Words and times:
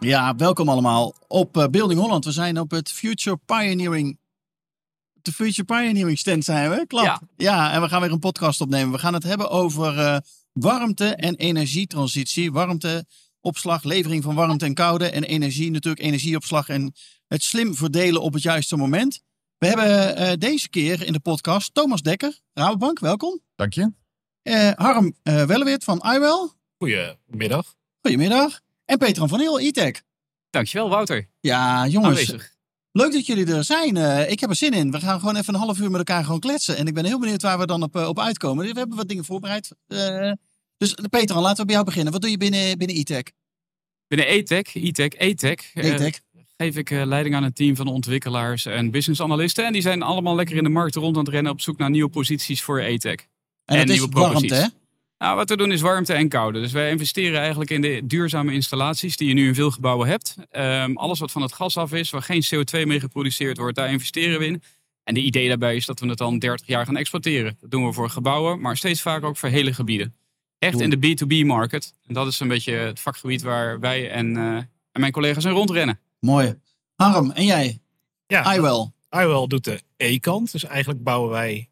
Ja, 0.00 0.36
welkom 0.36 0.68
allemaal 0.68 1.14
op 1.26 1.56
uh, 1.56 1.66
Building 1.66 2.00
Holland. 2.00 2.24
We 2.24 2.32
zijn 2.32 2.58
op 2.58 2.70
het 2.70 2.92
Future 2.92 3.38
Pioneering. 3.46 4.18
De 5.12 5.32
Future 5.32 5.64
Pioneering 5.64 6.18
stand 6.18 6.44
zijn 6.44 6.70
we. 6.70 6.86
Klap. 6.86 7.04
Ja. 7.04 7.20
ja, 7.36 7.72
en 7.72 7.80
we 7.80 7.88
gaan 7.88 8.00
weer 8.00 8.12
een 8.12 8.18
podcast 8.18 8.60
opnemen. 8.60 8.92
We 8.92 8.98
gaan 8.98 9.14
het 9.14 9.22
hebben 9.22 9.50
over 9.50 9.96
uh, 9.96 10.16
warmte 10.52 11.14
en 11.14 11.34
energietransitie. 11.34 12.52
Warmteopslag, 12.52 13.82
levering 13.82 14.22
van 14.22 14.34
warmte 14.34 14.64
en 14.64 14.74
koude. 14.74 15.10
En 15.10 15.24
energie, 15.24 15.70
natuurlijk 15.70 16.02
energieopslag 16.02 16.68
en 16.68 16.94
het 17.26 17.42
slim 17.42 17.74
verdelen 17.74 18.22
op 18.22 18.32
het 18.32 18.42
juiste 18.42 18.76
moment. 18.76 19.22
We 19.58 19.66
hebben 19.66 20.20
uh, 20.20 20.32
deze 20.38 20.68
keer 20.68 21.06
in 21.06 21.12
de 21.12 21.20
podcast 21.20 21.74
Thomas 21.74 22.02
Dekker, 22.02 22.40
Rabobank, 22.52 22.98
welkom. 22.98 23.40
Dank 23.56 23.72
je. 23.72 23.92
Harm 24.76 25.14
Welleweert 25.22 25.84
van 25.84 26.02
iWell. 26.14 26.48
Goedemiddag. 26.78 27.74
Goedemiddag. 28.00 28.60
En 28.90 28.98
Peter 28.98 29.28
van 29.28 29.40
Heel, 29.40 29.60
E-Tech. 29.60 30.02
Dankjewel, 30.50 30.88
Wouter. 30.88 31.28
Ja, 31.40 31.86
jongens. 31.86 32.18
Aanwezig. 32.18 32.54
Leuk 32.92 33.12
dat 33.12 33.26
jullie 33.26 33.46
er 33.46 33.64
zijn. 33.64 33.96
Uh, 33.96 34.30
ik 34.30 34.40
heb 34.40 34.50
er 34.50 34.56
zin 34.56 34.72
in. 34.72 34.90
We 34.90 35.00
gaan 35.00 35.18
gewoon 35.18 35.36
even 35.36 35.54
een 35.54 35.60
half 35.60 35.78
uur 35.78 35.90
met 35.90 35.98
elkaar 35.98 36.24
gewoon 36.24 36.40
kletsen. 36.40 36.76
En 36.76 36.86
ik 36.86 36.94
ben 36.94 37.04
heel 37.04 37.18
benieuwd 37.18 37.42
waar 37.42 37.58
we 37.58 37.66
dan 37.66 37.82
op, 37.82 37.96
uh, 37.96 38.08
op 38.08 38.18
uitkomen. 38.18 38.66
We 38.72 38.78
hebben 38.78 38.96
wat 38.96 39.08
dingen 39.08 39.24
voorbereid. 39.24 39.70
Uh, 39.88 40.32
dus 40.76 40.94
Peter, 41.10 41.36
laten 41.36 41.56
we 41.56 41.64
bij 41.64 41.74
jou 41.74 41.84
beginnen. 41.86 42.12
Wat 42.12 42.20
doe 42.20 42.30
je 42.30 42.36
binnen, 42.36 42.78
binnen 42.78 42.96
E-Tech? 42.96 43.22
Binnen 44.06 44.32
E-Tech, 44.32 44.74
E-Tech, 44.74 45.12
E-Tech. 45.18 46.20
Geef 46.56 46.76
ik 46.76 46.90
leiding 46.90 47.34
aan 47.34 47.42
een 47.42 47.52
team 47.52 47.76
van 47.76 47.86
ontwikkelaars 47.86 48.66
en 48.66 48.90
business 48.90 49.20
analisten. 49.20 49.66
En 49.66 49.72
die 49.72 49.82
zijn 49.82 50.02
allemaal 50.02 50.34
lekker 50.34 50.56
in 50.56 50.64
de 50.64 50.70
markt 50.70 50.94
rond 50.94 51.16
aan 51.16 51.24
het 51.24 51.32
rennen 51.32 51.52
op 51.52 51.60
zoek 51.60 51.78
naar 51.78 51.90
nieuwe 51.90 52.10
posities 52.10 52.62
voor 52.62 52.80
E-Tech. 52.80 53.14
En, 53.14 53.26
en 53.64 53.76
dat 53.76 53.86
nieuwe 53.86 54.08
is 54.08 54.14
warmte, 54.14 54.54
hè? 54.54 54.66
Nou, 55.20 55.36
wat 55.36 55.48
we 55.48 55.56
doen 55.56 55.72
is 55.72 55.80
warmte 55.80 56.12
en 56.12 56.28
koude. 56.28 56.60
Dus 56.60 56.72
wij 56.72 56.90
investeren 56.90 57.40
eigenlijk 57.40 57.70
in 57.70 57.80
de 57.80 58.00
duurzame 58.04 58.52
installaties 58.52 59.16
die 59.16 59.28
je 59.28 59.34
nu 59.34 59.46
in 59.46 59.54
veel 59.54 59.70
gebouwen 59.70 60.08
hebt. 60.08 60.36
Um, 60.52 60.96
alles 60.96 61.18
wat 61.18 61.30
van 61.30 61.42
het 61.42 61.52
gas 61.52 61.76
af 61.76 61.92
is, 61.92 62.10
waar 62.10 62.22
geen 62.22 62.44
CO2 62.44 62.86
mee 62.86 63.00
geproduceerd 63.00 63.56
wordt, 63.56 63.76
daar 63.76 63.90
investeren 63.90 64.38
we 64.38 64.46
in. 64.46 64.62
En 65.04 65.14
de 65.14 65.20
idee 65.20 65.48
daarbij 65.48 65.76
is 65.76 65.86
dat 65.86 66.00
we 66.00 66.08
het 66.08 66.18
dan 66.18 66.38
30 66.38 66.66
jaar 66.66 66.86
gaan 66.86 66.96
exporteren. 66.96 67.56
Dat 67.60 67.70
doen 67.70 67.86
we 67.86 67.92
voor 67.92 68.10
gebouwen, 68.10 68.60
maar 68.60 68.76
steeds 68.76 69.02
vaker 69.02 69.28
ook 69.28 69.36
voor 69.36 69.48
hele 69.48 69.74
gebieden. 69.74 70.14
Echt 70.58 70.80
in 70.80 70.90
de 70.90 70.96
B2B-market. 70.96 71.94
En 72.06 72.14
dat 72.14 72.26
is 72.26 72.40
een 72.40 72.48
beetje 72.48 72.72
het 72.72 73.00
vakgebied 73.00 73.42
waar 73.42 73.80
wij 73.80 74.10
en, 74.10 74.34
uh, 74.34 74.56
en 74.92 75.00
mijn 75.00 75.12
collega's 75.12 75.44
in 75.44 75.50
rondrennen. 75.50 76.00
Mooi. 76.20 76.54
Harm, 76.94 77.30
en 77.30 77.44
jij? 77.44 77.80
Ja, 78.26 78.54
iWell. 78.54 78.90
iWell 79.10 79.46
doet 79.46 79.64
de 79.64 79.82
E-kant. 79.96 80.52
Dus 80.52 80.64
eigenlijk 80.64 81.02
bouwen 81.02 81.30
wij 81.30 81.70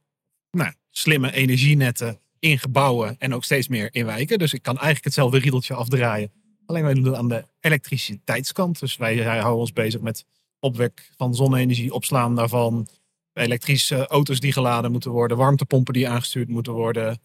nou, 0.50 0.72
slimme 0.90 1.32
energienetten 1.32 2.20
in 2.40 2.58
gebouwen 2.58 3.16
en 3.18 3.34
ook 3.34 3.44
steeds 3.44 3.68
meer 3.68 3.88
in 3.94 4.06
wijken. 4.06 4.38
Dus 4.38 4.52
ik 4.52 4.62
kan 4.62 4.74
eigenlijk 4.74 5.04
hetzelfde 5.04 5.38
riedeltje 5.38 5.74
afdraaien. 5.74 6.32
Alleen 6.66 6.82
wij 6.82 6.94
doen 6.94 7.04
het 7.04 7.14
aan 7.14 7.28
de 7.28 7.44
elektriciteitskant. 7.60 8.80
Dus 8.80 8.96
wij 8.96 9.24
houden 9.24 9.60
ons 9.60 9.72
bezig 9.72 10.00
met 10.00 10.24
opwek 10.60 11.10
van 11.16 11.34
zonne-energie, 11.34 11.94
opslaan 11.94 12.34
daarvan. 12.34 12.88
Elektrische 13.32 14.06
auto's 14.06 14.40
die 14.40 14.52
geladen 14.52 14.92
moeten 14.92 15.10
worden, 15.10 15.36
warmtepompen 15.36 15.94
die 15.94 16.08
aangestuurd 16.08 16.48
moeten 16.48 16.72
worden. 16.72 17.20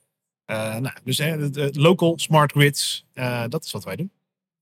Uh, 0.46 0.76
nou, 0.76 0.96
dus 1.04 1.20
uh, 1.20 1.34
de 1.52 1.70
local 1.74 2.14
smart 2.20 2.52
grids, 2.52 3.06
uh, 3.14 3.44
dat 3.50 3.64
is 3.64 3.72
wat 3.72 3.84
wij 3.84 3.96
doen. 3.96 4.12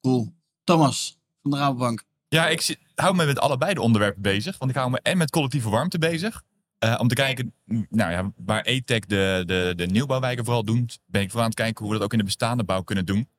Cool. 0.01 0.33
Thomas 0.63 1.17
van 1.41 1.51
de 1.51 1.57
Rabobank. 1.57 2.03
Ja, 2.27 2.47
ik 2.47 2.61
zit, 2.61 2.79
hou 2.95 3.15
me 3.15 3.25
met 3.25 3.39
allebei 3.39 3.73
de 3.73 3.81
onderwerpen 3.81 4.21
bezig. 4.21 4.57
Want 4.57 4.71
ik 4.71 4.77
hou 4.77 4.89
me 4.89 4.99
en 5.01 5.17
met 5.17 5.29
collectieve 5.29 5.69
warmte 5.69 5.97
bezig. 5.97 6.43
Uh, 6.85 6.95
om 6.99 7.07
te 7.07 7.15
kijken 7.15 7.53
nou 7.89 8.11
ja, 8.11 8.31
waar 8.35 8.65
E-Tech 8.65 8.99
de, 8.99 9.43
de, 9.45 9.73
de 9.75 9.85
nieuwbouwwijken 9.85 10.45
vooral 10.45 10.63
doet, 10.63 10.99
ben 11.05 11.21
ik 11.21 11.27
vooral 11.27 11.43
aan 11.43 11.49
het 11.49 11.59
kijken 11.59 11.83
hoe 11.83 11.93
we 11.93 11.97
dat 11.97 12.05
ook 12.05 12.11
in 12.11 12.17
de 12.17 12.23
bestaande 12.23 12.63
bouw 12.63 12.81
kunnen 12.81 13.05
doen. 13.05 13.29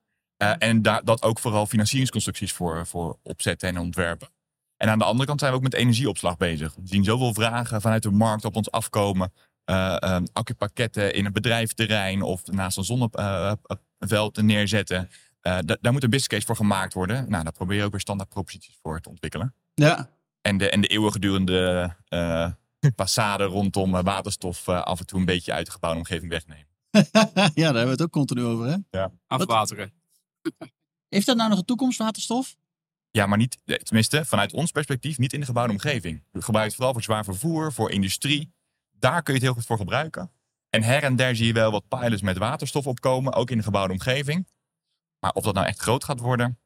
Uh, 0.42 0.52
en 0.58 0.82
daar, 0.82 1.04
dat 1.04 1.22
ook 1.22 1.38
vooral 1.38 1.66
financieringsconstructies 1.66 2.52
voor, 2.52 2.86
voor 2.86 3.18
opzetten 3.22 3.68
en 3.68 3.78
ontwerpen. 3.78 4.28
En 4.76 4.88
aan 4.88 4.98
de 4.98 5.04
andere 5.04 5.26
kant 5.26 5.40
zijn 5.40 5.52
we 5.52 5.56
ook 5.56 5.62
met 5.62 5.74
energieopslag 5.74 6.36
bezig. 6.36 6.74
We 6.74 6.80
zien 6.84 7.04
zoveel 7.04 7.34
vragen 7.34 7.80
vanuit 7.80 8.02
de 8.02 8.10
markt 8.10 8.44
op 8.44 8.56
ons 8.56 8.70
afkomen. 8.70 9.32
Uh, 9.70 9.96
um, 10.00 10.26
accupakketten 10.32 11.14
in 11.14 11.24
een 11.24 11.32
bedrijfterrein 11.32 12.22
of 12.22 12.46
naast 12.46 12.76
een 12.76 12.84
zonneveld 12.84 14.42
neerzetten. 14.42 15.08
daar 15.40 15.92
moet 15.92 16.02
een 16.02 16.10
business 16.10 16.26
case 16.26 16.46
voor 16.46 16.56
gemaakt 16.56 16.94
worden. 16.94 17.30
Nou, 17.30 17.42
daar 17.42 17.52
probeer 17.52 17.76
je 17.76 17.84
ook 17.84 17.90
weer 17.90 18.00
standaard 18.00 18.28
proposities 18.28 18.78
voor 18.82 19.00
te 19.00 19.08
ontwikkelen. 19.08 19.54
Ja. 19.74 20.08
En 20.40 20.58
de, 20.58 20.70
en 20.70 20.80
de 20.80 20.86
eeuwigdurende 20.86 21.94
passade 22.94 23.44
rondom 23.44 23.90
waterstof 23.90 24.66
uh, 24.66 24.82
af 24.82 25.00
en 25.00 25.06
toe 25.06 25.18
een 25.18 25.24
beetje 25.24 25.52
uit 25.52 25.66
de 25.66 25.72
gebouwde 25.72 25.98
omgeving 25.98 26.30
wegnemen. 26.30 26.66
ja, 26.90 27.02
daar 27.54 27.64
hebben 27.64 27.84
we 27.84 27.90
het 27.90 28.02
ook 28.02 28.10
continu 28.10 28.42
over, 28.42 28.66
hè? 28.66 28.76
Ja. 28.90 29.12
Afwateren. 29.26 29.92
Heeft 31.08 31.26
dat 31.26 31.36
nou 31.36 31.48
nog 31.48 31.58
een 31.58 31.64
toekomst, 31.64 31.98
waterstof? 31.98 32.56
Ja, 33.10 33.26
maar 33.26 33.38
niet, 33.38 33.58
tenminste, 33.64 34.24
vanuit 34.24 34.52
ons 34.52 34.70
perspectief, 34.70 35.18
niet 35.18 35.32
in 35.32 35.40
de 35.40 35.46
gebouwde 35.46 35.72
omgeving. 35.72 36.24
We 36.30 36.42
gebruiken 36.42 36.62
het 36.62 36.74
vooral 36.74 36.92
voor 36.92 37.02
zwaar 37.02 37.24
vervoer, 37.24 37.72
voor 37.72 37.90
industrie. 37.90 38.52
Daar 38.90 39.22
kun 39.22 39.34
je 39.34 39.38
het 39.38 39.48
heel 39.48 39.56
goed 39.56 39.66
voor 39.66 39.76
gebruiken. 39.76 40.32
En 40.70 40.82
her 40.82 41.02
en 41.02 41.16
der 41.16 41.36
zie 41.36 41.46
je 41.46 41.52
wel 41.52 41.70
wat 41.70 41.88
pilots 41.88 42.22
met 42.22 42.38
waterstof 42.38 42.86
opkomen, 42.86 43.32
ook 43.32 43.50
in 43.50 43.56
de 43.56 43.62
gebouwde 43.62 43.92
omgeving. 43.92 44.48
Maar 45.18 45.32
of 45.32 45.44
dat 45.44 45.54
nou 45.54 45.66
echt 45.66 45.80
groot 45.80 46.04
gaat 46.04 46.20
worden, 46.20 46.58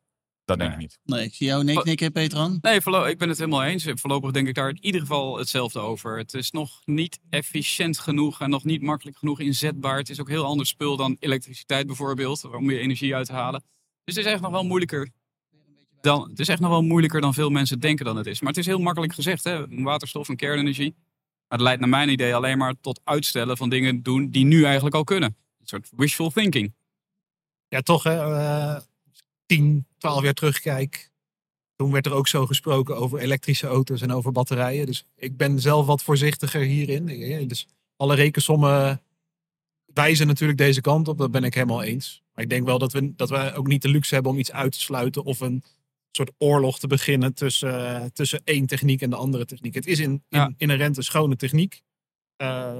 dat 0.46 0.58
denk 0.58 0.72
ik 0.72 0.78
niet. 0.78 0.98
Nee, 1.04 1.24
ik 1.24 1.34
zie 1.34 1.46
jou 1.46 1.64
nee 1.64 1.82
knikken, 1.82 2.12
Petran. 2.12 2.58
Nee, 2.60 2.76
ik 3.08 3.18
ben 3.18 3.28
het 3.28 3.38
helemaal 3.38 3.64
eens. 3.64 3.86
Voorlopig 3.94 4.30
denk 4.30 4.48
ik 4.48 4.54
daar 4.54 4.68
in 4.68 4.78
ieder 4.80 5.00
geval 5.00 5.38
hetzelfde 5.38 5.78
over. 5.78 6.18
Het 6.18 6.34
is 6.34 6.50
nog 6.50 6.80
niet 6.84 7.18
efficiënt 7.30 7.98
genoeg 7.98 8.40
en 8.40 8.50
nog 8.50 8.64
niet 8.64 8.82
makkelijk 8.82 9.16
genoeg 9.16 9.40
inzetbaar. 9.40 9.98
Het 9.98 10.10
is 10.10 10.20
ook 10.20 10.28
heel 10.28 10.44
ander 10.44 10.66
spul 10.66 10.96
dan 10.96 11.16
elektriciteit 11.18 11.86
bijvoorbeeld, 11.86 12.44
om 12.44 12.70
je 12.70 12.78
energie 12.78 13.14
uit 13.14 13.26
te 13.26 13.32
halen. 13.32 13.60
Dus 14.04 14.16
het 14.16 14.24
is 14.26 14.32
echt 14.32 14.40
nog 14.40 14.50
wel 14.50 14.64
moeilijker 14.64 15.10
dan, 16.00 16.28
het 16.28 16.38
is 16.38 16.48
echt 16.48 16.60
nog 16.60 16.70
wel 16.70 16.82
moeilijker 16.82 17.20
dan 17.20 17.34
veel 17.34 17.50
mensen 17.50 17.80
denken 17.80 18.04
dan 18.04 18.16
het 18.16 18.26
is. 18.26 18.40
Maar 18.40 18.48
het 18.48 18.58
is 18.58 18.66
heel 18.66 18.78
makkelijk 18.78 19.12
gezegd, 19.12 19.44
hè? 19.44 19.82
waterstof 19.82 20.28
en 20.28 20.36
kernenergie. 20.36 20.94
Maar 21.48 21.58
het 21.58 21.60
leidt 21.60 21.80
naar 21.80 21.88
mijn 21.88 22.08
idee 22.08 22.34
alleen 22.34 22.58
maar 22.58 22.74
tot 22.80 23.00
uitstellen 23.04 23.56
van 23.56 23.68
dingen 23.68 24.02
doen 24.02 24.30
die 24.30 24.44
nu 24.44 24.64
eigenlijk 24.64 24.94
al 24.94 25.04
kunnen. 25.04 25.36
Een 25.60 25.66
soort 25.66 25.90
wishful 25.96 26.30
thinking. 26.30 26.74
Ja, 27.68 27.80
toch 27.80 28.02
hè. 28.02 28.14
Uh 28.14 28.80
10, 29.46 29.86
12 30.06 30.24
jaar 30.24 30.34
terugkijk, 30.34 31.10
toen 31.76 31.92
werd 31.92 32.06
er 32.06 32.12
ook 32.12 32.28
zo 32.28 32.46
gesproken 32.46 32.96
over 32.96 33.18
elektrische 33.18 33.66
auto's 33.66 34.00
en 34.00 34.12
over 34.12 34.32
batterijen. 34.32 34.86
Dus 34.86 35.04
ik 35.16 35.36
ben 35.36 35.60
zelf 35.60 35.86
wat 35.86 36.02
voorzichtiger 36.02 36.60
hierin. 36.60 37.48
Dus 37.48 37.66
alle 37.96 38.14
rekensommen 38.14 39.02
wijzen 39.86 40.26
natuurlijk 40.26 40.58
deze 40.58 40.80
kant 40.80 41.08
op, 41.08 41.18
dat 41.18 41.30
ben 41.30 41.44
ik 41.44 41.54
helemaal 41.54 41.82
eens. 41.82 42.22
Maar 42.34 42.44
ik 42.44 42.50
denk 42.50 42.66
wel 42.66 42.78
dat 42.78 42.92
we, 42.92 43.14
dat 43.16 43.30
we 43.30 43.52
ook 43.54 43.66
niet 43.66 43.82
de 43.82 43.88
luxe 43.88 44.14
hebben 44.14 44.32
om 44.32 44.38
iets 44.38 44.52
uit 44.52 44.72
te 44.72 44.80
sluiten 44.80 45.24
of 45.24 45.40
een 45.40 45.62
soort 46.10 46.32
oorlog 46.38 46.78
te 46.78 46.86
beginnen 46.86 47.34
tussen, 47.34 48.12
tussen 48.12 48.40
één 48.44 48.66
techniek 48.66 49.02
en 49.02 49.10
de 49.10 49.16
andere 49.16 49.44
techniek. 49.44 49.74
Het 49.74 49.86
is 49.86 49.98
in, 49.98 50.10
in, 50.10 50.22
Ja. 50.28 50.52
inherent 50.56 50.96
een 50.96 51.02
schone 51.02 51.36
techniek. 51.36 51.82
Uh, 52.42 52.72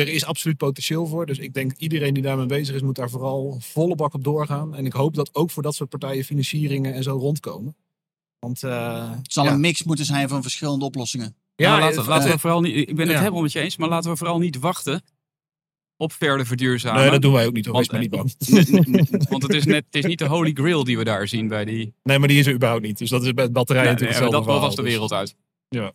er 0.00 0.08
is 0.08 0.24
absoluut 0.24 0.56
potentieel 0.56 1.06
voor. 1.06 1.26
Dus 1.26 1.38
ik 1.38 1.54
denk 1.54 1.72
iedereen 1.76 2.14
die 2.14 2.22
daarmee 2.22 2.46
bezig 2.46 2.74
is, 2.74 2.82
moet 2.82 2.94
daar 2.94 3.10
vooral 3.10 3.56
volle 3.60 3.94
bak 3.94 4.14
op 4.14 4.24
doorgaan. 4.24 4.74
En 4.74 4.86
ik 4.86 4.92
hoop 4.92 5.14
dat 5.14 5.34
ook 5.34 5.50
voor 5.50 5.62
dat 5.62 5.74
soort 5.74 5.90
partijen 5.90 6.24
financieringen 6.24 6.94
en 6.94 7.02
zo 7.02 7.16
rondkomen. 7.16 7.76
Want 8.38 8.62
uh, 8.62 9.10
Het 9.10 9.32
zal 9.32 9.44
ja. 9.44 9.52
een 9.52 9.60
mix 9.60 9.82
moeten 9.82 10.04
zijn 10.04 10.28
van 10.28 10.42
verschillende 10.42 10.84
oplossingen. 10.84 11.36
Ja, 11.56 11.74
Ja, 11.74 11.80
laten, 11.80 12.02
eh, 12.02 12.08
laten 12.08 12.28
we 12.28 12.34
eh, 12.34 12.38
vooral 12.38 12.60
niet, 12.60 12.76
ik 12.76 12.96
ben 12.96 13.06
het 13.06 13.14
ja. 13.14 13.18
helemaal 13.18 13.42
met 13.42 13.52
je 13.52 13.60
eens, 13.60 13.76
maar 13.76 13.88
laten 13.88 14.10
we 14.10 14.16
vooral 14.16 14.38
niet 14.38 14.58
wachten 14.58 15.02
op 15.96 16.12
verder 16.12 16.46
verduurzamen. 16.46 17.00
Nee, 17.00 17.10
dat 17.10 17.22
doen 17.22 17.32
wij 17.32 17.46
ook 17.46 17.52
niet 17.52 17.64
hoor. 17.64 17.74
Want, 17.74 17.90
maar 17.90 18.00
niet 18.00 18.10
bang. 18.10 18.34
Want 19.30 19.42
het 19.42 19.54
is, 19.54 19.64
net, 19.64 19.84
het 19.84 19.94
is 19.94 20.04
niet 20.04 20.18
de 20.18 20.26
holy 20.26 20.50
grail 20.52 20.84
die 20.84 20.98
we 20.98 21.04
daar 21.04 21.28
zien 21.28 21.48
bij 21.48 21.64
die... 21.64 21.94
Nee, 22.02 22.18
maar 22.18 22.28
die 22.28 22.38
is 22.38 22.46
er 22.46 22.54
überhaupt 22.54 22.82
niet. 22.82 22.98
Dus 22.98 23.10
dat 23.10 23.24
is 23.24 23.32
bij 23.32 23.50
batterijen 23.50 23.94
Nee, 23.94 23.94
natuurlijk 23.94 24.20
nee, 24.20 24.30
dat 24.30 24.40
hetzelfde 24.40 24.66
was 24.66 24.76
de 24.76 24.82
wereld 24.82 25.12
uit. 25.12 25.36
Dus, 25.68 25.90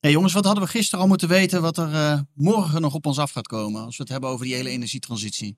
Hey 0.00 0.10
jongens, 0.10 0.32
wat 0.32 0.44
hadden 0.44 0.64
we 0.64 0.70
gisteren 0.70 1.00
al 1.00 1.08
moeten 1.08 1.28
weten 1.28 1.62
wat 1.62 1.78
er 1.78 1.92
uh, 1.92 2.20
morgen 2.34 2.80
nog 2.80 2.94
op 2.94 3.06
ons 3.06 3.18
af 3.18 3.30
gaat 3.30 3.46
komen? 3.46 3.84
Als 3.84 3.96
we 3.96 4.02
het 4.02 4.12
hebben 4.12 4.30
over 4.30 4.44
die 4.44 4.54
hele 4.54 4.68
energietransitie. 4.68 5.56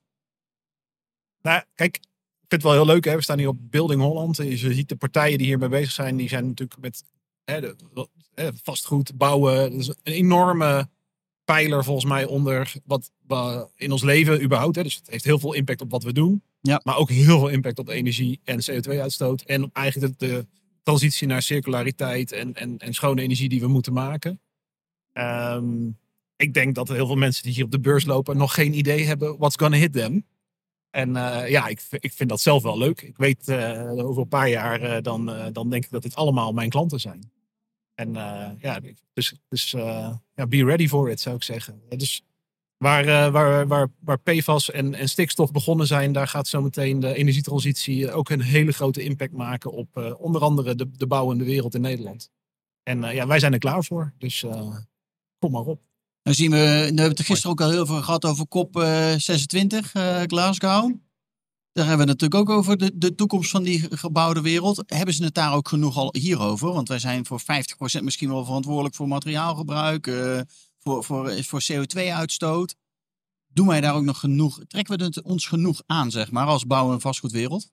Nou, 1.41 1.63
kijk, 1.75 1.95
ik 1.95 2.07
vind 2.47 2.51
het 2.51 2.63
wel 2.63 2.71
heel 2.71 2.85
leuk. 2.85 3.05
Hè? 3.05 3.15
We 3.15 3.21
staan 3.21 3.37
hier 3.37 3.47
op 3.47 3.57
Building 3.59 4.01
Holland. 4.01 4.37
Je 4.37 4.57
ziet 4.57 4.89
de 4.89 4.95
partijen 4.95 5.37
die 5.37 5.47
hiermee 5.47 5.69
bezig 5.69 5.91
zijn. 5.91 6.17
Die 6.17 6.29
zijn 6.29 6.47
natuurlijk 6.47 6.81
met 6.81 7.03
hè, 7.43 7.61
de, 7.61 8.07
hè, 8.33 8.49
vastgoed, 8.63 9.17
bouwen. 9.17 9.71
Dat 9.71 9.79
is 9.79 9.87
een 9.87 9.97
enorme 10.03 10.89
pijler 11.45 11.83
volgens 11.83 12.05
mij 12.05 12.25
onder 12.25 12.73
wat 12.85 13.11
in 13.75 13.91
ons 13.91 14.03
leven 14.03 14.43
überhaupt. 14.43 14.75
Hè? 14.75 14.83
Dus 14.83 14.95
het 14.95 15.09
heeft 15.09 15.23
heel 15.23 15.39
veel 15.39 15.53
impact 15.53 15.81
op 15.81 15.91
wat 15.91 16.03
we 16.03 16.13
doen. 16.13 16.43
Ja. 16.61 16.81
Maar 16.83 16.97
ook 16.97 17.09
heel 17.09 17.39
veel 17.39 17.47
impact 17.47 17.79
op 17.79 17.89
energie 17.89 18.39
en 18.43 18.59
CO2-uitstoot. 18.71 19.41
En 19.41 19.63
op 19.63 19.75
eigenlijk 19.75 20.19
de, 20.19 20.27
de 20.27 20.47
transitie 20.83 21.27
naar 21.27 21.41
circulariteit 21.41 22.31
en, 22.31 22.53
en, 22.53 22.77
en 22.77 22.93
schone 22.93 23.21
energie 23.21 23.49
die 23.49 23.59
we 23.59 23.67
moeten 23.67 23.93
maken. 23.93 24.41
Ehm, 25.13 25.89
ik 26.35 26.53
denk 26.53 26.75
dat 26.75 26.89
er 26.89 26.95
heel 26.95 27.05
veel 27.05 27.15
mensen 27.15 27.43
die 27.43 27.53
hier 27.53 27.63
op 27.63 27.71
de 27.71 27.79
beurs 27.79 28.05
lopen 28.05 28.37
nog 28.37 28.53
geen 28.53 28.73
idee 28.73 29.05
hebben 29.05 29.37
what's 29.37 29.55
gonna 29.55 29.77
hit 29.77 29.93
them. 29.93 30.25
En 30.89 31.15
eh, 31.15 31.49
ja, 31.49 31.67
ik, 31.67 31.81
ik 31.89 32.13
vind 32.13 32.29
dat 32.29 32.41
zelf 32.41 32.63
wel 32.63 32.77
leuk. 32.77 33.01
Ik 33.01 33.17
weet 33.17 33.47
uh, 33.47 33.91
over 33.91 34.21
een 34.21 34.27
paar 34.27 34.49
jaar, 34.49 34.81
uh, 34.83 34.97
dan, 35.01 35.51
dan 35.51 35.69
denk 35.69 35.83
ik 35.83 35.91
dat 35.91 36.01
dit 36.01 36.15
allemaal 36.15 36.53
mijn 36.53 36.69
klanten 36.69 36.99
zijn. 36.99 37.31
En 37.93 38.13
ja, 38.59 38.79
dus, 39.13 39.33
dus 39.47 39.71
ja, 40.35 40.47
be 40.47 40.65
ready 40.65 40.87
for 40.87 41.09
it 41.09 41.19
zou 41.19 41.35
ik 41.35 41.43
zeggen. 41.43 41.81
Dus 41.89 42.23
waar, 42.81 43.31
waar, 43.31 43.67
waar, 43.67 43.87
waar 43.99 44.19
PFAS 44.19 44.71
en, 44.71 44.95
en 44.95 45.09
stikstof 45.09 45.51
begonnen 45.51 45.87
zijn, 45.87 46.11
daar 46.11 46.27
gaat 46.27 46.47
zometeen 46.47 46.99
de 46.99 47.15
energietransitie 47.15 48.11
ook 48.11 48.29
een 48.29 48.41
hele 48.41 48.71
grote 48.71 49.03
impact 49.03 49.33
maken 49.33 49.71
op 49.71 50.15
onder 50.17 50.41
andere 50.41 50.75
de, 50.75 50.91
de 50.91 51.07
bouwende 51.07 51.43
wereld 51.43 51.75
in 51.75 51.81
Nederland. 51.81 52.29
En 52.83 53.01
ja, 53.01 53.27
wij 53.27 53.39
zijn 53.39 53.53
er 53.53 53.59
klaar 53.59 53.83
voor. 53.83 54.13
Dus 54.17 54.45
kom 55.39 55.51
maar 55.51 55.65
op. 55.65 55.81
Dan 56.21 56.33
zien 56.33 56.51
we, 56.51 56.57
we 56.57 56.63
hebben 56.83 57.09
het 57.09 57.21
gisteren 57.21 57.51
ook 57.51 57.61
al 57.61 57.69
heel 57.69 57.85
veel 57.85 58.01
gehad 58.01 58.25
over 58.25 58.47
COP 58.47 58.75
26, 59.17 59.95
uh, 59.95 60.21
Glasgow. 60.21 60.95
Daar 61.71 61.87
hebben 61.87 62.05
we 62.05 62.11
het 62.11 62.21
natuurlijk 62.21 62.49
ook 62.49 62.57
over 62.57 62.77
de, 62.77 62.91
de 62.97 63.15
toekomst 63.15 63.51
van 63.51 63.63
die 63.63 63.97
gebouwde 63.97 64.41
wereld. 64.41 64.83
Hebben 64.85 65.13
ze 65.13 65.23
het 65.23 65.33
daar 65.33 65.53
ook 65.53 65.67
genoeg 65.67 65.97
al 65.97 66.15
hierover? 66.17 66.73
Want 66.73 66.87
wij 66.87 66.99
zijn 66.99 67.25
voor 67.25 67.41
50% 67.41 67.43
misschien 68.01 68.29
wel 68.29 68.45
verantwoordelijk 68.45 68.95
voor 68.95 69.07
materiaalgebruik, 69.07 70.07
uh, 70.07 70.39
voor, 70.83 71.03
voor, 71.03 71.43
voor 71.43 71.61
CO2-uitstoot. 71.71 72.75
Doen 73.47 73.67
wij 73.67 73.81
daar 73.81 73.93
ook 73.95 74.03
nog 74.03 74.19
genoeg? 74.19 74.59
Trekken 74.67 74.97
we 74.97 75.03
het 75.03 75.21
ons 75.21 75.45
genoeg 75.47 75.81
aan, 75.85 76.11
zeg 76.11 76.31
maar, 76.31 76.47
als 76.47 76.65
bouw- 76.65 76.91
en 76.93 77.01
vastgoedwereld? 77.01 77.71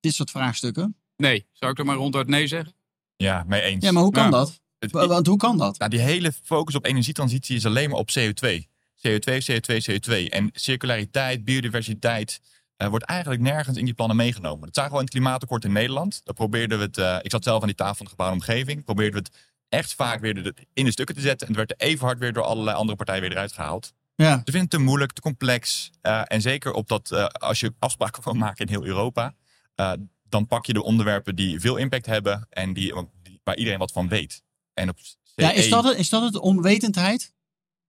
Dit 0.00 0.14
soort 0.14 0.30
vraagstukken? 0.30 0.96
Nee, 1.16 1.46
zou 1.52 1.72
ik 1.72 1.78
er 1.78 1.84
maar 1.84 1.96
ronduit 1.96 2.26
nee 2.28 2.46
zeggen? 2.46 2.74
Ja, 3.16 3.44
mee 3.46 3.60
eens. 3.62 3.84
Ja, 3.84 3.92
maar 3.92 4.02
hoe 4.02 4.12
kan 4.12 4.24
Ja. 4.24 4.30
dat? 4.30 4.60
Het- 4.78 4.90
Want 4.90 5.26
hoe 5.26 5.36
kan 5.36 5.58
dat? 5.58 5.78
Nou, 5.78 5.90
die 5.90 6.00
hele 6.00 6.32
focus 6.32 6.74
op 6.74 6.84
energietransitie 6.84 7.56
is 7.56 7.66
alleen 7.66 7.90
maar 7.90 7.98
op 7.98 8.10
CO2. 8.18 8.68
CO2, 8.94 9.40
CO2, 9.44 9.80
CO2. 9.82 10.28
En 10.28 10.50
circulariteit, 10.52 11.44
biodiversiteit 11.44 12.40
eh, 12.76 12.88
wordt 12.88 13.04
eigenlijk 13.04 13.40
nergens 13.42 13.76
in 13.76 13.84
die 13.84 13.94
plannen 13.94 14.16
meegenomen. 14.16 14.64
Dat 14.64 14.74
zagen 14.74 14.90
we 14.92 14.96
in 14.98 15.04
het 15.04 15.10
klimaatakkoord 15.12 15.64
in 15.64 15.72
Nederland. 15.72 16.20
Daar 16.24 16.34
probeerden 16.34 16.78
we 16.78 16.84
het, 16.84 16.98
eh, 16.98 17.16
ik 17.22 17.30
zat 17.30 17.44
zelf 17.44 17.60
aan 17.60 17.66
die 17.66 17.76
tafel 17.76 17.94
van 17.94 18.04
de 18.04 18.10
gebouwde 18.10 18.34
omgeving, 18.36 18.84
probeerden 18.84 19.22
we 19.22 19.28
het 19.28 19.49
echt 19.70 19.94
vaak 19.94 20.20
weer 20.20 20.42
de- 20.42 20.54
in 20.72 20.84
de 20.84 20.90
stukken 20.90 21.14
te 21.14 21.20
zetten. 21.20 21.46
En 21.48 21.54
het 21.54 21.66
werd 21.68 21.80
er 21.82 21.86
even 21.88 22.06
hard 22.06 22.18
weer 22.18 22.32
door 22.32 22.42
allerlei 22.44 22.76
andere 22.76 22.96
partijen 22.96 23.20
weer 23.22 23.30
eruit 23.32 23.52
gehaald. 23.52 23.92
Ja, 24.14 24.30
Ze 24.36 24.42
vinden 24.44 24.60
het 24.60 24.70
te 24.70 24.78
moeilijk, 24.78 25.12
te 25.12 25.20
complex. 25.20 25.90
eh, 26.00 26.22
en 26.24 26.40
zeker 26.40 26.72
op 26.72 26.88
dat, 26.88 27.10
eh, 27.12 27.24
als 27.26 27.60
je 27.60 27.74
afspraken 27.78 28.22
wil 28.24 28.32
maken 28.32 28.66
in 28.66 28.72
heel 28.72 28.84
Europa, 28.86 29.34
eh, 29.74 29.92
dan 30.28 30.46
pak 30.46 30.66
je 30.66 30.72
de 30.72 30.82
onderwerpen 30.82 31.36
die 31.36 31.60
veel 31.60 31.76
impact 31.76 32.06
hebben 32.06 32.46
en 32.50 32.72
die, 32.72 32.94
die- 33.22 33.40
waar 33.44 33.56
iedereen 33.56 33.78
wat 33.78 33.92
van 33.92 34.08
weet. 34.08 34.42
En 34.74 34.88
op 34.88 34.96
ja 35.34 35.52
is, 35.52 35.68
dat 35.70 35.84
het, 35.84 35.98
is 35.98 36.08
dat 36.08 36.22
het 36.22 36.36
onwetendheid? 36.36 37.32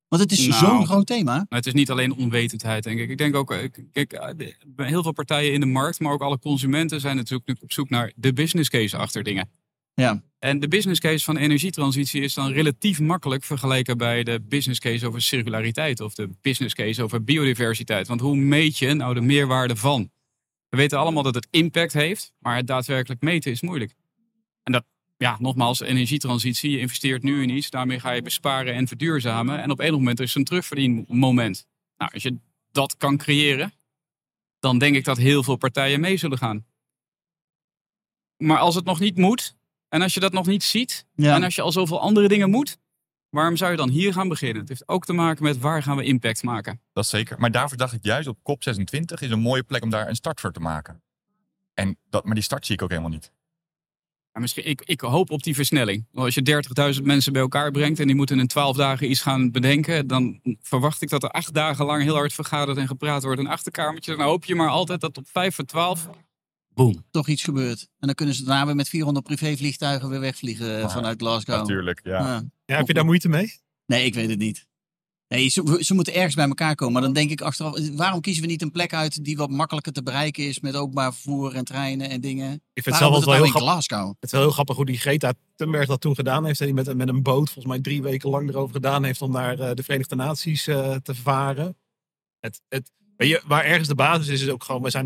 Want 0.08 0.22
het 0.24 0.32
is 0.32 0.48
Nou. 0.48 0.60
zo'n 0.66 0.86
groot 0.86 1.06
thema. 1.08 1.34
Maar 1.36 1.60
het 1.60 1.66
is 1.66 1.74
niet 1.74 1.92
alleen 1.92 2.16
onwetendheid, 2.16 2.84
denk 2.84 3.00
ik. 3.00 3.10
Ik 3.10 3.18
denk 3.18 3.36
ook, 3.36 3.56
kijk, 3.92 4.20
heel 4.76 5.04
veel 5.04 5.12
partijen 5.12 5.54
in 5.54 5.60
de 5.60 5.66
markt, 5.66 6.00
maar 6.00 6.12
ook 6.14 6.22
alle 6.22 6.40
consumenten 6.40 7.00
zijn 7.00 7.16
natuurlijk 7.16 7.48
nu 7.48 7.56
op 7.60 7.72
zoek 7.72 7.90
naar 7.90 8.12
de 8.16 8.34
business 8.34 8.70
case 8.70 8.98
achter 8.98 9.24
dingen. 9.24 9.50
Ja. 10.02 10.24
En 10.40 10.60
de 10.60 10.68
business 10.68 11.00
case 11.00 11.24
van 11.24 11.38
energietransitie 11.38 12.22
is 12.22 12.34
dan 12.34 12.52
relatief 12.52 13.00
makkelijk 13.00 13.44
vergeleken 13.44 13.98
bij 13.98 14.24
de 14.24 14.42
business 14.42 14.80
case 14.80 15.08
over 15.08 15.22
circulariteit 15.22 16.00
of 16.00 16.14
de 16.14 16.30
business 16.42 16.74
case 16.74 17.04
over 17.04 17.24
biodiversiteit. 17.24 18.08
Want 18.08 18.22
hoe 18.22 18.36
meet 18.36 18.78
je 18.78 18.94
nou 18.94 19.14
de 19.14 19.22
meerwaarde 19.22 19.76
van? 19.76 20.12
We 20.70 20.78
weten 20.78 21.00
allemaal 21.00 21.24
dat 21.24 21.36
het 21.36 21.48
impact 21.50 21.94
heeft, 21.94 22.34
maar 22.40 22.56
het 22.56 22.68
daadwerkelijk 22.68 23.22
meten 23.22 23.52
is 23.52 23.62
moeilijk. 23.62 23.96
En 24.64 24.72
dat, 24.72 24.84
ja, 25.18 25.38
nogmaals, 25.40 25.80
energietransitie. 25.80 26.72
Je 26.72 26.80
investeert 26.80 27.24
nu 27.24 27.42
in 27.42 27.50
iets, 27.50 27.70
daarmee 27.70 28.00
ga 28.00 28.12
je 28.12 28.22
besparen 28.22 28.74
en 28.74 28.88
verduurzamen. 28.88 29.62
En 29.62 29.72
op 29.72 29.80
enig 29.80 29.98
moment 29.98 30.20
is 30.20 30.36
een 30.36 30.44
terugverdienmoment. 30.44 31.68
Nou, 31.98 32.12
als 32.14 32.24
je 32.24 32.38
dat 32.72 32.98
kan 32.98 33.18
creëren, 33.18 33.74
dan 34.60 34.78
denk 34.78 34.96
ik 34.96 35.06
dat 35.06 35.18
heel 35.18 35.44
veel 35.44 35.56
partijen 35.56 36.00
mee 36.00 36.18
zullen 36.18 36.38
gaan. 36.38 36.66
Maar 38.38 38.58
als 38.58 38.76
het 38.76 38.86
nog 38.86 39.00
niet 39.00 39.18
moet, 39.18 39.56
en 39.92 40.02
als 40.02 40.14
je 40.14 40.20
dat 40.20 40.32
nog 40.32 40.46
niet 40.46 40.64
ziet, 40.64 41.06
Ja. 41.16 41.36
en 41.36 41.44
als 41.44 41.56
je 41.56 41.62
al 41.62 41.72
zoveel 41.72 42.00
andere 42.02 42.28
dingen 42.28 42.50
moet, 42.50 42.78
waarom 43.30 43.58
zou 43.58 43.72
je 43.72 43.78
dan 43.78 43.90
hier 43.90 44.14
gaan 44.14 44.28
beginnen? 44.28 44.60
Het 44.60 44.70
heeft 44.70 44.88
ook 44.88 45.06
te 45.06 45.14
maken 45.14 45.44
met 45.44 45.58
waar 45.60 45.84
gaan 45.84 45.98
we 45.98 46.04
impact 46.04 46.44
maken. 46.44 46.82
Dat 46.94 47.08
zeker. 47.08 47.40
Maar 47.40 47.52
daarvoor 47.52 47.78
dacht 47.78 47.94
ik 47.94 48.04
juist 48.04 48.28
op 48.28 48.38
COP26 48.38 49.20
is 49.20 49.30
een 49.32 49.40
mooie 49.40 49.64
plek 49.64 49.84
om 49.84 49.90
daar 49.90 50.08
een 50.08 50.16
start 50.16 50.40
voor 50.40 50.52
te 50.52 50.60
maken. 50.60 51.02
En 51.74 51.98
dat, 52.10 52.26
maar 52.26 52.34
die 52.36 52.44
start 52.44 52.66
zie 52.66 52.76
ik 52.76 52.82
ook 52.82 52.90
helemaal 52.90 53.12
niet. 53.12 53.32
Maar 54.32 54.42
misschien, 54.42 54.66
ik, 54.68 54.82
ik 54.86 55.02
hoop 55.02 55.30
op 55.32 55.44
die 55.44 55.56
versnelling. 55.56 56.06
Want 56.12 56.26
Als 56.26 56.36
je 56.36 56.94
30.000 56.96 57.04
mensen 57.04 57.34
bij 57.34 57.42
elkaar 57.42 57.72
brengt 57.72 58.00
en 58.00 58.08
die 58.08 58.16
moeten 58.16 58.40
in 58.40 58.48
12 58.48 58.76
dagen 58.78 59.10
iets 59.10 59.22
gaan 59.22 59.52
bedenken, 59.52 60.08
dan 60.08 60.40
verwacht 60.62 61.02
ik 61.02 61.10
dat 61.10 61.24
er 61.24 61.30
acht 61.30 61.54
dagen 61.54 61.86
lang 61.86 62.04
heel 62.04 62.16
hard 62.16 62.34
vergaderd 62.34 62.78
en 62.78 62.88
gepraat 62.88 63.24
wordt 63.24 63.40
in 63.40 63.46
een 63.46 63.52
achterkamertje. 63.52 64.16
Dan 64.16 64.26
hoop 64.26 64.46
je 64.46 64.56
maar 64.56 64.70
altijd 64.70 65.02
dat 65.02 65.18
op 65.18 65.28
5 65.28 65.56
voor 65.56 65.66
12, 65.66 66.10
boom. 66.74 67.06
toch 67.12 67.28
iets 67.28 67.44
gebeurt. 67.44 67.82
En 67.82 68.08
dan 68.08 68.16
kunnen 68.16 68.36
ze 68.36 68.44
daarna 68.44 68.66
weer 68.66 68.76
met 68.76 68.90
400 68.90 69.26
privévliegtuigen 69.26 70.10
weer 70.10 70.20
wegvliegen 70.20 70.82
eh, 70.82 70.90
vanuit 70.90 71.22
Glasgow. 71.22 71.56
Natuurlijk, 71.56 72.00
ja. 72.04 72.20
Ja. 72.20 72.44
Ja, 72.66 72.78
heb 72.78 72.88
je 72.88 72.94
daar 72.94 73.06
moeite 73.06 73.30
mee? 73.30 73.60
Nee, 73.86 74.06
ik 74.06 74.14
weet 74.14 74.30
het 74.30 74.40
niet. 74.40 74.70
Nee, 75.32 75.50
ze, 75.50 75.78
ze 75.80 75.94
moeten 75.94 76.14
ergens 76.14 76.36
bij 76.36 76.48
elkaar 76.48 76.76
komen. 76.76 76.94
Maar 76.94 77.02
dan 77.02 77.14
denk 77.14 77.32
ik 77.32 77.42
achteraf, 77.42 77.80
waarom 77.96 78.22
kiezen 78.22 78.44
we 78.44 78.50
niet 78.50 78.62
een 78.62 78.72
plek 78.72 78.94
uit 78.94 79.24
die 79.24 79.38
wat 79.38 79.50
makkelijker 79.50 79.94
te 79.94 80.04
bereiken 80.04 80.48
is 80.48 80.60
met 80.60 80.76
openbaar 80.76 81.14
vervoer 81.14 81.56
en 81.56 81.66
treinen 81.66 82.10
en 82.10 82.22
dingen? 82.22 82.54
Ik 82.54 82.84
vind 82.84 82.86
het 82.86 82.96
zelf 82.96 83.12
wel 83.12 83.22
heel 83.22 83.32
nou 83.32 83.44
in 83.44 83.50
grappig. 83.50 83.72
Glasgow? 83.72 84.08
Het 84.08 84.24
is 84.24 84.32
wel 84.32 84.42
heel 84.42 84.52
grappig 84.52 84.76
hoe 84.76 84.86
die 84.86 84.98
Greta 84.98 85.34
Thunberg 85.56 85.88
dat 85.88 86.02
toen 86.02 86.16
gedaan 86.16 86.46
heeft. 86.46 86.60
Die 86.60 86.74
met, 86.74 86.96
met 86.96 87.08
een 87.08 87.24
boot 87.24 87.46
volgens 87.46 87.66
mij 87.66 87.82
drie 87.82 88.02
weken 88.02 88.30
lang 88.30 88.50
erover 88.50 88.74
gedaan 88.74 89.04
heeft 89.04 89.22
om 89.22 89.32
naar 89.32 89.60
eh, 89.60 89.74
de 89.74 89.84
Verenigde 89.84 90.16
Naties 90.16 90.68
eh, 90.68 90.96
te 90.96 91.16
varen. 91.16 91.78
Het, 92.40 92.62
het, 92.70 92.92
weet 93.18 93.30
je, 93.30 93.42
waar 93.46 93.64
ergens 93.64 93.88
de 93.88 93.96
basis 93.96 94.28
is, 94.28 94.42
is 94.42 94.50
ook 94.50 94.64
gewoon, 94.64 94.82
we 94.82 94.90
zijn 94.90 95.06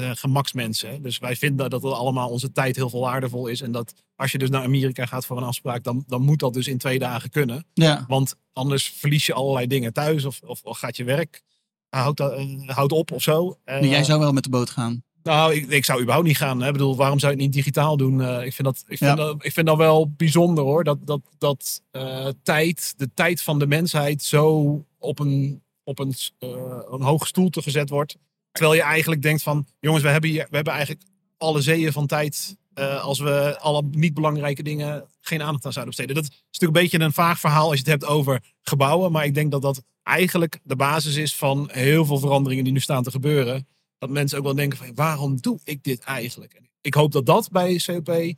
gemaksmensen. 0.00 0.90
hè. 0.90 1.00
Dus 1.00 1.18
wij 1.18 1.36
vinden 1.36 1.70
dat 1.70 1.82
het 1.82 1.92
allemaal 1.92 2.28
onze 2.30 2.52
tijd 2.52 2.76
heel 2.76 2.90
veel 2.90 3.00
waardevol 3.00 3.46
is. 3.46 3.60
En 3.60 3.72
dat 3.72 3.94
als 4.16 4.32
je 4.32 4.38
dus 4.38 4.50
naar 4.50 4.62
Amerika 4.62 5.06
gaat 5.06 5.26
voor 5.26 5.36
een 5.36 5.42
afspraak, 5.42 5.82
dan, 5.84 6.04
dan 6.06 6.22
moet 6.22 6.38
dat 6.38 6.54
dus 6.54 6.66
in 6.66 6.78
twee 6.78 6.98
dagen 6.98 7.30
kunnen. 7.30 7.66
Ja, 7.74 8.04
Want 8.08 8.34
anders 8.52 8.88
verlies 8.96 9.26
je 9.26 9.34
allerlei 9.34 9.66
dingen 9.66 9.92
thuis 9.92 10.24
of, 10.24 10.40
of, 10.44 10.60
of 10.62 10.78
gaat 10.78 10.96
je 10.96 11.04
werk 11.04 11.42
houdt, 11.88 12.20
eh, 12.20 12.44
houdt 12.66 12.92
op 12.92 13.12
of 13.12 13.22
zo. 13.22 13.58
Eh, 13.64 13.74
maar 13.80 13.88
jij 13.88 14.04
zou 14.04 14.20
wel 14.20 14.32
met 14.32 14.42
de 14.42 14.48
boot 14.50 14.70
gaan. 14.70 15.02
nou, 15.22 15.54
ik, 15.54 15.68
ik 15.68 15.84
zou 15.84 16.00
überhaupt 16.00 16.26
niet 16.26 16.36
gaan. 16.36 16.60
Hè. 16.60 16.66
Ik 16.66 16.72
bedoel, 16.72 16.96
waarom 16.96 17.18
zou 17.18 17.32
je 17.32 17.38
het 17.38 17.46
niet 17.46 17.56
digitaal 17.56 17.96
doen? 17.96 18.22
Eh, 18.22 18.44
ik, 18.46 18.52
vind 18.52 18.68
dat, 18.68 18.84
ik, 18.86 18.98
vind 18.98 19.10
Ja. 19.10 19.14
dat, 19.16 19.44
ik 19.44 19.52
vind 19.52 19.66
dat 19.66 19.76
wel 19.76 20.10
bijzonder 20.16 20.64
hoor. 20.64 20.84
Dat, 20.84 21.06
dat, 21.06 21.20
dat 21.38 21.82
eh, 21.90 22.28
tijd, 22.42 22.94
de 22.96 23.10
tijd 23.14 23.42
van 23.42 23.58
de 23.58 23.66
mensheid 23.66 24.22
zo 24.22 24.84
op 24.98 25.18
een, 25.18 25.62
op 25.84 25.98
een, 25.98 26.14
eh, 26.38 26.48
een 26.90 27.02
hoge 27.02 27.26
stoel 27.26 27.48
te 27.50 27.62
gezet 27.62 27.88
wordt. 27.90 28.16
Terwijl 28.54 28.74
je 28.74 28.82
eigenlijk 28.82 29.22
denkt 29.22 29.42
van, 29.42 29.66
jongens, 29.80 30.02
we 30.02 30.08
hebben, 30.08 30.30
we 30.32 30.46
hebben 30.50 30.72
eigenlijk 30.72 31.04
alle 31.38 31.60
zeeën 31.60 31.92
van 31.92 32.06
tijd. 32.06 32.56
eh, 32.74 33.02
als 33.04 33.18
we 33.18 33.58
alle 33.58 33.82
niet 33.90 34.14
belangrijke 34.14 34.62
dingen 34.62 35.04
geen 35.20 35.42
aandacht 35.42 35.66
aan 35.66 35.72
zouden 35.72 35.94
besteden. 35.96 36.22
Dat 36.22 36.32
is 36.32 36.42
natuurlijk 36.46 36.76
een 36.76 36.82
beetje 36.82 37.04
een 37.04 37.12
vaag 37.12 37.40
verhaal 37.40 37.64
als 37.64 37.74
je 37.74 37.90
het 37.90 38.00
hebt 38.00 38.04
over 38.04 38.42
gebouwen. 38.62 39.12
Maar 39.12 39.24
ik 39.24 39.34
denk 39.34 39.50
dat 39.50 39.62
dat 39.62 39.82
eigenlijk 40.02 40.60
de 40.62 40.76
basis 40.76 41.16
is 41.16 41.34
van 41.36 41.68
heel 41.72 42.04
veel 42.04 42.18
veranderingen 42.18 42.64
die 42.64 42.72
nu 42.72 42.80
staan 42.80 43.02
te 43.02 43.10
gebeuren 43.10 43.66
dat 43.98 44.10
mensen 44.10 44.38
ook 44.38 44.44
wel 44.44 44.54
denken 44.54 44.78
van 44.78 44.94
waarom 44.94 45.40
doe 45.40 45.58
ik 45.64 45.82
dit 45.82 46.00
eigenlijk? 46.00 46.52
En 46.54 46.70
ik 46.80 46.94
hoop 46.94 47.12
dat 47.12 47.26
dat 47.26 47.48
bij 47.50 47.80
COP, 47.86 48.08
eh, 48.08 48.34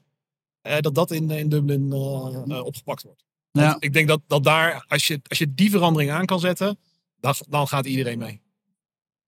dat 0.81 0.95
dat 0.95 1.11
in, 1.11 1.31
in 1.31 1.49
Dublin 1.49 1.93
eh, 1.93 2.65
opgepakt 2.65 3.03
wordt. 3.03 3.25
Ja. 3.53 3.77
ik 3.79 3.93
denk 3.93 4.09
dat, 4.09 4.21
dat 4.27 4.45
daar, 4.45 4.85
als 4.89 5.07
je, 5.07 5.21
als 5.29 5.39
je 5.39 5.55
die 5.55 5.71
verandering 5.71 6.11
aan 6.11 6.27
kan 6.27 6.41
zetten, 6.41 6.79
dan, 7.21 7.35
dan 7.49 7.69
gaat 7.69 7.87
iedereen 7.87 8.19
mee. 8.19 8.41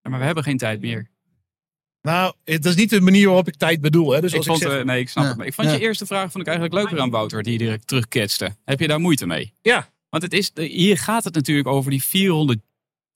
Ja, 0.08 0.14
maar 0.14 0.22
we 0.22 0.26
hebben 0.26 0.44
geen 0.44 0.58
tijd 0.58 0.80
meer. 0.80 1.10
Nou, 2.02 2.34
het 2.44 2.64
is 2.64 2.74
niet 2.74 2.90
de 2.90 3.00
manier 3.00 3.26
waarop 3.26 3.48
ik 3.48 3.56
tijd 3.56 3.80
bedoel. 3.80 4.10
Hè? 4.10 4.20
Dus 4.20 4.30
ik 4.32 4.36
als 4.36 4.46
vond, 4.46 4.62
ik 4.62 4.68
zeg, 4.68 4.78
eh, 4.78 4.84
nee, 4.84 5.00
ik 5.00 5.08
snap 5.08 5.22
Ja, 5.22 5.28
het. 5.28 5.38
Maar 5.38 5.46
ik 5.46 5.54
vond 5.54 5.68
ja. 5.68 5.74
je 5.74 5.80
eerste 5.80 6.06
vraag 6.06 6.30
vond 6.30 6.46
ik 6.46 6.46
eigenlijk 6.46 6.76
leuker 6.78 7.00
aan 7.00 7.10
Wouter, 7.10 7.42
die 7.42 7.52
je 7.52 7.58
direct 7.58 7.86
terugketste. 7.86 8.56
Heb 8.64 8.80
je 8.80 8.88
daar 8.88 9.00
moeite 9.00 9.26
mee? 9.26 9.52
Ja. 9.62 9.90
Want 10.08 10.22
het 10.22 10.32
is, 10.32 10.50
hier 10.54 10.98
gaat 10.98 11.24
het 11.24 11.34
natuurlijk 11.34 11.68
over 11.68 11.90
die 11.90 12.02
400 12.04 12.60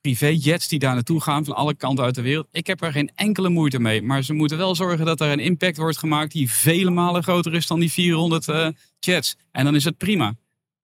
privéjets 0.00 0.68
die 0.68 0.78
daar 0.78 0.94
naartoe 0.94 1.20
gaan 1.20 1.44
van 1.44 1.54
alle 1.54 1.74
kanten 1.74 2.04
uit 2.04 2.14
de 2.14 2.22
wereld. 2.22 2.48
Ik 2.50 2.66
heb 2.66 2.82
er 2.82 2.92
geen 2.92 3.10
enkele 3.14 3.48
moeite 3.48 3.78
mee. 3.78 4.02
Maar 4.02 4.22
ze 4.22 4.32
moeten 4.32 4.56
wel 4.58 4.74
zorgen 4.74 5.06
dat 5.06 5.20
er 5.20 5.32
een 5.32 5.40
impact 5.40 5.76
wordt 5.76 5.98
gemaakt 5.98 6.32
die 6.32 6.50
vele 6.50 6.90
malen 6.90 7.22
groter 7.22 7.54
is 7.54 7.66
dan 7.66 7.80
die 7.80 7.92
400 7.92 8.48
eh, 8.48 8.68
jets. 9.00 9.36
En 9.50 9.64
dan 9.64 9.74
is 9.74 9.84
het 9.84 9.96
prima. 9.96 10.34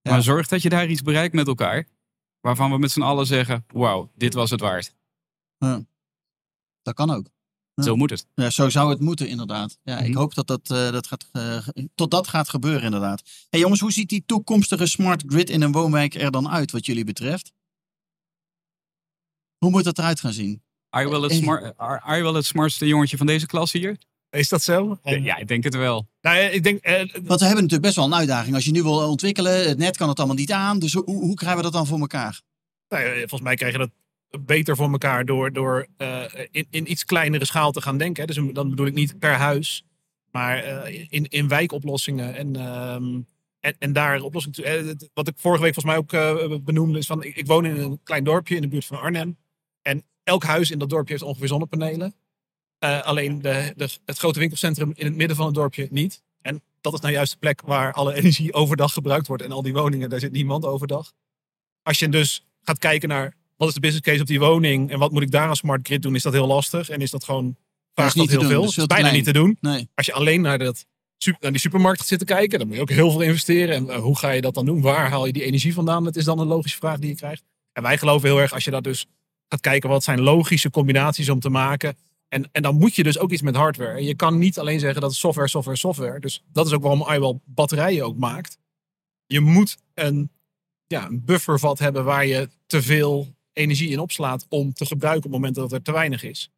Ja. 0.03 0.11
Maar 0.11 0.23
zorg 0.23 0.49
dat 0.49 0.63
je 0.63 0.69
daar 0.69 0.89
iets 0.89 1.03
bereikt 1.03 1.35
met 1.35 1.47
elkaar. 1.47 1.87
Waarvan 2.41 2.71
we 2.71 2.79
met 2.79 2.91
z'n 2.91 3.03
allen 3.03 3.27
zeggen, 3.27 3.65
wauw, 3.73 4.11
dit 4.15 4.35
was 4.35 4.51
het 4.51 4.61
waard. 4.61 4.95
Dat 6.83 6.95
kan 6.95 7.11
ook. 7.11 7.27
Ja. 7.75 7.83
Zo 7.85 7.97
moet 7.97 8.11
het. 8.11 8.27
Ja, 8.35 8.51
zo 8.51 8.69
zou 8.69 8.91
het 8.91 9.01
moeten, 9.01 9.29
inderdaad. 9.29 9.79
Ja, 9.83 9.99
Ik 9.99 10.09
Mhm. 10.09 10.19
hoop 10.19 10.35
dat 10.35 10.47
dat, 10.47 10.71
eh, 10.71 10.91
dat 10.93 11.07
gaat, 11.07 11.27
eh, 11.33 11.67
tot 11.95 12.11
dat 12.11 12.29
gaat 12.29 12.49
gebeuren, 12.49 12.83
inderdaad. 12.83 13.23
Hey 13.51 13.61
jongens, 13.61 13.81
hoe 13.81 13.93
ziet 13.93 14.09
die 14.09 14.23
toekomstige 14.27 14.87
smart 14.87 15.23
grid 15.27 15.51
in 15.51 15.63
een 15.63 15.73
woonwijk 15.73 16.15
er 16.15 16.31
dan 16.31 16.49
uit, 16.49 16.71
wat 16.71 16.87
jullie 16.87 17.05
betreft? 17.05 17.53
Hoe 19.59 19.71
moet 19.71 19.85
dat 19.85 19.99
eruit 19.99 20.21
gaan 20.21 20.33
zien? 20.33 20.63
Are 20.89 21.05
you 21.05 21.15
wel 21.15 21.23
het, 21.23 21.33
Eh, 21.33 21.39
smart, 21.39 21.63
are, 21.77 22.01
are 22.01 22.11
you 22.13 22.23
wel 22.23 22.35
het 22.35 22.45
smartste 22.45 22.87
jongetje 22.87 23.17
van 23.17 23.27
deze 23.27 23.47
klas 23.47 23.73
hier? 23.73 23.99
Is 24.31 24.49
dat 24.49 24.63
zo? 24.63 24.99
En- 25.03 25.23
Ja, 25.23 25.37
ik 25.37 25.49
denk 25.49 25.65
het 25.65 25.75
wel. 25.75 26.09
Nou, 26.21 26.39
ik 26.39 26.63
denk, 26.63 26.81
eh, 26.83 26.95
Want 26.99 27.41
we 27.41 27.47
hebben 27.47 27.55
natuurlijk 27.65 27.83
best 27.83 27.95
wel 27.97 28.05
een 28.05 28.15
uitdaging. 28.15 28.55
Als 28.55 28.65
je 28.65 28.71
nu 28.71 28.83
wil 28.83 29.09
ontwikkelen, 29.09 29.69
het 29.69 29.79
net 29.79 29.97
kan 29.97 30.09
het 30.09 30.19
allemaal 30.19 30.37
niet 30.37 30.53
aan. 30.53 30.79
Dus 30.79 30.93
hoe, 30.93 31.05
hoe 31.05 31.35
krijgen 31.35 31.57
we 31.59 31.63
dat 31.65 31.73
dan 31.73 31.87
voor 31.87 31.99
elkaar? 32.01 32.41
nou 32.89 33.19
volgens 33.19 33.41
mij 33.41 33.55
krijg 33.57 33.73
je 33.73 33.79
dat 33.79 33.91
beter 34.41 34.77
voor 34.77 34.91
elkaar 34.91 35.25
door, 35.25 35.53
door 35.53 35.87
eh, 35.97 36.25
in, 36.51 36.67
in 36.71 36.91
iets 36.91 37.05
kleinere 37.05 37.45
schaal 37.45 37.73
te 37.73 37.81
gaan 37.81 37.99
denken. 37.99 38.27
Dus 38.27 38.37
dan 38.53 38.71
bedoel 38.71 38.87
ik 38.87 38.95
niet 38.95 39.19
per 39.19 39.33
huis, 39.35 39.85
maar 40.31 40.59
eh, 40.59 41.07
in, 41.09 41.29
in 41.29 41.49
wijkoplossingen. 41.49 42.35
En, 42.35 42.57
ehm, 42.57 43.21
en, 43.61 43.77
en 43.79 43.93
daar 43.93 44.21
oplossingen. 44.21 44.65
eh, 44.65 44.95
Wat 45.15 45.29
ik 45.29 45.35
vorige 45.37 45.63
week 45.63 45.75
volgens 45.75 45.95
mij 45.95 45.97
ook 45.97 46.65
benoemde, 46.65 46.99
is 46.99 47.07
van 47.07 47.23
ik, 47.23 47.47
woon 47.47 47.65
in 47.65 47.77
een 47.77 48.01
klein 48.03 48.25
dorpje 48.25 48.55
in 48.55 48.63
de 48.63 48.69
buurt 48.69 48.85
van 48.85 49.01
Arnhem. 49.01 49.39
En 49.83 50.05
elk 50.23 50.45
huis 50.45 50.71
in 50.71 50.79
dat 50.79 50.91
dorpje 50.91 51.13
heeft 51.13 51.25
ongeveer 51.25 51.49
zonnepanelen. 51.49 52.15
Alleen 52.79 53.43
de, 53.43 53.73
de, 53.77 53.89
het 54.05 54.19
grote 54.19 54.39
winkelcentrum 54.39 54.93
in 54.95 55.07
het 55.07 55.15
midden 55.15 55.37
van 55.37 55.47
het 55.47 55.55
dorpje 55.55 55.89
niet. 55.91 56.23
En 56.41 56.63
dat 56.81 56.93
is 56.93 57.01
nou 57.01 57.13
juist 57.13 57.33
de 57.33 57.39
plek 57.39 57.61
waar 57.61 57.93
alle 57.93 58.15
energie 58.15 58.53
overdag 58.53 58.93
gebruikt 58.93 59.27
wordt. 59.27 59.43
En 59.43 59.53
al 59.53 59.63
die 59.63 59.73
woningen, 59.73 60.11
daar 60.11 60.21
zit 60.21 60.33
niemand 60.33 60.65
overdag. 60.65 61.13
Als 61.83 61.99
je 61.99 62.09
dus 62.09 62.47
gaat 62.63 62.79
kijken 62.79 63.09
naar 63.09 63.35
wat 63.59 63.69
is 63.69 63.75
de 63.75 63.81
business 63.81 64.07
case 64.07 64.21
op 64.21 64.27
die 64.27 64.39
woning 64.39 64.91
en 64.91 64.99
wat 64.99 65.13
moet 65.13 65.23
ik 65.23 65.31
daar 65.31 65.49
aan 65.49 65.57
smart 65.57 65.87
grid 65.87 66.03
doen, 66.03 66.15
is 66.15 66.23
dat 66.23 66.33
heel 66.33 66.47
lastig. 66.47 66.89
En 66.89 67.01
is 67.01 67.11
dat 67.11 67.25
gewoon, 67.25 67.57
vraagt 67.95 68.15
niet 68.15 68.31
dat 68.31 68.41
heel 68.41 68.49
te 68.49 68.55
doen, 68.55 68.55
veel. 68.55 68.61
dat 68.61 68.69
is 68.69 68.75
veel 68.75 68.83
is 68.83 68.89
te 68.89 68.95
bijna 68.95 69.09
klein. 69.09 69.25
niet 69.25 69.35
te 69.35 69.41
doen. 69.41 69.57
Nee. 69.61 69.89
Als 69.95 70.07
je 70.07 70.13
alleen 70.13 70.41
naar, 70.41 70.59
dat, 70.59 70.87
naar 71.41 71.51
die 71.51 71.61
supermarkt 71.61 71.99
gaat 71.99 72.09
zitten 72.09 72.27
kijken, 72.27 72.59
dan 72.59 72.67
moet 72.69 72.77
je 72.77 72.83
ook 72.83 72.91
heel 72.91 73.11
veel 73.11 73.21
investeren. 73.21 73.75
En 73.75 73.91
eh, 73.91 74.01
hoe 74.01 74.19
ga 74.19 74.31
je 74.31 74.41
dat 74.41 74.55
dan 74.55 74.67
doen? 74.67 74.81
Waar 74.81 75.11
haal 75.11 75.27
je 75.27 75.33
die 75.33 75.45
energie 75.45 75.75
vandaan? 75.75 76.05
Dat 76.05 76.17
is 76.17 76.25
dan 76.25 76.39
een 76.39 76.47
logische 76.47 76.79
vraag 76.79 76.99
die 76.99 77.09
je 77.09 77.17
krijgt. 77.17 77.43
En 77.73 77.83
wij 77.83 77.99
geloven 77.99 78.29
heel 78.29 78.41
erg, 78.41 78.53
als 78.53 78.65
je 78.65 78.71
dat 78.71 78.85
dus 78.85 79.07
gaat 79.49 79.61
kijken, 79.61 79.89
wat 79.89 80.05
zijn 80.05 80.21
logische 80.21 80.71
combinaties 80.71 81.29
om 81.29 81.41
te 81.41 81.49
maken. 81.49 81.97
En, 82.29 82.49
en 82.53 82.63
dan 82.63 82.75
moet 82.75 82.95
je 82.95 83.03
dus 83.03 83.19
ook 83.19 83.31
iets 83.31 83.43
met 83.43 83.57
hardware. 83.57 83.97
En 83.97 84.05
je 84.05 84.15
kan 84.15 84.39
niet 84.39 84.59
alleen 84.59 84.81
zeggen 84.81 85.01
dat 85.01 85.15
software, 85.15 85.49
software, 85.49 85.79
software. 85.79 86.21
Dus 86.21 86.45
dat 86.53 86.67
is 86.67 86.73
ook 86.73 86.83
waarom 86.83 87.07
iWell 87.13 87.41
batterijen 87.45 88.05
ook 88.05 88.17
maakt. 88.17 88.59
Je 89.27 89.41
moet 89.41 89.77
een, 89.95 90.31
ja, 90.87 91.07
een 91.07 91.25
buffervat 91.25 91.79
hebben 91.79 92.05
waar 92.05 92.27
je 92.27 92.49
te 92.67 92.83
veel 92.83 93.37
energie 93.59 93.91
in 93.91 93.99
opslaat 93.99 94.47
om 94.49 94.73
te 94.73 94.87
gebruiken 94.87 95.25
op 95.25 95.33
het 95.33 95.41
moment 95.41 95.55
dat 95.55 95.73
er 95.73 95.83
te 95.83 95.93
weinig 95.93 96.23
is. 96.23 96.51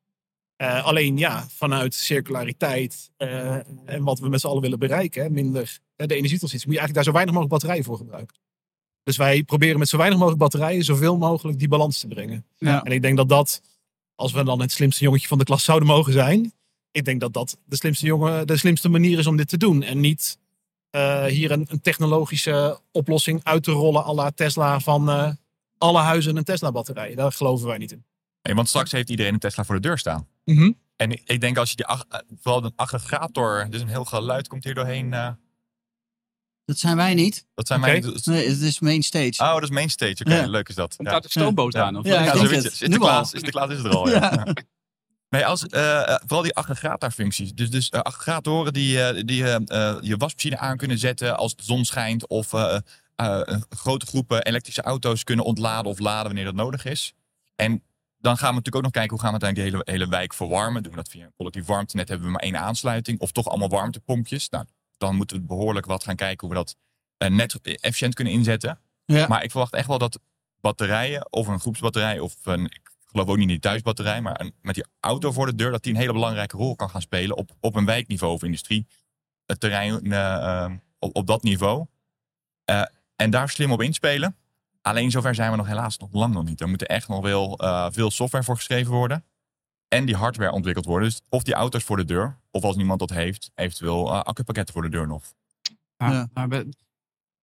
Eh, 0.57 0.85
alleen 0.85 1.17
ja, 1.17 1.47
vanuit 1.49 1.95
circulariteit 1.95 3.11
eh, 3.17 3.55
en 3.85 4.03
wat 4.03 4.19
we 4.19 4.29
met 4.29 4.41
z'n 4.41 4.47
allen 4.47 4.63
willen 4.63 4.79
bereiken, 4.79 5.23
hè, 5.23 5.31
minder 5.31 5.79
de 5.97 6.15
energietransitie, 6.15 6.67
moet 6.67 6.77
je 6.77 6.81
eigenlijk 6.81 6.95
daar 6.95 7.05
zo 7.05 7.13
weinig 7.13 7.35
mogelijk 7.35 7.53
batterijen 7.53 7.85
voor 7.85 7.97
gebruiken. 7.97 8.37
Dus 9.03 9.17
wij 9.17 9.43
proberen 9.43 9.79
met 9.79 9.89
zo 9.89 9.97
weinig 9.97 10.19
mogelijk 10.19 10.43
batterijen 10.43 10.85
zoveel 10.85 11.17
mogelijk 11.17 11.59
die 11.59 11.69
balans 11.69 12.01
te 12.01 12.07
brengen. 12.07 12.47
Ja. 12.59 12.83
En 12.83 12.93
ik 12.93 13.03
denk 13.03 13.17
dat 13.17 13.29
dat, 13.29 13.63
als 14.15 14.33
we 14.33 14.45
dan 14.45 14.61
het 14.61 14.73
slimste 14.73 15.05
jongetje 15.05 15.29
van 15.29 15.39
de 15.39 15.45
klas 15.45 15.65
zouden 15.65 15.89
mogen 15.89 16.13
zijn, 16.13 16.53
ik 16.91 17.05
denk 17.05 17.21
dat 17.21 17.33
dat 17.33 17.57
de 17.65 17.77
slimste, 17.77 18.07
jongen, 18.07 18.47
de 18.47 18.57
slimste 18.57 18.89
manier 18.89 19.19
is 19.19 19.27
om 19.27 19.37
dit 19.37 19.49
te 19.49 19.57
doen. 19.57 19.83
En 19.83 20.01
niet 20.01 20.39
eh, 20.91 21.25
hier 21.25 21.51
een, 21.51 21.67
een 21.69 21.81
technologische 21.81 22.81
oplossing 22.93 23.41
uit 23.43 23.63
te 23.63 23.71
rollen 23.71 24.05
à 24.05 24.15
la 24.15 24.31
Tesla 24.31 24.81
van 24.81 25.39
alle 25.81 25.99
huizen 26.01 26.37
een 26.37 26.45
Tesla 26.45 26.73
batterij. 26.73 27.15
Daar 27.15 27.33
geloven 27.33 27.67
wij 27.67 27.79
niet 27.79 27.93
in. 27.93 28.05
Nee, 28.43 28.55
want 28.55 28.69
straks 28.69 28.93
heeft 28.93 29.11
iedereen 29.11 29.33
een 29.35 29.39
Tesla 29.39 29.65
voor 29.65 29.75
de 29.75 29.81
deur 29.81 29.99
staan. 29.99 30.29
Mhm. 30.45 30.73
En 30.97 31.11
ik, 31.25 31.41
denk 31.41 31.57
als 31.59 31.71
je 31.71 31.77
die, 31.77 31.87
ag- 31.87 32.05
eh, 32.09 32.19
vooral 32.41 32.65
een 32.65 32.73
aggregator, 32.77 33.67
dus 33.71 33.81
een 33.81 33.89
heel 33.89 34.05
geluid 34.05 34.49
komt 34.49 34.65
hier 34.65 34.75
doorheen. 34.75 35.13
eh, 35.15 35.29
Dat 36.65 36.79
zijn 36.79 36.97
wij 36.97 37.15
niet. 37.15 37.47
dat 37.55 37.67
zijn 37.67 37.81
Oké. 37.81 37.91
mijn... 37.91 38.21
Nee, 38.25 38.49
het 38.49 38.61
is 38.61 38.81
main 38.81 39.03
stage. 39.03 39.35
Oh, 39.43 39.55
dat 39.55 39.63
is 39.63 39.71
mainstage. 39.71 40.17
Oké, 40.25 40.35
Ja. 40.35 40.47
leuk 40.47 40.69
is 40.69 40.75
dat. 40.75 40.97
Komt 40.97 41.09
Ja. 41.09 41.15
daar 41.15 41.23
de 41.23 41.31
stoomboot 41.31 41.73
Ja. 41.73 41.83
aan? 41.85 41.97
Of 41.97 42.05
Ja, 42.05 42.11
wat? 42.11 42.21
ik 42.21 42.27
Ja, 42.27 42.33
denk 42.33 42.47
zoiets. 42.47 42.65
het. 42.65 42.75
Sinterklaas, 42.77 43.13
Nu 43.13 43.19
al. 43.19 43.25
Sinterklaas 43.25 43.71
is 43.71 43.79
er 43.85 43.91
al. 43.91 44.09
Ja. 44.09 44.47
Nee, 45.29 45.47
als, 45.47 45.67
eh, 45.67 46.17
vooral 46.19 46.43
die 46.43 46.55
aggregatorfuncties. 46.55 47.53
Dus, 47.55 47.71
dus 47.71 47.91
aggregatoren 47.91 48.73
die, 48.73 49.03
eh, 49.03 49.23
die 49.27 49.37
je 50.09 50.15
wasmachine 50.19 50.59
aan 50.59 50.77
kunnen 50.77 50.99
zetten 50.99 51.37
als 51.37 51.57
de 51.57 51.63
zon 51.65 51.85
schijnt. 51.85 52.29
Of 52.29 52.53
grote 53.69 54.07
groepen 54.07 54.43
elektrische 54.43 54.83
auto's 54.83 55.25
kunnen 55.25 55.45
ontladen 55.45 55.91
of 55.91 55.99
laden 55.99 56.27
wanneer 56.27 56.45
dat 56.45 56.55
nodig 56.55 56.85
is. 56.85 57.15
En 57.57 57.83
dan 58.19 58.37
gaan 58.37 58.49
we 58.49 58.55
natuurlijk 58.55 58.77
ook 58.77 58.83
nog 58.83 58.93
kijken 58.93 59.11
hoe 59.11 59.21
gaan 59.21 59.35
we 59.35 59.41
uiteindelijk 59.41 59.73
die 59.73 59.93
hele, 59.93 59.99
hele 59.99 60.19
wijk 60.19 60.35
verwarmen. 60.35 60.83
Doen 60.83 60.93
we 60.93 60.99
dat 60.99 61.09
via 61.09 61.25
een 61.25 61.33
collectief 61.37 61.67
warmtenet? 61.67 62.09
Hebben 62.09 62.27
we 62.27 62.33
maar 62.33 62.43
één 62.43 62.59
aansluiting? 62.59 63.21
Of 63.21 63.33
toch 63.33 63.49
allemaal 63.49 63.69
warmtepompjes? 63.69 64.49
Nou, 64.49 64.65
dan 64.99 65.17
moeten 65.17 65.37
we 65.37 65.43
behoorlijk 65.43 65.87
wat 65.87 66.05
gaan 66.05 66.17
kijken 66.17 66.47
hoe 66.47 66.57
we 66.57 66.63
dat 66.65 66.77
eh, 67.17 67.31
net 67.31 67.61
efficiënt 67.61 68.15
kunnen 68.15 68.33
inzetten. 68.33 68.79
Ja. 69.05 69.27
Maar 69.29 69.45
ik 69.45 69.51
verwacht 69.51 69.75
echt 69.75 69.87
wel 69.87 69.99
dat 69.99 70.21
batterijen, 70.61 71.33
of 71.33 71.47
een 71.47 71.61
groepsbatterij, 71.61 72.19
of 72.19 72.35
een, 72.43 72.65
ik 72.65 72.91
geloof 73.07 73.29
ook 73.29 73.37
niet 73.37 73.45
in 73.45 73.49
die 73.49 73.59
thuisbatterij, 73.59 74.21
maar 74.21 74.41
een, 74.41 74.55
met 74.63 74.75
die 74.75 74.85
auto 75.01 75.33
voor 75.33 75.47
de 75.47 75.55
deur, 75.55 75.71
dat 75.71 75.83
die 75.83 75.93
een 75.93 75.99
hele 75.99 76.13
belangrijke 76.13 76.57
rol 76.57 76.77
kan 76.77 76.91
gaan 76.91 77.01
spelen 77.01 77.37
op, 77.37 77.51
op 77.61 77.75
een 77.75 77.85
wijkniveau 77.85 78.33
of 78.33 78.43
industrie. 78.43 78.87
Het 79.47 79.61
terrein 79.61 80.13
eh, 80.13 80.65
eh, 80.65 80.73
op, 80.99 81.17
op 81.17 81.27
dat 81.27 81.43
niveau. 81.43 81.87
Eh, 82.65 82.83
en 83.21 83.31
daar 83.31 83.49
slim 83.49 83.73
op 83.73 83.83
inspelen. 83.83 84.37
Alleen 84.83 85.11
zover 85.11 85.35
zijn 85.35 85.51
we 85.51 85.57
nog 85.57 85.67
helaas 85.67 85.99
nog 85.99 86.09
lang 86.13 86.35
nog 86.35 86.45
niet. 86.45 86.61
Er 86.61 86.69
moet 86.69 86.87
echt 86.87 87.09
nog 87.09 87.21
wel 87.23 87.59
eh, 87.59 87.87
veel 87.91 88.11
software 88.11 88.45
voor 88.45 88.57
geschreven 88.57 88.93
worden. 88.93 89.25
En 89.89 90.05
die 90.05 90.17
hardware 90.17 90.53
ontwikkeld 90.53 90.87
worden. 90.87 91.09
Dus 91.09 91.21
of 91.29 91.43
die 91.43 91.55
auto's 91.55 91.83
voor 91.85 91.97
de 91.97 92.05
deur, 92.05 92.39
of 92.51 92.63
als 92.63 92.77
niemand 92.77 92.99
dat 92.99 93.11
heeft, 93.11 93.51
eventueel 93.55 94.09
eh, 94.13 94.21
accupakketten 94.21 94.75
voor 94.75 94.83
de 94.83 94.89
deur 94.89 95.07
nog. 95.07 95.23
Ja, 95.97 96.11
Ja. 96.13 96.29
maar 96.35 96.49
we- 96.49 96.69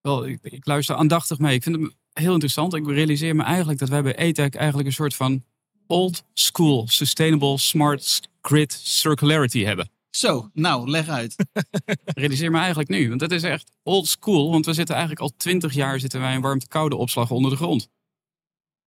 wel, 0.00 0.26
ik, 0.26 0.38
ik 0.42 0.66
luister 0.66 0.96
aandachtig 0.96 1.38
mee. 1.38 1.54
Ik 1.54 1.62
vind 1.62 1.76
het 1.76 1.94
heel 2.12 2.32
interessant. 2.32 2.74
Ik 2.74 2.86
realiseer 2.86 3.36
me 3.36 3.42
eigenlijk 3.42 3.78
dat 3.78 3.88
wij 3.88 4.02
bij 4.02 4.16
ETEC 4.16 4.54
eigenlijk 4.54 4.88
een 4.88 4.94
soort 4.94 5.14
van 5.14 5.44
old 5.86 6.24
school 6.34 6.86
sustainable 6.88 7.58
smart 7.58 8.28
grid 8.42 8.72
circularity 8.82 9.64
hebben. 9.64 9.90
Zo, 10.18 10.50
nou, 10.52 10.90
leg 10.90 11.08
uit. 11.08 11.36
realiseer 12.04 12.50
me 12.50 12.58
eigenlijk 12.58 12.88
nu. 12.88 13.08
Want 13.08 13.20
dat 13.20 13.30
is 13.30 13.42
echt 13.42 13.70
old 13.82 14.06
school. 14.06 14.50
Want 14.50 14.66
we 14.66 14.72
zitten 14.72 14.94
eigenlijk 14.94 15.24
al 15.24 15.36
twintig 15.36 15.74
jaar 15.74 16.00
zitten 16.00 16.20
wij 16.20 16.34
in 16.34 16.40
warmte-koude 16.40 16.96
opslag 16.96 17.30
onder 17.30 17.50
de 17.50 17.56
grond. 17.56 17.88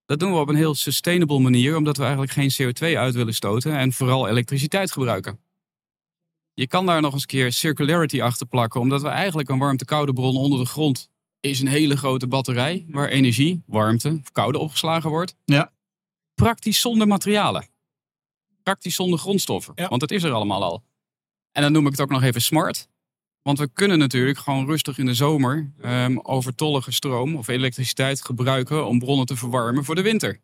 Dat 0.05 0.19
doen 0.19 0.31
we 0.31 0.39
op 0.39 0.49
een 0.49 0.55
heel 0.55 0.75
sustainable 0.75 1.39
manier, 1.39 1.77
omdat 1.77 1.97
we 1.97 2.03
eigenlijk 2.03 2.31
geen 2.31 2.51
CO2 2.51 2.97
uit 2.97 3.13
willen 3.13 3.33
stoten 3.33 3.77
en 3.77 3.93
vooral 3.93 4.27
elektriciteit 4.27 4.91
gebruiken. 4.91 5.39
Je 6.53 6.67
kan 6.67 6.85
daar 6.85 7.01
nog 7.01 7.13
eens 7.13 7.21
een 7.21 7.27
keer 7.27 7.51
circularity 7.51 8.21
achter 8.21 8.47
plakken, 8.47 8.81
omdat 8.81 9.01
we 9.01 9.07
eigenlijk 9.07 9.49
een 9.49 9.59
warmte-koude 9.59 10.13
bron 10.13 10.35
onder 10.35 10.59
de 10.59 10.65
grond 10.65 11.09
is 11.39 11.59
een 11.59 11.67
hele 11.67 11.97
grote 11.97 12.27
batterij 12.27 12.85
waar 12.89 13.07
energie, 13.07 13.63
warmte 13.65 14.19
of 14.21 14.31
koude 14.31 14.57
opgeslagen 14.57 15.09
wordt. 15.09 15.35
Ja. 15.45 15.71
Praktisch 16.33 16.79
zonder 16.79 17.07
materialen. 17.07 17.67
Praktisch 18.63 18.95
zonder 18.95 19.19
grondstoffen. 19.19 19.73
Ja. 19.75 19.87
Want 19.87 20.01
dat 20.01 20.11
is 20.11 20.23
er 20.23 20.31
allemaal 20.31 20.63
al. 20.63 20.83
En 21.51 21.61
dan 21.61 21.71
noem 21.71 21.85
ik 21.85 21.91
het 21.91 22.01
ook 22.01 22.09
nog 22.09 22.23
even 22.23 22.41
smart. 22.41 22.87
Want 23.41 23.59
we 23.59 23.69
kunnen 23.73 23.99
natuurlijk 23.99 24.37
gewoon 24.37 24.65
rustig 24.65 24.97
in 24.97 25.05
de 25.05 25.13
zomer 25.13 25.71
ehm, 25.81 26.17
overtollige 26.17 26.91
stroom 26.91 27.35
of 27.35 27.47
elektriciteit 27.47 28.25
gebruiken 28.25 28.87
om 28.87 28.99
bronnen 28.99 29.25
te 29.25 29.35
verwarmen 29.35 29.83
voor 29.83 29.95
de 29.95 30.01
winter. 30.01 30.41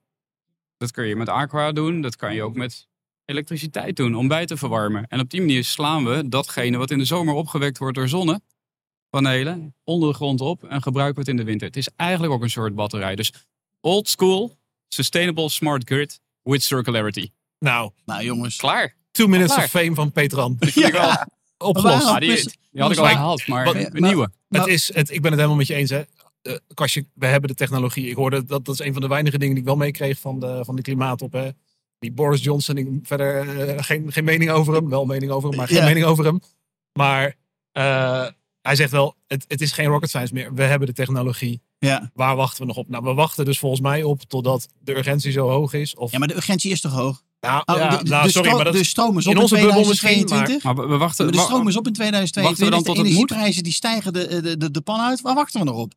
Dat 0.77 0.91
kun 0.91 1.05
je 1.05 1.15
met 1.15 1.29
aqua 1.29 1.71
doen, 1.71 2.01
dat 2.01 2.15
kan 2.15 2.33
je 2.35 2.43
ook 2.43 2.55
met 2.55 2.87
elektriciteit 3.25 3.95
doen 3.95 4.15
om 4.15 4.27
bij 4.27 4.45
te 4.45 4.57
verwarmen. 4.57 5.07
En 5.07 5.19
op 5.19 5.29
die 5.29 5.39
manier 5.39 5.63
slaan 5.63 6.05
we 6.05 6.29
datgene 6.29 6.77
wat 6.77 6.91
in 6.91 6.97
de 6.97 7.05
zomer 7.05 7.33
opgewekt 7.33 7.77
wordt 7.77 7.95
door 7.95 8.07
zonnepanelen 8.07 9.75
onder 9.83 10.09
de 10.09 10.15
grond 10.15 10.41
op 10.41 10.63
en 10.63 10.81
gebruiken 10.81 11.15
we 11.15 11.19
het 11.19 11.29
in 11.29 11.37
de 11.37 11.43
winter. 11.43 11.67
Het 11.67 11.77
is 11.77 11.89
eigenlijk 11.95 12.33
ook 12.33 12.41
een 12.41 12.49
soort 12.49 12.75
batterij. 12.75 13.15
Dus 13.15 13.33
old 13.81 14.07
school, 14.07 14.57
sustainable 14.87 15.49
smart 15.49 15.83
grid 15.83 16.21
with 16.43 16.63
circularity. 16.63 17.31
Nou, 17.59 17.91
Nou, 18.05 18.23
jongens. 18.23 18.55
Klaar. 18.55 18.95
Two 19.17 19.27
minutes 19.27 19.53
Klaar. 19.53 19.65
of 19.65 19.71
fame 19.71 19.95
van 19.95 20.11
Petran. 20.11 20.55
Die 20.59 20.71
vind 20.71 20.85
ik 20.85 20.91
wel. 20.93 21.25
Opgelost. 21.57 22.03
Maar 22.05 22.13
Ah, 22.13 22.19
die, 22.19 22.35
die 22.71 22.81
had 22.81 22.91
ik 22.91 22.97
al 22.97 23.05
gehaald, 23.05 23.47
maar 23.47 23.65
wat- 23.65 23.75
een 23.75 23.89
nieuwe. 23.93 24.29
Maar- 24.47 24.61
Het 24.61 24.69
is, 24.69 24.93
het, 24.93 25.09
ik 25.11 25.21
ben 25.21 25.31
het 25.31 25.35
helemaal 25.39 25.57
met 25.57 25.67
je 25.67 25.73
eens. 25.73 25.89
Hè. 25.89 26.01
Kastje, 26.73 27.05
we 27.13 27.25
hebben 27.25 27.49
de 27.49 27.55
technologie. 27.55 28.07
Ik 28.09 28.15
hoorde 28.15 28.45
dat 28.45 28.65
dat 28.65 28.79
is 28.79 28.85
een 28.85 28.93
van 28.93 29.01
de 29.01 29.07
weinige 29.07 29.37
dingen 29.37 29.53
die 29.53 29.63
ik 29.63 29.69
wel 29.69 29.77
meekreeg 29.77 30.19
van 30.19 30.39
de, 30.39 30.59
van 30.65 30.75
de 30.75 30.81
klimaatop. 30.81 31.31
Hè. 31.33 31.49
Die 31.99 32.11
Boris 32.11 32.43
Johnson, 32.43 32.77
ik, 32.77 32.87
verder 33.03 33.59
eh, 33.69 33.83
geen, 33.83 34.11
geen 34.11 34.23
mening 34.23 34.49
over 34.51 34.73
hem. 34.73 34.89
Wel 34.89 35.05
mening 35.05 35.31
over 35.31 35.49
hem, 35.49 35.57
maar 35.57 35.67
geen 35.67 35.77
Ja. 35.77 35.83
mening 35.85 36.05
over 36.05 36.25
hem. 36.25 36.39
Maar 36.93 37.35
eh, 37.71 38.27
hij 38.61 38.75
zegt 38.75 38.91
wel, 38.91 39.15
het, 39.27 39.45
het 39.47 39.61
is 39.61 39.71
geen 39.71 39.85
rocket 39.87 40.09
science 40.09 40.33
meer. 40.33 40.53
We 40.53 40.63
hebben 40.63 40.87
de 40.87 40.93
technologie. 40.93 41.61
Ja. 41.79 42.11
Waar 42.13 42.35
wachten 42.35 42.61
we 42.61 42.67
nog 42.67 42.77
op? 42.77 42.89
Nou, 42.89 43.03
we 43.03 43.13
wachten 43.13 43.45
dus 43.45 43.59
volgens 43.59 43.81
mij 43.81 44.03
op 44.03 44.21
totdat 44.23 44.67
de 44.79 44.97
urgentie 44.97 45.31
zo 45.31 45.49
hoog 45.49 45.73
is. 45.73 45.95
Of, 45.95 46.11
ja, 46.11 46.17
maar 46.19 46.27
de 46.27 46.35
urgentie 46.35 46.71
is 46.71 46.81
toch 46.81 46.91
hoog? 46.93 47.23
Nou, 47.47 47.61
Oh, 47.65 47.75
ja, 47.75 47.97
de, 47.97 48.09
nou, 48.09 48.29
sorry, 48.29 48.51
maar 48.51 48.63
dat 48.63 48.73
de 48.73 48.83
stroom 48.83 49.17
is 49.17 49.25
op 49.25 49.31
in 49.31 49.37
in 49.37 49.43
onze 49.43 49.55
bubbel 49.55 49.85
misschien, 49.85 50.25
2022. 50.25 50.63
Maar 50.63 50.75
we, 50.75 50.91
we 50.91 50.97
wachten. 50.97 51.25
Maar 51.25 51.33
de 51.33 51.39
stroom 51.39 51.67
is 51.67 51.77
op 51.77 51.87
in 51.87 51.93
2022. 51.93 52.43
Wachten 52.43 52.65
we 52.65 52.71
dan 52.71 52.83
tot 52.83 52.95
de 52.95 53.09
energieprijzen 53.09 53.63
die 53.63 53.73
stijgen 53.73 54.13
de, 54.13 54.41
de, 54.41 54.57
de, 54.57 54.71
de 54.71 54.81
pan 54.81 54.99
uit. 54.99 55.21
Waar 55.21 55.35
wachten 55.35 55.59
we 55.59 55.65
nog 55.65 55.77
op? 55.77 55.93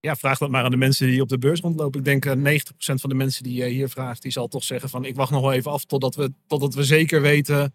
Ja, 0.00 0.16
vraag 0.16 0.38
dat 0.38 0.50
maar 0.50 0.64
aan 0.64 0.70
de 0.70 0.76
mensen 0.76 1.06
die 1.06 1.20
op 1.20 1.28
de 1.28 1.38
beurs 1.38 1.60
rondlopen. 1.60 1.98
Ik 1.98 2.04
denk 2.04 2.24
eh, 2.24 2.60
90% 2.60 2.60
van 2.76 3.10
de 3.10 3.16
mensen 3.16 3.42
die 3.42 3.54
je 3.54 3.64
hier 3.64 3.88
vraagt, 3.88 4.22
die 4.22 4.32
zal 4.32 4.48
toch 4.48 4.64
zeggen 4.64 4.88
van 4.88 5.04
ik 5.04 5.16
wacht 5.16 5.30
nog 5.30 5.40
wel 5.40 5.52
even 5.52 5.70
af 5.70 5.84
totdat 5.84 6.14
we, 6.14 6.32
totdat 6.46 6.74
we 6.74 6.84
zeker 6.84 7.20
weten 7.20 7.74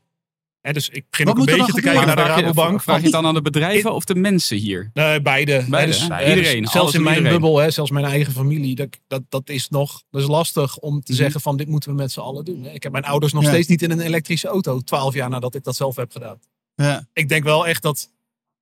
Hè, 0.64 0.74
dus 0.74 0.90
ik 0.90 1.06
begin 1.10 1.26
Wat 1.26 1.36
ook 1.40 1.48
een 1.48 1.58
beetje 1.58 1.74
te 1.74 1.82
kijken 1.82 2.06
naar 2.06 2.16
de 2.16 2.22
je, 2.22 2.28
Rabobank. 2.28 2.82
vraag 2.82 2.98
je 2.98 3.04
het 3.04 3.12
dan 3.12 3.26
aan 3.26 3.34
de 3.34 3.42
bedrijven 3.42 3.94
of 3.94 4.04
de 4.06 4.16
mensen 4.16 4.58
hier? 4.58 4.90
Nee, 4.94 5.22
beide. 5.22 5.66
Beide, 5.70 5.92
dus, 5.92 6.08
dus 6.08 6.20
Iedereen, 6.28 6.58
alles 6.60 6.72
zelfs 6.72 6.94
in 6.94 7.04
mijn 7.04 7.16
iedereen. 7.18 7.40
bubbel, 7.40 7.58
hè, 7.58 7.72
zelfs 7.72 7.92
mijn 7.92 8.06
eigen 8.06 8.34
familie, 8.34 8.76
dat, 8.76 9.00
dat, 9.08 9.22
dat 9.30 9.50
is 9.50 9.70
nog 9.70 10.04
dat 10.12 10.22
is 10.22 10.28
lastig 10.28 10.78
om 10.78 10.94
Mhm. 10.96 11.04
te 11.04 11.14
zeggen 11.14 11.42
van 11.42 11.58
dit 11.58 11.68
moeten 11.68 11.90
we 11.90 11.96
met 11.96 12.12
z'n 12.12 12.20
allen 12.20 12.46
doen. 12.46 12.64
hè. 12.64 12.70
Ik 12.72 12.84
heb 12.84 12.92
mijn 12.92 13.04
ouders 13.04 13.34
nog 13.34 13.44
Ja. 13.44 13.50
steeds 13.50 13.68
niet 13.68 13.82
in 13.82 13.92
een 13.92 14.00
elektrische 14.00 14.48
auto, 14.48 14.80
twaalf 14.80 15.14
jaar 15.14 15.30
nadat 15.30 15.56
ik 15.56 15.64
dat 15.64 15.76
zelf 15.76 15.96
heb 15.96 16.12
gedaan. 16.12 16.40
Ja. 16.76 17.08
Ik 17.14 17.30
denk 17.30 17.44
wel 17.44 17.68
echt 17.68 17.82
dat 17.82 18.10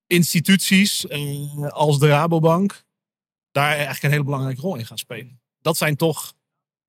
instituties 0.08 1.08
eh, 1.08 1.68
als 1.68 2.00
de 2.00 2.08
Rabobank 2.08 2.84
daar 3.52 3.72
eigenlijk 3.72 4.04
een 4.04 4.12
hele 4.12 4.24
belangrijke 4.24 4.62
rol 4.62 4.76
in 4.76 4.86
gaan 4.86 4.98
spelen. 4.98 5.40
Dat 5.62 5.78
zijn 5.78 5.96
toch, 5.96 6.34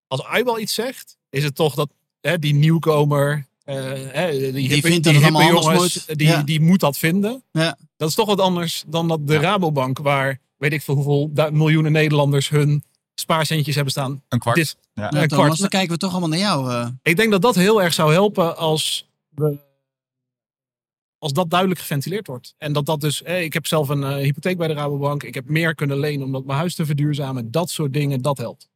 als 0.06 0.22
Aibal 0.24 0.58
iets 0.58 0.74
zegt, 0.74 1.16
is 1.30 1.44
het 1.44 1.54
toch 1.54 1.74
dat 1.74 1.90
hè, 2.20 2.38
die 2.38 2.54
nieuwkomer, 2.54 3.46
eh, 3.64 4.30
die, 4.52 4.68
hippe- 4.68 4.88
vindt 4.88 5.04
dat 5.04 5.12
die 5.14 5.22
allemaal 5.22 5.42
jongens, 5.62 6.06
moet. 6.06 6.18
die, 6.18 6.26
Ja. 6.26 6.42
die 6.42 6.60
moet 6.60 6.80
dat 6.80 6.98
vinden. 6.98 7.42
Ja. 7.52 7.78
Dat 7.96 8.08
is 8.08 8.14
toch 8.14 8.26
wat 8.26 8.40
anders 8.40 8.84
dan 8.86 9.08
dat 9.08 9.26
de 9.26 9.36
Rabobank, 9.36 9.98
waar 9.98 10.40
weet 10.56 10.72
ik 10.72 10.82
veel 10.82 10.94
hoeveel 10.94 11.30
miljoenen 11.52 11.92
Nederlanders 11.92 12.48
hun 12.48 12.84
spaarcentjes 13.14 13.74
hebben 13.74 13.92
staan. 13.92 14.22
Een 14.28 14.38
kwart. 14.38 14.56
Dit- 14.56 14.76
ja. 14.94 15.02
Ja, 15.02 15.22
een 15.22 15.28
Thomas, 15.28 15.44
kwart. 15.44 15.60
dan 15.60 15.68
kijken 15.68 15.90
we 15.92 15.96
toch 15.98 16.10
allemaal 16.10 16.28
naar 16.28 16.38
jou. 16.38 16.70
eh. 16.72 16.86
Ik 17.02 17.16
denk 17.16 17.30
dat 17.30 17.42
dat 17.42 17.54
heel 17.54 17.82
erg 17.82 17.94
zou 17.94 18.12
helpen 18.12 18.56
als 18.56 19.08
we 19.28 19.70
als 21.18 21.32
dat 21.32 21.50
duidelijk 21.50 21.80
geventileerd 21.80 22.26
wordt. 22.26 22.54
En 22.58 22.72
dat 22.72 22.86
dat 22.86 23.00
dus, 23.00 23.22
ik 23.22 23.52
heb 23.52 23.66
zelf 23.66 23.88
een 23.88 24.02
eh, 24.04 24.14
hypotheek 24.14 24.56
bij 24.56 24.68
de 24.68 24.74
Rabobank. 24.74 25.22
Ik 25.22 25.34
heb 25.34 25.48
meer 25.48 25.74
kunnen 25.74 25.98
lenen 25.98 26.26
om 26.26 26.32
dat 26.32 26.44
mijn 26.44 26.58
huis 26.58 26.74
te 26.74 26.86
verduurzamen. 26.86 27.50
Dat 27.50 27.70
soort 27.70 27.92
dingen, 27.92 28.22
dat 28.22 28.38
helpt. 28.38 28.68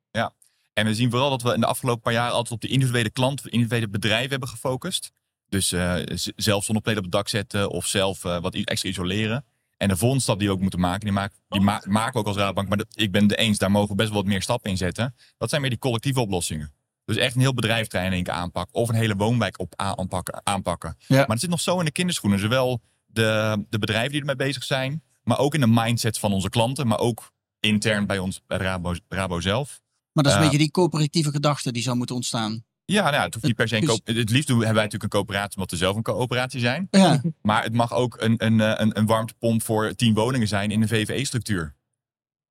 En 0.76 0.84
we 0.86 0.94
zien 0.94 1.10
vooral 1.10 1.30
dat 1.30 1.42
we 1.42 1.54
in 1.54 1.60
de 1.60 1.66
afgelopen 1.66 2.02
paar 2.02 2.12
jaar 2.12 2.30
altijd 2.30 2.54
op 2.54 2.60
de 2.60 2.68
individuele 2.68 3.10
klant, 3.10 3.42
de 3.42 3.50
individuele 3.50 3.88
bedrijven 3.88 4.30
hebben 4.30 4.48
gefocust. 4.48 5.10
Dus 5.48 5.72
eh, 5.72 5.94
z- 6.14 6.28
zelf 6.36 6.64
zonnepanelen 6.64 7.04
op 7.04 7.10
het 7.12 7.20
dak 7.20 7.28
zetten 7.28 7.70
of 7.70 7.86
zelf 7.86 8.24
eh, 8.24 8.40
wat 8.40 8.54
extra 8.54 8.88
isoleren. 8.88 9.44
En 9.76 9.88
de 9.88 9.96
volgende 9.96 10.22
stap 10.22 10.38
die 10.38 10.48
we 10.48 10.54
ook 10.54 10.60
moeten 10.60 10.80
maken, 10.80 11.00
die, 11.00 11.12
maak, 11.12 11.32
die 11.48 11.60
ma- 11.60 11.82
maken 11.88 12.12
we 12.12 12.18
ook 12.18 12.26
als 12.26 12.36
Raadbank. 12.36 12.68
Maar 12.68 12.76
dat- 12.78 12.86
ik 12.94 13.12
ben 13.12 13.22
het 13.22 13.36
eens, 13.36 13.58
daar 13.58 13.70
mogen 13.70 13.88
we 13.88 13.94
best 13.94 14.08
wel 14.08 14.18
wat 14.18 14.26
meer 14.30 14.42
stappen 14.42 14.70
in 14.70 14.76
zetten. 14.76 15.14
Dat 15.38 15.48
zijn 15.48 15.60
meer 15.60 15.70
die 15.70 15.78
collectieve 15.78 16.20
oplossingen. 16.20 16.72
Dus 17.04 17.16
echt 17.16 17.34
een 17.34 17.40
heel 17.40 17.54
bedrijfterrein 17.54 18.08
in 18.10 18.14
één 18.16 18.24
keer 18.24 18.32
aanpakken. 18.32 18.74
Of 18.74 18.88
een 18.88 18.94
hele 18.94 19.16
woonwijk 19.16 19.58
op 19.60 19.72
aanpakken. 19.76 20.40
aanpakken. 20.46 20.96
Ja. 21.06 21.16
Maar 21.16 21.26
het 21.28 21.40
zit 21.40 21.50
nog 21.50 21.60
zo 21.60 21.78
in 21.78 21.84
de 21.84 21.90
kinderschoenen. 21.90 22.38
Zowel 22.38 22.80
de, 23.06 23.64
de 23.68 23.78
bedrijven 23.78 24.10
die 24.10 24.20
ermee 24.20 24.36
bezig 24.36 24.64
zijn. 24.64 25.02
Maar 25.22 25.38
ook 25.38 25.54
in 25.54 25.60
de 25.60 25.66
mindset 25.66 26.18
van 26.18 26.32
onze 26.32 26.48
klanten. 26.48 26.86
Maar 26.86 26.98
ook 26.98 27.32
intern 27.60 28.06
bij 28.06 28.18
ons, 28.18 28.40
bij 28.46 28.58
Rabo, 28.58 28.94
Rabo 29.08 29.40
zelf. 29.40 29.80
Maar 30.16 30.24
dat 30.24 30.32
is 30.32 30.38
een 30.38 30.44
beetje 30.44 30.58
die 30.58 30.70
coöperatieve 30.70 31.30
gedachte 31.30 31.72
die 31.72 31.82
zou 31.82 31.96
moeten 31.96 32.14
ontstaan. 32.14 32.64
Ja, 32.84 33.02
nou, 33.02 33.14
ja, 33.14 33.22
het 33.22 33.34
hoeft 33.34 33.46
niet 33.46 33.56
per 33.56 33.68
se 33.68 33.76
een 33.76 34.16
Het 34.16 34.30
liefst 34.30 34.48
hebben 34.48 34.58
wij 34.58 34.74
natuurlijk 34.74 35.02
een 35.02 35.08
coöperatie, 35.08 35.54
omdat 35.56 35.70
we 35.70 35.76
zelf 35.76 35.96
een 35.96 36.02
coöperatie 36.02 36.60
zijn. 36.60 36.88
Ja, 36.90 37.20
Maar 37.42 37.62
het 37.62 37.72
mag 37.72 37.92
ook 37.92 38.16
een, 38.20 38.44
een, 38.44 38.60
eh, 38.60 38.72
een, 38.74 38.98
een 38.98 39.06
warmtepomp 39.06 39.62
voor 39.62 39.94
tien 39.94 40.14
woningen 40.14 40.48
zijn 40.48 40.70
in 40.70 40.82
een 40.82 40.88
VVE-structuur. 40.88 41.62
Daar 41.62 41.74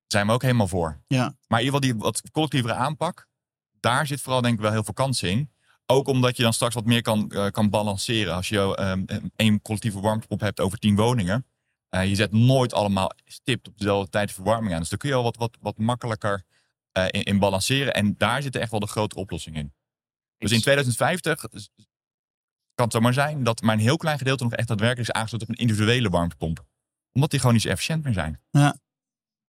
zijn 0.06 0.26
we 0.26 0.32
ook 0.32 0.42
helemaal 0.42 0.68
voor. 0.68 1.00
Ja. 1.06 1.34
Maar 1.48 1.60
in 1.60 1.64
ieder 1.64 1.80
geval 1.80 1.80
die 1.80 1.94
wat 1.94 2.22
collectievere 2.32 2.74
aanpak, 2.74 3.28
daar 3.80 4.06
zit 4.06 4.20
vooral 4.20 4.40
denk 4.40 4.54
ik 4.54 4.60
wel 4.60 4.72
heel 4.72 4.84
veel 4.84 4.94
kansen 4.94 5.30
in. 5.30 5.50
Ook 5.86 6.08
omdat 6.08 6.36
je 6.36 6.42
dan 6.42 6.52
straks 6.52 6.74
wat 6.74 6.84
meer 6.84 7.02
kan, 7.02 7.30
eh, 7.30 7.46
kan 7.46 7.70
balanceren. 7.70 8.34
Als 8.34 8.48
je 8.48 8.76
ehm, 8.76 9.04
één 9.36 9.62
collectieve 9.62 10.00
warmtepomp 10.00 10.40
hebt 10.40 10.60
over 10.60 10.78
tien 10.78 10.96
woningen. 10.96 11.46
eh, 11.88 12.08
je 12.08 12.14
zet 12.14 12.32
nooit 12.32 12.72
allemaal 12.74 13.10
stipt 13.24 13.68
op 13.68 13.78
dezelfde 13.78 14.10
tijd 14.10 14.28
de 14.28 14.34
verwarming 14.34 14.72
aan. 14.74 14.80
Dus 14.80 14.88
dan 14.88 14.98
kun 14.98 15.08
je 15.08 15.14
al 15.14 15.22
wat, 15.22 15.36
wat, 15.36 15.56
wat 15.60 15.78
makkelijker 15.78 16.44
eh, 16.96 17.06
in, 17.10 17.22
in 17.22 17.38
balanceren. 17.38 17.94
En 17.94 18.14
daar 18.16 18.42
zit 18.42 18.56
echt 18.56 18.70
wel 18.70 18.80
de 18.80 18.86
grote 18.86 19.16
oplossing 19.16 19.56
in. 19.56 19.74
Dus 20.38 20.52
in 20.52 20.60
2050 20.60 21.40
kan 22.74 22.84
het 22.84 22.92
zomaar 22.92 23.12
zijn 23.12 23.42
dat 23.42 23.62
maar 23.62 23.74
een 23.74 23.80
heel 23.80 23.96
klein 23.96 24.18
gedeelte 24.18 24.44
nog 24.44 24.52
echt 24.52 24.68
daadwerkelijk 24.68 25.08
is 25.08 25.14
aangesloten 25.14 25.48
op 25.48 25.54
een 25.54 25.60
individuele 25.60 26.08
warmtepomp. 26.08 26.64
Omdat 27.12 27.30
die 27.30 27.38
gewoon 27.38 27.54
niet 27.54 27.64
zo 27.64 27.68
efficiënt 27.68 28.04
meer 28.04 28.12
zijn. 28.12 28.40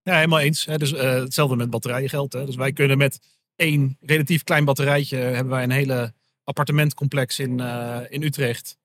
Ja, 0.01 0.13
helemaal 0.13 0.39
eens. 0.39 0.65
Hè. 0.65 0.77
Dus, 0.77 0.93
eh, 0.93 1.13
hetzelfde 1.13 1.55
met 1.55 1.69
batterijen 1.69 2.09
geldt. 2.09 2.33
Hè. 2.33 2.45
Dus 2.45 2.55
wij 2.55 2.73
kunnen 2.73 2.97
met 2.97 3.19
één 3.55 3.97
relatief 4.01 4.43
klein 4.43 4.65
batterijtje... 4.65 5.17
hebben 5.17 5.53
wij 5.53 5.63
een 5.63 5.71
hele 5.71 6.13
appartementcomplex 6.43 7.39
in, 7.39 7.59
eh, 7.59 8.01
in 8.09 8.23
Utrecht 8.23 8.77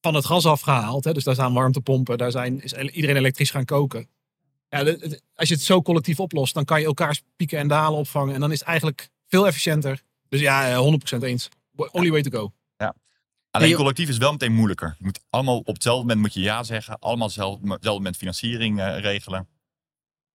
van 0.00 0.14
het 0.14 0.24
gas 0.24 0.46
afgehaald. 0.46 1.04
Hè. 1.04 1.12
Dus 1.12 1.24
daar 1.24 1.34
staan 1.34 1.54
warmtepompen. 1.54 2.18
Daar 2.18 2.30
zijn, 2.30 2.62
is 2.62 2.72
iedereen 2.72 3.16
elektrisch 3.16 3.50
gaan 3.50 3.64
koken. 3.64 4.08
Ja, 4.72 4.84
de- 4.84 4.96
de- 5.08 5.20
als 5.34 5.48
je 5.48 5.54
het 5.54 5.62
zo 5.64 5.82
collectief 5.82 6.20
oplost... 6.20 6.54
dan 6.54 6.64
kan 6.64 6.80
je 6.80 6.86
elkaars 6.86 7.22
pieken 7.36 7.58
en 7.58 7.68
dalen 7.68 7.98
opvangen. 7.98 8.34
En 8.34 8.40
dan 8.40 8.52
is 8.52 8.58
het 8.58 8.68
eigenlijk 8.68 9.08
veel 9.26 9.46
efficiënter. 9.46 10.02
Dus 10.28 10.40
ja, 10.40 10.70
eh, 10.70 10.78
100% 10.78 11.22
eens. 11.22 11.48
Only 11.76 12.10
way 12.10 12.22
to 12.22 12.38
go. 12.38 12.52
Alleen 13.50 13.68
je- 13.68 13.76
collectief 13.76 14.08
is 14.08 14.16
wel 14.18 14.32
meteen 14.32 14.52
moeilijker. 14.52 14.94
Je 14.98 15.04
moet 15.04 15.20
allemaal 15.30 15.58
op 15.58 15.66
hetzelfde 15.74 16.00
moment 16.00 16.20
moet 16.20 16.34
je 16.34 16.40
ja 16.40 16.62
zeggen. 16.62 16.98
Allemaal 16.98 17.26
hetzelfde, 17.26 17.60
hetzelfde 17.72 17.90
moment 17.98 18.16
financiering 18.16 18.80
eh, 18.80 18.98
regelen. 18.98 19.48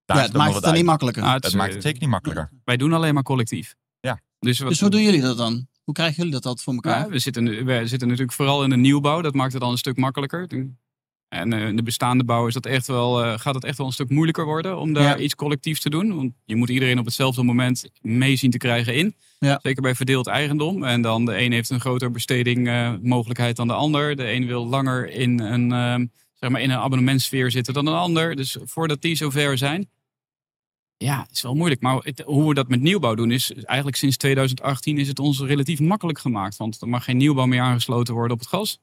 Daar 0.06 0.18
ja 0.18 0.24
zit 0.24 0.32
het 0.32 0.42
maakt 0.42 0.54
het 0.54 0.54
wat 0.54 0.64
dan 0.64 0.74
niet 0.74 0.86
makkelijker. 0.86 1.24
Ah, 1.24 1.34
het 1.34 1.44
Het 1.44 1.52
is, 1.54 1.58
maakt 1.58 1.70
eh, 1.70 1.76
het 1.76 1.84
zeker 1.84 2.00
niet 2.02 2.10
makkelijker. 2.10 2.52
Wij 2.64 2.78
doen 2.78 2.94
alleen 2.94 3.14
maar 3.14 3.24
collectief. 3.24 3.76
Ja. 4.00 4.20
Dus, 4.40 4.60
wat, 4.60 4.70
dus 4.70 4.80
hoe 4.80 4.90
doen 4.90 5.02
jullie 5.02 5.22
dat 5.22 5.38
dan? 5.38 5.68
Hoe 5.84 5.94
krijgen 5.94 6.16
jullie 6.16 6.32
dat 6.32 6.46
altijd 6.46 6.64
voor 6.66 6.74
elkaar? 6.74 7.00
Ja, 7.00 7.10
we, 7.10 7.20
zitten, 7.20 7.66
we 7.66 7.88
zitten 7.88 8.08
natuurlijk 8.08 8.36
vooral 8.36 8.64
in 8.64 8.70
de 8.70 8.78
nieuwbouw. 8.78 9.22
Dat 9.22 9.34
maakt 9.34 9.52
het 9.54 9.62
dan 9.62 9.72
een 9.72 9.78
stuk 9.78 9.98
makkelijker. 9.98 10.48
En 11.30 11.54
eh, 11.54 11.68
in 11.68 11.76
de 11.76 11.84
bestaande 11.84 12.24
bouw 12.24 12.48
is 12.48 12.54
dat 12.54 12.66
echt 12.66 12.88
wel, 12.88 13.24
eh, 13.24 13.40
gaat 13.40 13.56
het 13.56 13.64
echt 13.64 13.78
wel 13.78 13.88
een 13.88 13.94
stuk 13.94 14.10
moeilijker 14.10 14.46
worden 14.46 14.78
om 14.80 14.94
daar 14.94 15.04
Ja. 15.04 15.18
iets 15.18 15.36
collectiefs 15.36 15.80
te 15.82 15.90
doen. 15.90 16.16
Want 16.16 16.32
je 16.46 16.56
moet 16.56 16.70
iedereen 16.70 17.00
op 17.00 17.06
hetzelfde 17.06 17.44
moment 17.44 17.90
mee 18.02 18.36
zien 18.36 18.52
te 18.52 18.58
krijgen 18.58 18.96
in. 18.96 19.16
Ja. 19.40 19.60
Zeker 19.62 19.82
bij 19.82 19.96
verdeeld 19.96 20.28
eigendom. 20.28 20.84
En 20.84 21.02
dan 21.02 21.26
de 21.26 21.38
een 21.42 21.52
heeft 21.52 21.70
een 21.70 21.80
grotere 21.80 22.12
besteding 22.12 22.68
eh, 22.68 22.94
mogelijkheid 23.02 23.56
dan 23.56 23.68
de 23.68 23.74
ander. 23.74 24.16
De 24.16 24.32
een 24.32 24.46
wil 24.46 24.68
langer 24.68 25.10
in 25.12 25.40
een, 25.40 25.72
eh, 25.72 26.08
zeg 26.34 26.50
maar 26.50 26.62
in 26.62 26.70
een 26.70 26.78
abonnementsfeer 26.78 27.52
zitten 27.52 27.74
dan 27.74 27.88
een 27.88 27.94
ander. 27.94 28.36
Dus 28.36 28.58
voordat 28.64 29.02
die 29.02 29.16
zover 29.16 29.58
zijn. 29.58 29.90
Ja, 30.98 31.28
is 31.32 31.42
wel 31.42 31.56
moeilijk. 31.56 31.82
Maar 31.82 31.96
het- 32.04 32.24
hoe 32.26 32.48
we 32.48 32.54
dat 32.54 32.68
met 32.68 32.82
nieuwbouw 32.82 33.16
doen 33.16 33.32
is 33.32 33.54
eigenlijk 33.54 33.98
sinds 33.98 34.18
2018 34.18 34.98
is 34.98 35.08
het 35.08 35.20
ons 35.20 35.40
relatief 35.42 35.80
makkelijk 35.80 36.20
gemaakt. 36.20 36.58
Want 36.58 36.82
er 36.82 36.88
mag 36.90 37.04
geen 37.04 37.18
nieuwbouw 37.18 37.46
meer 37.46 37.62
aangesloten 37.62 38.14
worden 38.14 38.34
op 38.34 38.40
het 38.40 38.50
gas. 38.50 38.80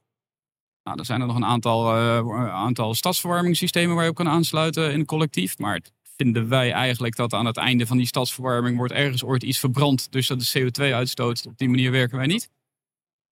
Nou, 0.84 0.98
er 0.98 1.04
zijn 1.04 1.20
er 1.20 1.26
nog 1.26 1.36
een 1.36 1.44
aantal, 1.44 1.96
eh, 1.96 2.48
aantal 2.54 2.94
stadsverwarmingssystemen 2.94 3.94
waar 3.94 4.04
je 4.04 4.10
op 4.10 4.16
kan 4.16 4.28
aansluiten 4.28 4.92
in 4.92 5.00
een 5.00 5.06
collectief. 5.06 5.58
Maar 5.58 5.80
vinden 6.16 6.48
wij 6.48 6.72
eigenlijk 6.72 7.16
dat 7.16 7.32
aan 7.32 7.46
het 7.46 7.56
einde 7.56 7.86
van 7.86 7.96
die 7.96 8.06
stadsverwarming 8.06 8.76
wordt 8.76 8.92
ergens 8.92 9.24
ooit 9.24 9.42
iets 9.42 9.58
verbrand. 9.58 10.12
Dus 10.12 10.26
dat 10.26 10.40
de 10.40 10.50
CO2 10.58 10.94
uitstoot. 10.94 11.46
Op 11.46 11.58
die 11.58 11.68
manier 11.68 11.90
werken 11.90 12.16
wij 12.16 12.26
niet. 12.26 12.50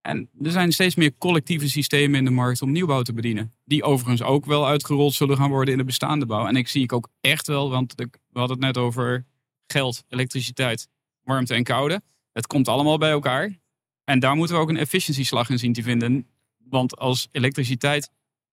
En 0.00 0.30
er 0.42 0.50
zijn 0.50 0.72
steeds 0.72 0.94
meer 0.94 1.18
collectieve 1.18 1.68
systemen 1.68 2.18
in 2.18 2.24
de 2.24 2.30
markt 2.30 2.62
om 2.62 2.72
nieuwbouw 2.72 3.02
te 3.02 3.12
bedienen. 3.12 3.54
Die 3.64 3.82
overigens 3.82 4.22
ook 4.22 4.44
wel 4.44 4.66
uitgerold 4.66 5.14
zullen 5.14 5.36
gaan 5.36 5.50
worden 5.50 5.72
in 5.72 5.78
de 5.78 5.84
bestaande 5.84 6.26
bouw. 6.26 6.46
En 6.46 6.56
ik 6.56 6.68
zie 6.68 6.82
ik 6.82 6.92
ook 6.92 7.08
echt 7.20 7.46
wel, 7.46 7.70
want 7.70 7.94
we 7.96 8.38
hadden 8.38 8.56
het 8.56 8.66
net 8.66 8.78
over 8.78 9.26
geld, 9.66 10.04
elektriciteit, 10.08 10.88
warmte 11.24 11.54
en 11.54 11.62
koude. 11.62 12.02
Het 12.32 12.46
komt 12.46 12.68
allemaal 12.68 12.98
bij 12.98 13.10
elkaar. 13.10 13.58
En 14.04 14.18
daar 14.18 14.36
moeten 14.36 14.56
we 14.56 14.62
ook 14.62 14.68
een 14.68 14.76
efficiëntieslag 14.76 15.50
in 15.50 15.58
zien 15.58 15.72
te 15.72 15.82
vinden. 15.82 16.26
Want 16.72 16.96
als 16.98 17.28
elektriciteit 17.30 18.10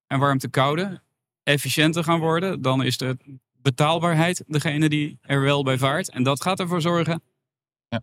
en 0.08 0.20
warmte 0.20 0.50
koude 0.50 1.02
efficiënter 1.44 2.04
gaan 2.04 2.20
worden, 2.20 2.62
dan 2.62 2.84
is 2.84 2.98
de 2.98 3.18
betaalbaarheid 3.62 4.44
degene 4.48 4.90
die 4.90 5.18
er 5.22 5.42
wel 5.42 5.64
bij 5.64 5.78
vaart. 5.78 6.10
En 6.10 6.24
dat 6.24 6.42
gaat 6.42 6.60
ervoor 6.60 6.82
zorgen 6.82 7.22
Ja. 7.90 8.02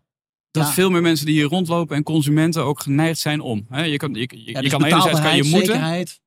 dat 0.50 0.66
Ja. 0.66 0.72
veel 0.72 0.90
meer 0.90 1.02
mensen 1.02 1.26
die 1.26 1.35
hier 1.35 1.44
rondlopen 1.48 1.96
en 1.96 2.02
consumenten 2.02 2.62
ook 2.64 2.81
geneigd 2.81 3.18
zijn 3.18 3.40
om. 3.40 3.66
Je 3.70 3.96
kan, 3.96 4.14
je, 4.14 4.20
je, 4.20 4.40
Ja, 4.44 4.57
je 4.57 4.61
dus 4.61 4.70
kan 4.70 4.85
enerzijds 4.85 5.20
kan 5.20 5.37
je 5.37 5.42
moeten, 5.42 5.66
zekerheid, 5.66 6.20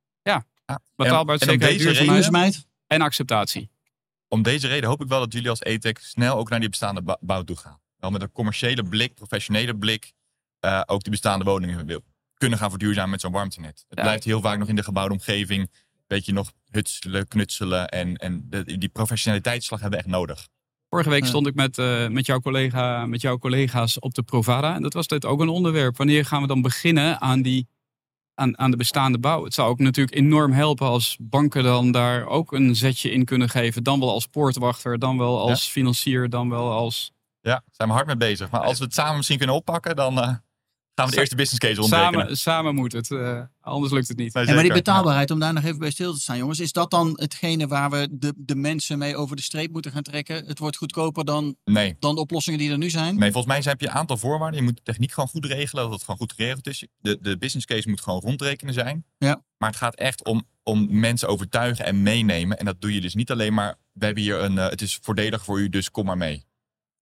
betaalbaarheid, 0.95 1.41
En- 1.41 1.47
zekerheid, 1.49 1.59
deze 1.77 1.83
duurzaamheid 1.83 2.13
duurzaamheid. 2.23 2.67
en 2.87 3.01
acceptatie. 3.01 3.69
Om 4.27 4.41
deze 4.41 4.67
reden 4.67 4.89
hoop 4.89 5.01
ik 5.01 5.07
wel 5.07 5.19
dat 5.19 5.33
jullie 5.33 5.49
als 5.49 5.59
ETEC 5.61 5.97
snel 5.99 6.37
ook 6.37 6.49
naar 6.49 6.59
die 6.59 6.69
bestaande 6.69 7.17
bouw 7.21 7.43
toe 7.43 7.55
gaan. 7.57 7.79
Wel 7.97 8.11
met 8.11 8.21
een 8.21 8.31
commerciële 8.31 8.83
blik, 8.83 9.13
professionele 9.13 9.75
blik, 9.77 10.11
eh, 10.59 10.81
ook 10.85 11.01
die 11.01 11.11
bestaande 11.11 11.45
woningen 11.45 11.85
wil 11.85 12.03
kunnen 12.39 12.57
gaan 12.59 12.69
verduurzamen 12.69 13.09
met 13.09 13.21
zo'n 13.21 13.31
warmtenet. 13.31 13.85
Het 13.89 13.97
Ja. 13.97 14.03
blijft 14.03 14.23
heel 14.23 14.41
vaak 14.41 14.57
nog 14.59 14.67
in 14.67 14.75
de 14.75 14.83
gebouwde 14.83 15.13
omgeving, 15.13 15.71
weet 16.07 16.25
je, 16.25 16.33
nog 16.33 16.51
hutselen, 16.71 17.27
knutselen 17.27 17.87
en, 17.89 18.15
en 18.15 18.45
de- 18.49 18.77
die 18.77 18.89
professionaliteitsslag 18.89 19.79
hebben 19.79 19.99
we 19.99 20.05
echt 20.05 20.13
nodig. 20.15 20.47
Vorige 20.89 21.09
week 21.09 21.25
stond 21.25 21.47
ik 21.47 21.55
met, 21.55 21.77
eh, 21.77 22.07
met, 22.07 22.25
jouw 22.25 22.39
collega, 22.39 23.05
met 23.05 23.21
jouw 23.21 23.37
collega's 23.37 23.99
op 23.99 24.13
de 24.13 24.23
Provada. 24.23 24.75
En 24.75 24.81
dat 24.81 24.93
was 24.93 25.07
dit 25.07 25.25
ook 25.25 25.41
een 25.41 25.49
onderwerp. 25.49 25.97
Wanneer 25.97 26.25
gaan 26.25 26.41
we 26.41 26.47
dan 26.47 26.61
beginnen 26.61 27.21
aan, 27.21 27.41
die, 27.41 27.67
aan, 28.35 28.57
aan 28.57 28.71
de 28.71 28.77
bestaande 28.77 29.19
bouw? 29.19 29.43
Het 29.43 29.53
zou 29.53 29.69
ook 29.69 29.79
natuurlijk 29.79 30.15
enorm 30.17 30.51
helpen 30.51 30.87
als 30.87 31.17
banken 31.21 31.63
dan 31.63 31.91
daar 31.91 32.25
ook 32.25 32.51
een 32.51 32.75
zetje 32.75 33.11
in 33.11 33.25
kunnen 33.25 33.49
geven. 33.49 33.83
Dan 33.83 33.99
wel 33.99 34.09
als 34.11 34.25
poortwachter, 34.27 34.99
dan 34.99 35.17
wel 35.17 35.39
als 35.39 35.65
financier, 35.67 36.29
dan 36.29 36.49
wel 36.49 36.71
als... 36.71 37.11
Ja, 37.41 37.63
zijn 37.71 37.89
we 37.89 37.95
hard 37.95 38.07
mee 38.07 38.17
bezig. 38.17 38.49
Maar 38.51 38.61
als 38.61 38.77
we 38.77 38.83
het 38.83 38.93
samen 38.93 39.15
misschien 39.17 39.37
kunnen 39.37 39.55
oppakken, 39.55 39.95
dan 39.95 40.19
eh, 40.21 40.33
gaan 40.99 41.09
Gaan 41.09 41.25
we 41.25 41.29
de 41.29 41.37
eerste 41.37 41.57
business 41.59 41.81
case. 41.81 41.89
Samen, 41.89 42.37
samen 42.37 42.75
moet 42.75 42.91
het, 42.91 43.11
eh, 43.11 43.41
anders 43.61 43.93
lukt 43.93 44.07
het 44.07 44.17
niet. 44.17 44.33
Nee, 44.33 44.45
En 44.45 44.53
maar 44.53 44.63
die 44.63 44.73
betaalbaarheid, 44.73 45.31
om 45.31 45.39
daar 45.39 45.53
nog 45.53 45.63
even 45.63 45.79
bij 45.79 45.91
stil 45.91 46.13
te 46.13 46.19
staan, 46.19 46.37
jongens. 46.37 46.59
Is 46.59 46.71
dat 46.71 46.91
dan 46.91 47.11
hetgene 47.13 47.67
waar 47.67 47.89
we 47.89 48.07
de, 48.11 48.33
de 48.37 48.55
mensen 48.55 48.97
mee 48.97 49.15
over 49.15 49.35
de 49.35 49.41
streep 49.41 49.71
moeten 49.71 49.91
gaan 49.91 50.03
trekken? 50.03 50.45
Het 50.45 50.59
wordt 50.59 50.77
goedkoper 50.77 51.25
dan. 51.25 51.55
Nee. 51.65 51.95
dan 51.99 52.15
de 52.15 52.21
oplossingen 52.21 52.59
die 52.59 52.71
er 52.71 52.77
nu 52.77 52.89
zijn? 52.89 53.15
Nee, 53.15 53.31
volgens 53.31 53.53
mij 53.53 53.71
heb 53.71 53.81
je 53.81 53.87
een 53.87 53.93
aantal 53.93 54.17
voorwaarden. 54.17 54.59
Je 54.59 54.65
moet 54.65 54.75
de 54.75 54.83
techniek 54.83 55.11
gewoon 55.11 55.29
goed 55.29 55.45
regelen, 55.45 55.83
dat 55.83 55.93
het 55.93 56.01
gewoon 56.03 56.19
goed 56.19 56.33
geregeld 56.33 56.67
is. 56.67 56.87
De, 56.97 57.17
de 57.21 57.37
business 57.37 57.65
case 57.65 57.89
moet 57.89 58.01
gewoon 58.01 58.19
rondrekenen 58.19 58.73
zijn. 58.73 59.05
Ja. 59.17 59.43
Maar 59.57 59.69
het 59.69 59.77
gaat 59.77 59.95
echt 59.95 60.25
om, 60.25 60.43
om 60.63 60.87
mensen 60.89 61.27
overtuigen 61.27 61.85
en 61.85 62.03
meenemen. 62.03 62.57
En 62.57 62.65
dat 62.65 62.81
doe 62.81 62.93
je 62.93 63.01
dus 63.01 63.15
niet 63.15 63.31
alleen 63.31 63.53
maar, 63.53 63.75
we 63.93 64.05
hebben 64.05 64.23
hier 64.23 64.39
een, 64.39 64.57
eh, 64.57 64.69
het 64.69 64.81
is 64.81 64.99
voordelig 65.01 65.43
voor 65.43 65.59
u, 65.59 65.69
dus 65.69 65.91
kom 65.91 66.05
maar 66.05 66.17
mee. 66.17 66.47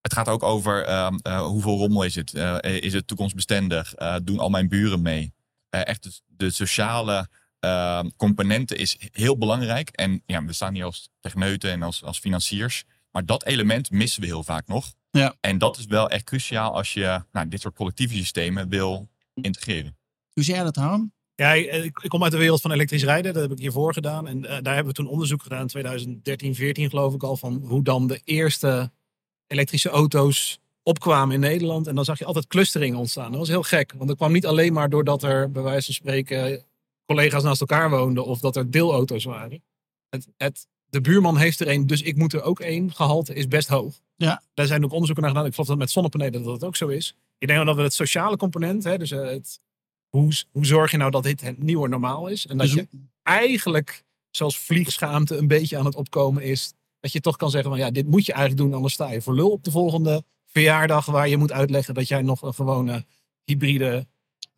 Het 0.08 0.16
gaat 0.16 0.28
ook 0.28 0.44
over 0.44 0.84
ehm, 0.84 1.16
eh, 1.22 1.42
hoeveel 1.42 1.78
rommel 1.78 2.04
is 2.04 2.16
het? 2.16 2.34
Eh, 2.34 2.82
is 2.82 2.94
het 2.94 3.08
toekomstbestendig? 3.08 3.94
Eh, 3.94 4.16
doen 4.24 4.40
al 4.40 4.50
mijn 4.50 4.68
buren 4.68 5.02
mee? 5.02 5.34
Eh, 5.70 5.88
echt 5.88 6.04
de, 6.04 6.20
de 6.28 6.50
sociale 6.50 7.28
ehm, 7.60 8.10
componenten 8.18 8.78
is 8.78 8.98
heel 9.12 9.38
belangrijk. 9.38 9.90
En 9.90 10.24
ja, 10.26 10.46
we 10.46 10.54
staan 10.54 10.74
hier 10.74 10.84
als 10.84 11.10
techneuten 11.20 11.72
en 11.72 11.82
als, 11.82 12.04
als 12.04 12.20
financiers. 12.20 12.84
Maar 13.12 13.26
dat 13.26 13.46
element 13.46 13.92
missen 13.92 14.22
we 14.22 14.28
heel 14.28 14.44
vaak 14.44 14.68
nog. 14.68 14.94
Ja. 15.12 15.36
En 15.40 15.58
dat 15.58 15.78
is 15.78 15.86
wel 15.86 16.10
echt 16.10 16.24
cruciaal 16.24 16.74
als 16.74 16.94
je 16.94 17.24
nou, 17.32 17.48
dit 17.48 17.62
soort 17.62 17.76
collectieve 17.76 18.16
systemen 18.16 18.70
wil 18.70 19.10
integreren. 19.34 19.98
Hoe 20.34 20.44
zie 20.44 20.54
jij 20.54 20.64
dat, 20.64 20.76
Harm? 20.76 21.14
Ja, 21.36 21.54
ik, 21.54 21.94
kom 22.08 22.24
uit 22.24 22.32
de 22.32 22.38
wereld 22.38 22.62
van 22.62 22.72
elektrisch 22.72 23.04
rijden. 23.04 23.34
Dat 23.34 23.42
heb 23.42 23.52
ik 23.52 23.60
hiervoor 23.60 23.94
gedaan. 23.94 24.28
En 24.28 24.46
eh, 24.46 24.58
daar 24.62 24.76
hebben 24.76 24.94
we 24.94 25.02
toen 25.02 25.08
onderzoek 25.08 25.44
gedaan 25.44 25.62
in 25.62 25.68
2013, 25.68 26.56
14 26.56 26.90
geloof 26.90 27.14
ik 27.14 27.24
al. 27.24 27.38
Van 27.38 27.64
hoe 27.66 27.84
dan 27.84 28.08
de 28.08 28.22
eerste 28.24 28.92
elektrische 29.48 29.90
auto's 29.90 30.60
opkwamen 30.84 31.34
in 31.34 31.40
Nederland. 31.40 31.88
En 31.88 31.96
dan 31.96 32.06
zag 32.06 32.20
je 32.20 32.26
altijd 32.26 32.48
clusteringen 32.48 32.98
ontstaan. 32.98 33.30
Dat 33.32 33.40
was 33.40 33.50
heel 33.50 33.64
gek. 33.64 33.94
Want 33.96 34.08
dat 34.08 34.18
kwam 34.18 34.32
niet 34.32 34.46
alleen 34.46 34.74
maar 34.74 34.90
doordat 34.90 35.24
er 35.24 35.52
bij 35.52 35.62
wijze 35.64 35.86
van 35.86 35.94
spreken 35.94 36.66
collega's 37.06 37.44
naast 37.44 37.62
elkaar 37.62 37.90
woonden. 37.90 38.26
Of 38.26 38.40
dat 38.40 38.56
er 38.56 38.72
deelauto's 38.72 39.24
waren. 39.24 39.64
Het, 40.10 40.28
het, 40.38 40.68
de 40.90 41.02
buurman 41.02 41.38
heeft 41.38 41.60
er 41.60 41.68
een, 41.68 41.88
dus 41.88 42.02
ik 42.02 42.16
moet 42.16 42.34
er 42.34 42.42
ook 42.42 42.60
één. 42.60 42.92
Gehalte 42.94 43.34
is 43.34 43.48
best 43.48 43.68
hoog. 43.68 44.00
Ja. 44.16 44.42
Daar 44.54 44.66
zijn 44.66 44.84
ook 44.84 44.92
onderzoeken 44.92 45.24
naar 45.24 45.32
gedaan. 45.34 45.48
Ik 45.48 45.54
geloof 45.54 45.70
dat 45.70 45.78
met 45.78 45.92
zonnepanelen 45.92 46.44
dat 46.44 46.54
het 46.54 46.64
ook 46.64 46.76
zo 46.76 46.88
is. 46.88 47.16
Ik 47.38 47.48
denk 47.48 47.66
dat 47.66 47.76
we 47.76 47.82
het 47.82 47.94
sociale 47.94 48.38
component, 48.38 48.84
hè, 48.84 48.98
dus 48.98 49.12
eh, 49.12 49.30
het, 49.30 49.60
hoe, 50.10 50.32
hoe 50.52 50.66
zorg 50.66 50.92
je 50.92 50.98
nou 50.98 51.12
dat 51.12 51.24
dit 51.24 51.42
het 51.42 51.64
nieuwe 51.64 51.88
normaal 51.88 52.28
is? 52.28 52.48
En 52.48 52.58
dat 52.58 52.68
Dus- 52.68 52.76
je 52.76 52.88
eigenlijk, 53.24 54.04
zoals 54.32 54.58
vliegschaamte 54.58 55.38
een 55.38 55.48
beetje 55.48 55.78
aan 55.78 55.86
het 55.86 55.96
opkomen 55.96 56.44
is, 56.44 56.74
dat 57.00 57.12
je 57.12 57.20
toch 57.20 57.36
kan 57.36 57.50
zeggen 57.50 57.70
van 57.70 57.80
ja, 57.80 57.92
dit 57.92 58.08
moet 58.08 58.26
je 58.26 58.32
eigenlijk 58.34 58.62
doen, 58.62 58.74
anders 58.74 58.94
sta 58.94 59.12
je 59.12 59.22
voor 59.22 59.36
lul 59.36 59.52
op 59.52 59.64
de 59.64 59.72
volgende 59.72 60.24
verjaardag 60.46 61.06
waar 61.06 61.28
je 61.30 61.38
moet 61.38 61.52
uitleggen 61.52 61.94
dat 61.94 62.08
jij 62.08 62.22
nog 62.22 62.42
een 62.42 62.54
gewone 62.54 63.06
hybride 63.44 64.08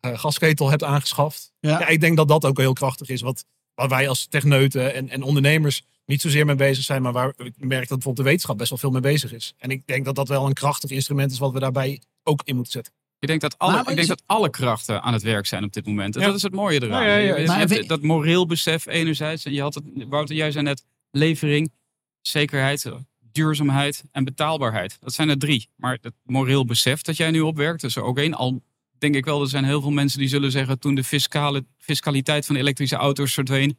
eh, 0.00 0.18
gasketel 0.18 0.70
hebt 0.70 0.84
aangeschaft. 0.84 1.52
Ja. 1.60 1.78
Ja. 1.80 1.86
ik 1.86 2.00
denk 2.00 2.16
dat 2.16 2.28
dat 2.28 2.44
ook 2.44 2.58
heel 2.58 2.72
krachtig 2.72 3.08
is, 3.08 3.20
wat, 3.20 3.44
waar 3.74 3.88
wij 3.88 4.08
als 4.08 4.26
techneuten 4.26 4.94
en, 4.94 5.08
en 5.08 5.22
ondernemers 5.22 5.82
niet 6.06 6.20
zozeer 6.20 6.46
mee 6.46 6.54
bezig 6.54 6.84
zijn, 6.84 7.02
maar 7.02 7.12
waar 7.12 7.28
ik 7.36 7.52
merk 7.56 7.78
dat 7.80 7.88
bijvoorbeeld 7.88 8.16
de 8.16 8.22
wetenschap 8.22 8.58
best 8.58 8.70
wel 8.70 8.78
veel 8.78 8.90
mee 8.90 9.00
bezig 9.00 9.32
is. 9.32 9.54
En 9.58 9.70
ik 9.70 9.86
denk 9.86 10.04
dat 10.04 10.14
dat 10.14 10.28
wel 10.28 10.46
een 10.46 10.52
krachtig 10.52 10.90
instrument 10.90 11.32
is 11.32 11.38
wat 11.38 11.52
we 11.52 11.58
daarbij 11.60 12.02
ook 12.22 12.40
in 12.44 12.54
moeten 12.54 12.72
zetten. 12.72 12.92
Ik 13.18 13.28
denk, 13.28 13.40
dat 13.40 13.58
alle, 13.58 13.78
ik 13.80 13.96
denk 13.96 14.08
dat 14.08 14.22
alle 14.26 14.50
krachten 14.50 15.02
aan 15.02 15.12
het 15.12 15.22
werk 15.22 15.46
zijn 15.46 15.64
op 15.64 15.72
dit 15.72 15.86
moment. 15.86 16.14
En 16.14 16.20
Ja. 16.20 16.26
Dat 16.26 16.36
is 16.36 16.42
het 16.42 16.52
mooie 16.54 16.82
eraan. 16.82 17.02
Ja, 17.04 17.08
ja, 17.08 17.16
ja. 17.16 17.34
Je- 17.34 17.40
je 17.40 17.46
Maar 17.46 17.58
hebt 17.58 17.70
we- 17.70 17.86
dat 17.86 18.02
moreel 18.02 18.46
besef 18.46 18.86
enerzijds. 18.86 19.44
En 19.44 19.52
je 19.52 19.60
had 19.60 19.74
het, 19.74 19.84
Wouter, 20.08 20.34
jij 20.36 20.50
zei 20.50 20.64
net 20.64 20.84
levering, 21.10 21.72
zekerheid, 22.20 22.90
duurzaamheid 23.32 24.02
en 24.12 24.24
betaalbaarheid. 24.24 24.96
Dat 25.00 25.12
zijn 25.12 25.28
er 25.28 25.38
drie. 25.38 25.68
Maar 25.76 25.98
het 26.00 26.14
moreel 26.24 26.64
besef 26.64 27.02
dat 27.02 27.16
jij 27.16 27.30
nu 27.30 27.40
opwerkt, 27.40 27.82
is 27.82 27.96
er 27.96 28.02
ook 28.02 28.18
één. 28.18 28.34
Al 28.34 28.62
denk 28.98 29.14
ik 29.14 29.24
wel, 29.24 29.40
er 29.42 29.48
zijn 29.48 29.64
heel 29.64 29.80
veel 29.80 29.90
mensen 29.90 30.18
die 30.18 30.28
zullen 30.28 30.50
zeggen... 30.50 30.78
toen 30.78 30.94
de 30.94 31.04
fiscale, 31.04 31.64
fiscaliteit 31.78 32.46
van 32.46 32.56
elektrische 32.56 32.96
auto's 32.96 33.34
verdween... 33.34 33.78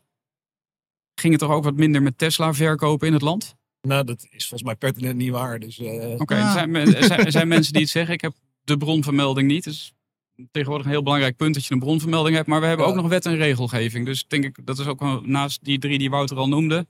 ging 1.15 1.33
het 1.33 1.41
toch 1.41 1.51
ook 1.51 1.63
wat 1.63 1.75
minder 1.75 2.01
met 2.01 2.17
Tesla 2.17 2.53
verkopen 2.53 3.07
in 3.07 3.13
het 3.13 3.21
land? 3.21 3.55
Nou, 3.81 4.03
dat 4.03 4.21
is 4.29 4.47
volgens 4.47 4.63
mij 4.63 4.75
pertinent 4.75 5.15
niet 5.15 5.29
waar. 5.31 5.59
Dus, 5.59 5.79
eh, 5.79 6.19
Oké, 6.19 6.35
Ja. 6.35 6.45
er, 6.45 6.51
zijn, 6.51 6.75
er, 6.75 7.03
zijn, 7.03 7.25
er 7.25 7.31
zijn 7.31 7.47
mensen 7.47 7.73
die 7.73 7.81
het 7.81 7.91
zeggen. 7.91 8.13
Ik 8.13 8.21
heb 8.21 8.33
de 8.63 8.77
bronvermelding 8.77 9.47
niet. 9.47 9.63
Dus 9.63 9.93
tegenwoordig 10.51 10.85
een 10.85 10.91
heel 10.93 11.03
belangrijk 11.03 11.35
punt 11.37 11.53
dat 11.53 11.65
je 11.65 11.73
een 11.73 11.79
bronvermelding 11.79 12.35
hebt. 12.35 12.47
Maar 12.47 12.61
we 12.61 12.65
hebben 12.67 12.85
Ja. 12.85 12.91
ook 12.91 12.97
nog 12.97 13.07
wet 13.09 13.25
en 13.25 13.35
regelgeving. 13.35 14.05
Dus 14.05 14.27
denk 14.27 14.43
ik, 14.43 14.65
dat 14.65 14.79
is 14.79 14.85
ook 14.87 14.99
wel 14.99 15.21
naast 15.21 15.63
die 15.63 15.79
drie 15.79 15.97
die 15.97 16.09
Wouter 16.09 16.37
al 16.37 16.47
noemde. 16.47 16.87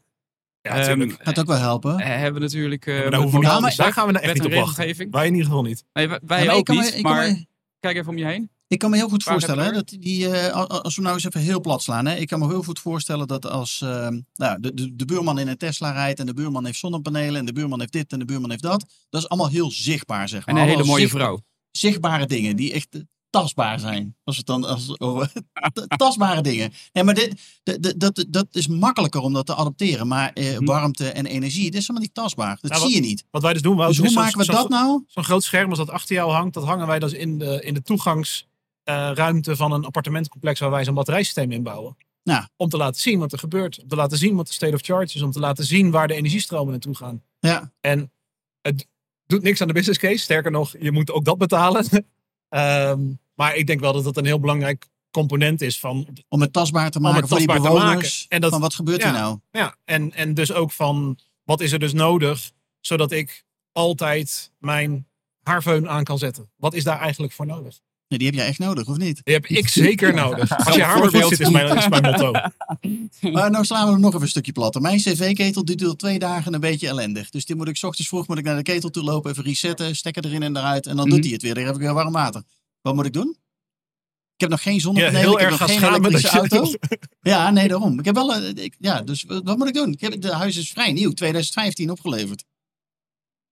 Ja, 0.61 0.87
ehm. 0.87 1.09
Gaat 1.19 1.39
ook 1.39 1.45
wel 1.47 1.57
helpen. 1.57 1.99
eh, 1.99 2.07
hebben 2.07 2.41
natuurlijk. 2.41 2.85
eh, 2.85 2.93
daar, 2.95 3.21
hoeven 3.21 3.39
we 3.39 3.45
maar- 3.45 3.75
daar 3.75 3.93
gaan 3.93 4.05
we 4.05 4.11
nou 4.11 4.23
echt 4.25 4.33
wet 4.33 4.43
niet 4.47 4.57
op 4.57 4.63
wachten. 4.65 5.09
Wij 5.11 5.25
in 5.27 5.31
ieder 5.33 5.47
geval 5.47 5.63
niet. 5.63 5.83
Nee, 5.93 6.07
wij, 6.25 6.43
Ja, 6.43 6.51
ook 6.51 6.67
me- 6.67 6.73
niet. 6.75 7.01
maar 7.01 7.29
me- 7.29 7.45
kijk 7.79 7.97
even 7.97 8.09
om 8.09 8.17
je 8.17 8.25
heen. 8.25 8.49
Ik 8.67 8.79
kan 8.79 8.89
me 8.89 8.95
heel 8.95 9.09
goed 9.09 9.23
Waar 9.23 9.33
voorstellen, 9.33 9.65
hè, 9.65 9.71
dat 9.71 9.95
die, 9.99 10.29
eh, 10.37 10.53
al- 10.53 10.67
als 10.83 10.95
we 10.95 11.01
nou 11.01 11.13
eens 11.13 11.23
even 11.25 11.39
heel 11.41 11.59
plat 11.61 11.83
slaan. 11.83 12.05
Hè, 12.05 12.15
ik 12.15 12.27
kan 12.27 12.39
me 12.39 12.47
heel 12.47 12.63
goed 12.63 12.79
voorstellen 12.79 13.27
dat 13.27 13.45
als 13.45 13.79
nou, 14.33 14.59
de, 14.59 14.73
de, 14.73 14.95
de 14.95 15.05
buurman 15.05 15.39
in 15.39 15.47
een 15.47 15.57
Tesla 15.57 15.91
rijdt 15.91 16.19
en 16.19 16.25
de 16.25 16.33
buurman 16.33 16.65
heeft 16.65 16.77
zonnepanelen 16.79 17.35
en 17.39 17.45
de 17.45 17.53
buurman 17.53 17.79
heeft 17.79 17.91
dit 17.91 18.11
en 18.11 18.19
de 18.19 18.25
buurman 18.25 18.49
heeft 18.49 18.61
dat. 18.61 18.85
Dat 19.09 19.21
is 19.21 19.29
allemaal 19.29 19.49
heel 19.49 19.71
zichtbaar, 19.71 20.29
zeg 20.29 20.45
maar. 20.45 20.55
En 20.55 20.61
een 20.61 20.67
hele 20.67 20.83
mooie 20.83 21.01
zicht- 21.01 21.11
vrouw. 21.15 21.41
Zichtbare 21.71 22.25
dingen 22.25 22.55
die 22.55 22.73
echt 22.73 23.03
tastbaar 23.31 23.79
zijn. 23.79 24.15
Als 24.23 24.37
het 24.37 24.45
dan 24.45 24.63
als, 24.65 24.99
over- 24.99 25.31
tastbare 25.97 26.41
dingen. 26.41 26.73
Nee, 26.93 27.03
maar 27.03 27.13
dit, 27.13 27.41
dat, 27.63 27.81
dat, 27.81 27.97
dat, 28.15 28.25
dat 28.29 28.47
is 28.51 28.67
makkelijker 28.67 29.21
om 29.21 29.33
dat 29.33 29.45
te 29.45 29.55
adopteren. 29.55 30.07
Maar 30.07 30.31
eh, 30.33 30.57
Hm. 30.57 30.65
warmte 30.65 31.09
en 31.09 31.25
energie, 31.25 31.63
dit 31.63 31.73
is 31.73 31.79
helemaal 31.81 32.01
niet 32.01 32.13
tastbaar. 32.13 32.57
Dat 32.61 32.71
Nou, 32.71 32.83
zie 32.85 32.95
je 32.95 33.01
niet. 33.01 33.25
Wat 33.31 33.41
wij 33.41 33.53
dus 33.53 33.61
doen, 33.61 33.77
Dus 33.77 33.97
hoe 33.97 34.11
maken 34.11 34.37
we 34.39 34.45
dat 34.45 34.69
nou? 34.69 35.03
Zo'n 35.07 35.23
groot 35.23 35.43
scherm 35.43 35.69
als 35.69 35.77
dat 35.77 35.89
achter 35.89 36.15
jou 36.15 36.31
hangt, 36.31 36.53
dat 36.53 36.63
hangen 36.65 36.87
wij 36.87 36.99
dus 36.99 37.13
in 37.13 37.37
de, 37.37 37.61
in 37.63 37.73
de 37.73 37.81
toegangsruimte 37.81 39.55
van 39.55 39.71
een 39.71 39.85
appartementencomplex 39.85 40.59
waar 40.59 40.69
wij 40.71 40.83
zo'n 40.83 40.93
batterijsysteem 40.93 41.51
inbouwen. 41.51 41.97
Ja. 42.23 42.49
Om 42.55 42.69
te 42.69 42.77
laten 42.77 43.01
zien 43.01 43.19
wat 43.19 43.31
er 43.31 43.39
gebeurt. 43.39 43.81
Om 43.81 43.87
te 43.87 43.95
laten 43.95 44.17
zien 44.17 44.35
wat 44.35 44.47
de 44.47 44.53
state 44.53 44.73
of 44.73 44.81
charge 44.81 45.15
is. 45.15 45.21
Om 45.21 45.31
te 45.31 45.39
laten 45.39 45.65
zien 45.65 45.91
waar 45.91 46.07
de 46.07 46.13
energiestromen 46.13 46.71
naartoe 46.71 46.95
gaan. 46.95 47.21
Ja, 47.39 47.71
En 47.81 48.11
het 48.61 48.87
doet 49.25 49.41
niks 49.41 49.61
aan 49.61 49.67
de 49.67 49.73
business 49.73 49.99
case. 49.99 50.17
Sterker 50.17 50.51
nog, 50.51 50.75
je 50.79 50.91
moet 50.91 51.11
ook 51.11 51.25
dat 51.25 51.37
betalen. 51.37 51.85
Ehm, 52.51 52.99
maar 53.35 53.55
ik 53.55 53.67
denk 53.67 53.79
wel 53.79 53.93
dat 53.93 54.03
dat 54.03 54.17
een 54.17 54.25
heel 54.25 54.39
belangrijk 54.39 54.89
component 55.11 55.61
is 55.61 55.79
van 55.79 56.07
om 56.27 56.41
het 56.41 56.53
tastbaar 56.53 56.91
te 56.91 56.97
Om 56.97 57.03
maken 57.03 57.27
voor 57.27 57.37
die 57.37 57.47
bewoners. 57.47 57.83
maken. 57.83 58.09
En 58.27 58.41
dat- 58.41 58.51
van 58.51 58.61
wat 58.61 58.73
gebeurt 58.73 59.01
ja. 59.01 59.09
hier 59.11 59.19
nou? 59.19 59.39
Ja, 59.51 59.75
en, 59.85 60.13
en 60.13 60.33
dus 60.33 60.51
ook 60.53 60.71
van 60.71 61.17
wat 61.43 61.59
is 61.61 61.71
er 61.71 61.79
dus 61.79 61.93
nodig 61.93 62.51
zodat 62.79 63.11
ik 63.11 63.43
altijd 63.71 64.51
mijn 64.57 65.07
haarveun 65.43 65.89
aan 65.89 66.03
kan 66.03 66.17
zetten. 66.17 66.51
Wat 66.55 66.73
is 66.73 66.83
daar 66.83 66.99
eigenlijk 66.99 67.33
voor 67.33 67.45
nodig? 67.45 67.79
Nee, 68.11 68.19
die 68.19 68.27
heb 68.29 68.37
jij 68.37 68.47
echt 68.47 68.59
nodig, 68.59 68.87
of 68.87 68.97
niet? 68.97 69.21
Die 69.23 69.33
heb 69.33 69.45
ik 69.45 69.67
zeker 69.87 70.13
nodig. 70.13 70.65
Als 70.65 70.75
je 70.75 70.83
haar 70.83 70.97
goed 71.09 71.27
zit, 71.27 71.39
is 71.39 71.49
mijn, 71.49 71.77
is 71.77 71.87
mijn 71.87 72.01
motto. 72.03 72.31
Maar 73.33 73.51
nou 73.51 73.65
slaan 73.65 73.85
we 73.85 73.91
hem 73.91 73.99
nog 74.01 74.09
even 74.09 74.21
een 74.21 74.27
stukje 74.27 74.51
platter. 74.51 74.81
Mijn 74.81 74.97
cv-ketel 74.97 75.65
duurt 75.65 75.83
al 75.83 75.95
twee 75.95 76.19
dagen 76.19 76.53
een 76.53 76.59
beetje 76.59 76.87
ellendig. 76.87 77.29
Dus 77.29 77.45
die 77.45 77.55
moet 77.55 77.67
ik 77.67 77.77
's 77.77 77.83
ochtends 77.83 78.09
vroeg 78.09 78.27
moet 78.27 78.37
ik 78.37 78.43
naar 78.43 78.55
de 78.55 78.61
ketel 78.63 78.89
toe 78.89 79.03
lopen, 79.03 79.31
even 79.31 79.43
resetten, 79.43 79.95
stekker 79.95 80.25
erin 80.25 80.43
en 80.43 80.57
eruit. 80.57 80.87
En 80.87 80.95
dan 80.95 81.05
Mhm. 81.07 81.15
doet 81.15 81.23
hij 81.23 81.33
het 81.33 81.41
weer. 81.41 81.53
Dan 81.53 81.63
heb 81.63 81.75
ik 81.75 81.81
weer 81.81 81.93
warm 81.93 82.11
water. 82.13 82.43
Wat 82.81 82.95
moet 82.95 83.05
ik 83.05 83.13
doen? 83.13 83.29
Ik 84.35 84.41
heb 84.41 84.49
nog 84.49 84.61
geen 84.61 84.79
zonnepanelen, 84.79 85.21
heel 85.21 85.33
ik 85.33 85.39
heb 85.39 85.49
erg 85.49 85.59
nog 85.59 85.69
geen 85.69 85.83
elektrische 85.93 86.27
je... 86.27 86.37
auto. 86.49 86.73
Ja, 87.21 87.49
nee, 87.51 87.67
daarom. 87.67 87.99
Ik 87.99 88.05
heb 88.05 88.15
wel, 88.15 88.33
eh, 88.35 88.63
ik, 88.63 88.75
ja, 88.79 89.01
dus 89.01 89.23
wat 89.27 89.57
moet 89.57 89.67
ik 89.67 89.73
doen? 89.73 89.91
Ik 89.91 90.01
heb, 90.01 90.21
de 90.21 90.33
huis 90.33 90.57
is 90.57 90.69
vrij 90.69 90.91
nieuw, 90.91 91.11
2015 91.11 91.91
opgeleverd. 91.91 92.43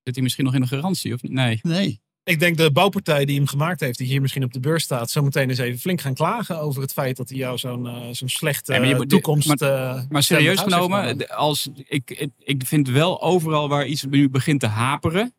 Zit 0.04 0.14
hij 0.16 0.24
misschien 0.24 0.46
nog 0.46 0.54
in 0.54 0.62
de 0.62 0.68
garantie 0.68 1.14
of 1.14 1.22
niet? 1.22 1.32
Nee. 1.32 1.60
Nee. 1.62 2.02
Ik 2.24 2.40
denk 2.40 2.58
de 2.58 2.72
bouwpartij 2.72 3.26
die 3.26 3.36
hem 3.38 3.48
gemaakt 3.48 3.80
heeft, 3.80 3.98
die 3.98 4.08
hier 4.08 4.22
misschien 4.22 4.44
op 4.44 4.54
de 4.54 4.60
beurs 4.60 4.84
staat, 4.84 5.10
zo 5.10 5.22
meteen 5.22 5.50
eens 5.50 5.58
even 5.60 5.80
flink 5.80 6.02
gaan 6.02 6.14
klagen 6.14 6.60
over 6.60 6.82
het 6.82 6.94
feit 6.94 7.18
dat 7.18 7.30
hij 7.30 7.38
jou 7.38 7.58
zo'n 7.58 7.88
eh, 7.88 8.08
zo'n 8.12 8.30
slechte 8.30 8.74
Ja, 8.74 8.80
maar 8.80 8.88
je 8.88 8.96
moet- 8.96 9.10
toekomst. 9.10 9.48
maar- 9.48 9.58
eh, 9.98 10.04
Maar 10.10 10.24
serieus 10.24 10.60
genomen, 10.60 11.28
als, 11.30 11.70
ik, 11.88 12.32
ik, 12.38 12.66
vind 12.66 12.88
wel 12.88 13.22
overal 13.22 13.70
waar 13.70 13.86
iets 13.86 14.04
nu 14.04 14.30
begint 14.30 14.60
te 14.60 14.68
haperen, 14.68 15.34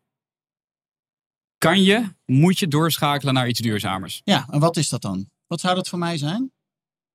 kan 1.59 1.83
je, 1.83 2.15
moet 2.27 2.59
je 2.59 2.69
doorschakelen 2.69 3.35
naar 3.35 3.49
iets 3.49 3.61
duurzamers. 3.61 4.21
Ja, 4.25 4.47
en 4.51 4.61
wat 4.61 4.77
is 4.77 4.89
dat 4.89 5.03
dan? 5.03 5.31
Wat 5.47 5.61
zou 5.61 5.75
dat 5.75 5.89
voor 5.89 5.99
mij 5.99 6.17
zijn? 6.19 6.53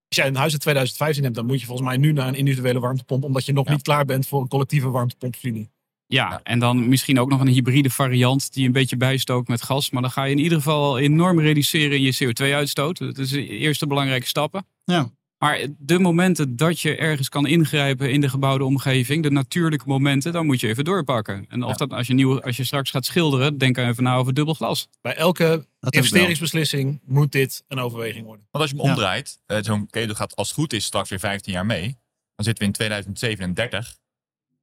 Als 0.07 0.17
jij 0.17 0.27
een 0.27 0.35
huis 0.35 0.53
in 0.53 0.59
2015 0.59 1.23
hebt, 1.23 1.35
dan 1.35 1.45
moet 1.45 1.59
je 1.59 1.65
volgens 1.65 1.87
mij 1.87 1.97
nu 1.97 2.11
naar 2.11 2.27
een 2.27 2.35
individuele 2.35 2.79
warmtepomp, 2.79 3.23
omdat 3.23 3.45
je 3.45 3.53
nog 3.53 3.65
Ja. 3.65 3.71
niet 3.71 3.81
klaar 3.81 4.05
bent 4.05 4.27
voor 4.27 4.41
een 4.41 4.47
collectieve 4.47 4.89
warmtepompvoorziening. 4.89 5.69
Ja, 6.15 6.29
Ja. 6.29 6.39
en 6.43 6.59
dan 6.59 6.87
misschien 6.89 7.19
ook 7.19 7.29
nog 7.29 7.39
een 7.41 7.47
hybride 7.47 7.89
variant 7.89 8.53
die 8.53 8.65
een 8.65 8.71
beetje 8.71 8.97
bijstookt 8.97 9.47
met 9.47 9.61
gas. 9.61 9.89
Maar 9.89 10.01
dan 10.01 10.11
ga 10.11 10.23
je 10.23 10.31
in 10.31 10.37
ieder 10.39 10.57
geval 10.57 10.99
enorm 10.99 11.39
reduceren 11.39 11.97
in 11.97 12.01
je 12.01 12.13
CO2-uitstoot. 12.23 12.97
Dat 12.97 13.17
is 13.17 13.29
de 13.29 13.47
eerste 13.47 13.87
belangrijke 13.87 14.27
stappen. 14.27 14.65
Ja. 14.83 15.09
Maar 15.37 15.59
de 15.77 15.99
momenten 15.99 16.55
dat 16.55 16.79
je 16.79 16.95
ergens 16.95 17.29
kan 17.29 17.45
ingrijpen 17.47 18.11
in 18.11 18.21
de 18.21 18.29
gebouwde 18.29 18.63
omgeving, 18.63 19.23
de 19.23 19.31
natuurlijke 19.31 19.87
momenten, 19.87 20.31
dan 20.33 20.45
moet 20.45 20.59
je 20.59 20.67
even 20.67 20.83
doorpakken. 20.83 21.45
En 21.49 21.63
of 21.63 21.69
Ja. 21.69 21.75
dat 21.75 21.93
als 21.93 22.07
je, 22.07 22.13
nieuw, 22.13 22.41
als 22.41 22.57
je 22.57 22.63
straks 22.63 22.89
gaat 22.91 23.05
schilderen, 23.05 23.57
denk 23.57 23.77
even 23.77 24.03
na 24.03 24.15
over 24.15 24.33
dubbel 24.33 24.53
glas. 24.53 24.87
Bij 25.01 25.15
elke 25.15 25.65
Dat 25.79 25.93
investeringsbeslissing 25.95 26.99
moet 27.05 27.31
dit 27.31 27.63
een 27.67 27.79
overweging 27.79 28.25
worden. 28.25 28.47
Want 28.51 28.63
als 28.63 28.73
je 28.73 28.77
hem 28.77 28.85
Ja. 28.85 28.91
omdraait, 28.93 29.39
eh, 29.45 29.57
zo'n 29.61 29.87
ketel 29.89 30.15
gaat 30.15 30.35
als 30.35 30.47
het 30.47 30.57
goed 30.57 30.73
is 30.73 30.85
straks 30.85 31.09
weer 31.09 31.19
15 31.19 31.53
jaar 31.53 31.65
mee. 31.65 31.97
Dan 32.35 32.45
zitten 32.45 32.63
we 32.63 32.69
in 32.69 32.71
2037. 32.75 33.97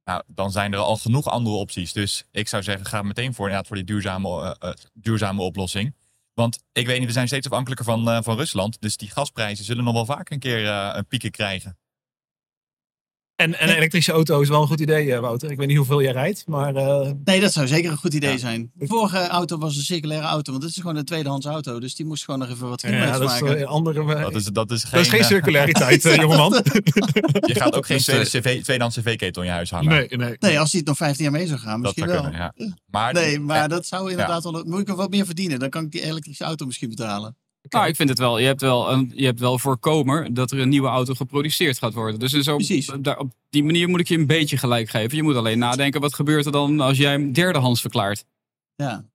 Nou, 0.05 0.23
dan 0.27 0.51
zijn 0.51 0.73
er 0.73 0.79
al 0.79 0.97
genoeg 0.97 1.27
andere 1.27 1.55
opties. 1.55 1.93
Dus 1.93 2.23
ik 2.31 2.47
zou 2.47 2.63
zeggen, 2.63 2.85
ga 2.85 3.01
meteen 3.01 3.33
voor, 3.33 3.61
voor 3.65 3.75
die 3.75 3.85
duurzame, 3.85 4.55
eh, 4.59 4.69
eh, 4.69 4.75
duurzame 4.93 5.41
oplossing. 5.41 5.95
Want 6.33 6.63
ik 6.71 6.85
weet 6.85 6.97
niet, 6.97 7.07
we 7.07 7.13
zijn 7.13 7.27
steeds 7.27 7.47
afhankelijker 7.47 7.85
van, 7.85 8.09
eh, 8.09 8.21
van 8.21 8.37
Rusland. 8.37 8.81
Dus 8.81 8.97
die 8.97 9.09
gasprijzen 9.09 9.65
zullen 9.65 9.83
nog 9.83 9.93
wel 9.93 10.05
vaak 10.05 10.29
een 10.29 10.39
keer 10.39 10.67
een 10.67 11.07
pieken 11.07 11.31
krijgen. 11.31 11.77
En, 13.35 13.59
en 13.59 13.69
een 13.69 13.75
elektrische 13.75 14.11
auto 14.11 14.41
is 14.41 14.49
wel 14.49 14.61
een 14.61 14.67
goed 14.67 14.79
idee, 14.79 15.13
eh, 15.13 15.19
Wouter. 15.19 15.51
Ik 15.51 15.57
weet 15.57 15.67
niet 15.67 15.77
hoeveel 15.77 16.01
jij 16.01 16.11
rijdt, 16.11 16.43
maar 16.47 16.75
eh, 16.75 17.11
Nee, 17.23 17.39
dat 17.41 17.53
zou 17.53 17.67
zeker 17.67 17.91
een 17.91 17.97
goed 17.97 18.13
idee 18.13 18.31
Ja. 18.31 18.37
zijn. 18.37 18.71
De 18.73 18.87
vorige 18.87 19.27
auto 19.27 19.57
was 19.57 19.75
een 19.75 19.81
circulaire 19.83 20.25
auto, 20.27 20.51
want 20.51 20.63
dit 20.63 20.71
is 20.73 20.77
gewoon 20.81 20.95
een 20.95 21.05
tweedehands 21.05 21.45
auto. 21.45 21.79
Dus 21.79 21.95
die 21.95 22.05
moest 22.05 22.23
gewoon 22.23 22.39
nog 22.39 22.49
even 22.49 22.69
wat 22.69 22.81
ja, 22.81 22.87
kilometers 22.89 23.19
dat 23.19 23.31
is 23.33 23.41
maken. 23.41 23.59
een 23.61 23.67
andere. 23.67 24.05
Dat 24.21 24.35
is, 24.35 24.43
dat 24.45 24.71
is 24.71 24.83
geen, 24.83 24.91
dat 24.91 25.01
is 25.01 25.09
geen 25.09 25.19
eh, 25.19 25.25
circulariteit, 25.25 26.05
eh, 26.05 26.15
jongeman. 26.21 26.51
je 27.51 27.55
gaat 27.55 27.75
ook 27.75 27.85
geen 27.85 27.97
tweede 27.99 28.23
eh, 28.23 28.29
CV, 28.41 28.61
tweedehands 28.63 28.97
cv-ketel 28.97 29.41
in 29.41 29.47
je 29.47 29.53
huis 29.53 29.69
hangen. 29.71 29.89
Nee, 29.89 30.07
nee. 30.09 30.35
Nee, 30.39 30.59
als 30.59 30.69
die 30.71 30.79
het 30.79 30.87
nog 30.89 30.97
15 30.97 31.23
jaar 31.23 31.33
mee 31.33 31.47
zou 31.47 31.59
gaan, 31.59 31.81
dat 31.81 31.95
misschien 31.95 32.03
zou 32.13 32.21
wel. 32.21 32.31
kunnen, 32.31 32.53
ja. 32.57 32.75
Maar, 32.85 33.13
Nee, 33.13 33.39
maar 33.39 33.63
eh, 33.63 33.69
dat 33.69 33.85
zou 33.85 34.09
inderdaad 34.11 34.43
wel... 34.43 34.63
Moet 34.65 34.79
ik 34.79 34.87
er 34.89 34.95
wat 34.95 35.09
meer 35.09 35.25
verdienen? 35.25 35.59
Dan 35.59 35.69
kan 35.69 35.83
ik 35.83 35.91
die 35.91 36.01
elektrische 36.03 36.43
auto 36.43 36.65
misschien 36.65 36.89
betalen. 36.89 37.35
Nou, 37.69 37.87
ik 37.87 37.95
vind 37.95 38.09
het 38.09 38.17
wel. 38.17 38.37
Je 38.39 38.45
hebt 38.45 38.61
wel, 38.61 38.91
een, 38.91 39.11
je 39.15 39.25
hebt 39.25 39.39
wel 39.39 39.59
voorkomen 39.59 40.33
dat 40.33 40.51
er 40.51 40.59
een 40.59 40.69
nieuwe 40.69 40.87
auto 40.87 41.13
geproduceerd 41.13 41.77
gaat 41.77 41.93
worden. 41.93 42.19
Dus 42.19 42.31
zo, 42.31 42.55
Precies. 42.55 42.91
daar, 43.01 43.17
op 43.17 43.33
die 43.49 43.63
manier 43.63 43.89
moet 43.89 43.99
ik 43.99 44.07
je 44.07 44.17
een 44.17 44.27
beetje 44.27 44.57
gelijk 44.57 44.89
geven. 44.89 45.17
Je 45.17 45.23
moet 45.23 45.35
alleen 45.35 45.57
nadenken, 45.59 46.01
wat 46.01 46.13
gebeurt 46.13 46.45
er 46.45 46.51
dan 46.51 46.79
als 46.79 46.97
jij 46.97 47.11
hem 47.11 47.33
derdehands 47.33 47.81
verklaart? 47.81 48.25
Ja. 48.75 49.05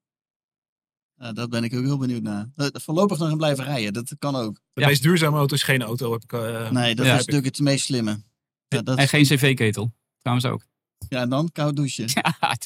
Ja, 1.14 1.32
daar 1.32 1.48
ben 1.48 1.64
ik 1.64 1.74
ook 1.74 1.84
heel 1.84 1.98
benieuwd 1.98 2.22
naar. 2.22 2.48
Eh, 2.56 2.66
Voorlopig 2.72 3.18
nog 3.18 3.30
in 3.30 3.36
blijven 3.36 3.64
rijden, 3.64 3.92
dat 3.92 4.12
kan 4.18 4.36
ook. 4.36 4.54
De 4.72 4.80
Ja. 4.80 4.86
meest 4.86 5.02
duurzame 5.02 5.36
auto 5.36 5.54
is 5.54 5.62
geen 5.62 5.82
auto. 5.82 6.12
Heb 6.12 6.22
ik, 6.22 6.32
eh, 6.32 6.70
Nee, 6.70 6.94
dat 6.94 7.06
Ja, 7.06 7.12
is 7.14 7.20
ik. 7.20 7.26
natuurlijk 7.26 7.56
het 7.56 7.64
meest 7.64 7.84
slimme. 7.84 8.22
Ja, 8.68 8.82
dat, 8.82 8.98
En 8.98 9.08
geen 9.08 9.24
cv-ketel. 9.24 9.92
Trouwens 10.18 10.46
ook. 10.48 10.64
ja 11.08 11.26
dan 11.26 11.52
koud 11.52 11.76
douchen. 11.76 12.06
Ja, 12.14 12.56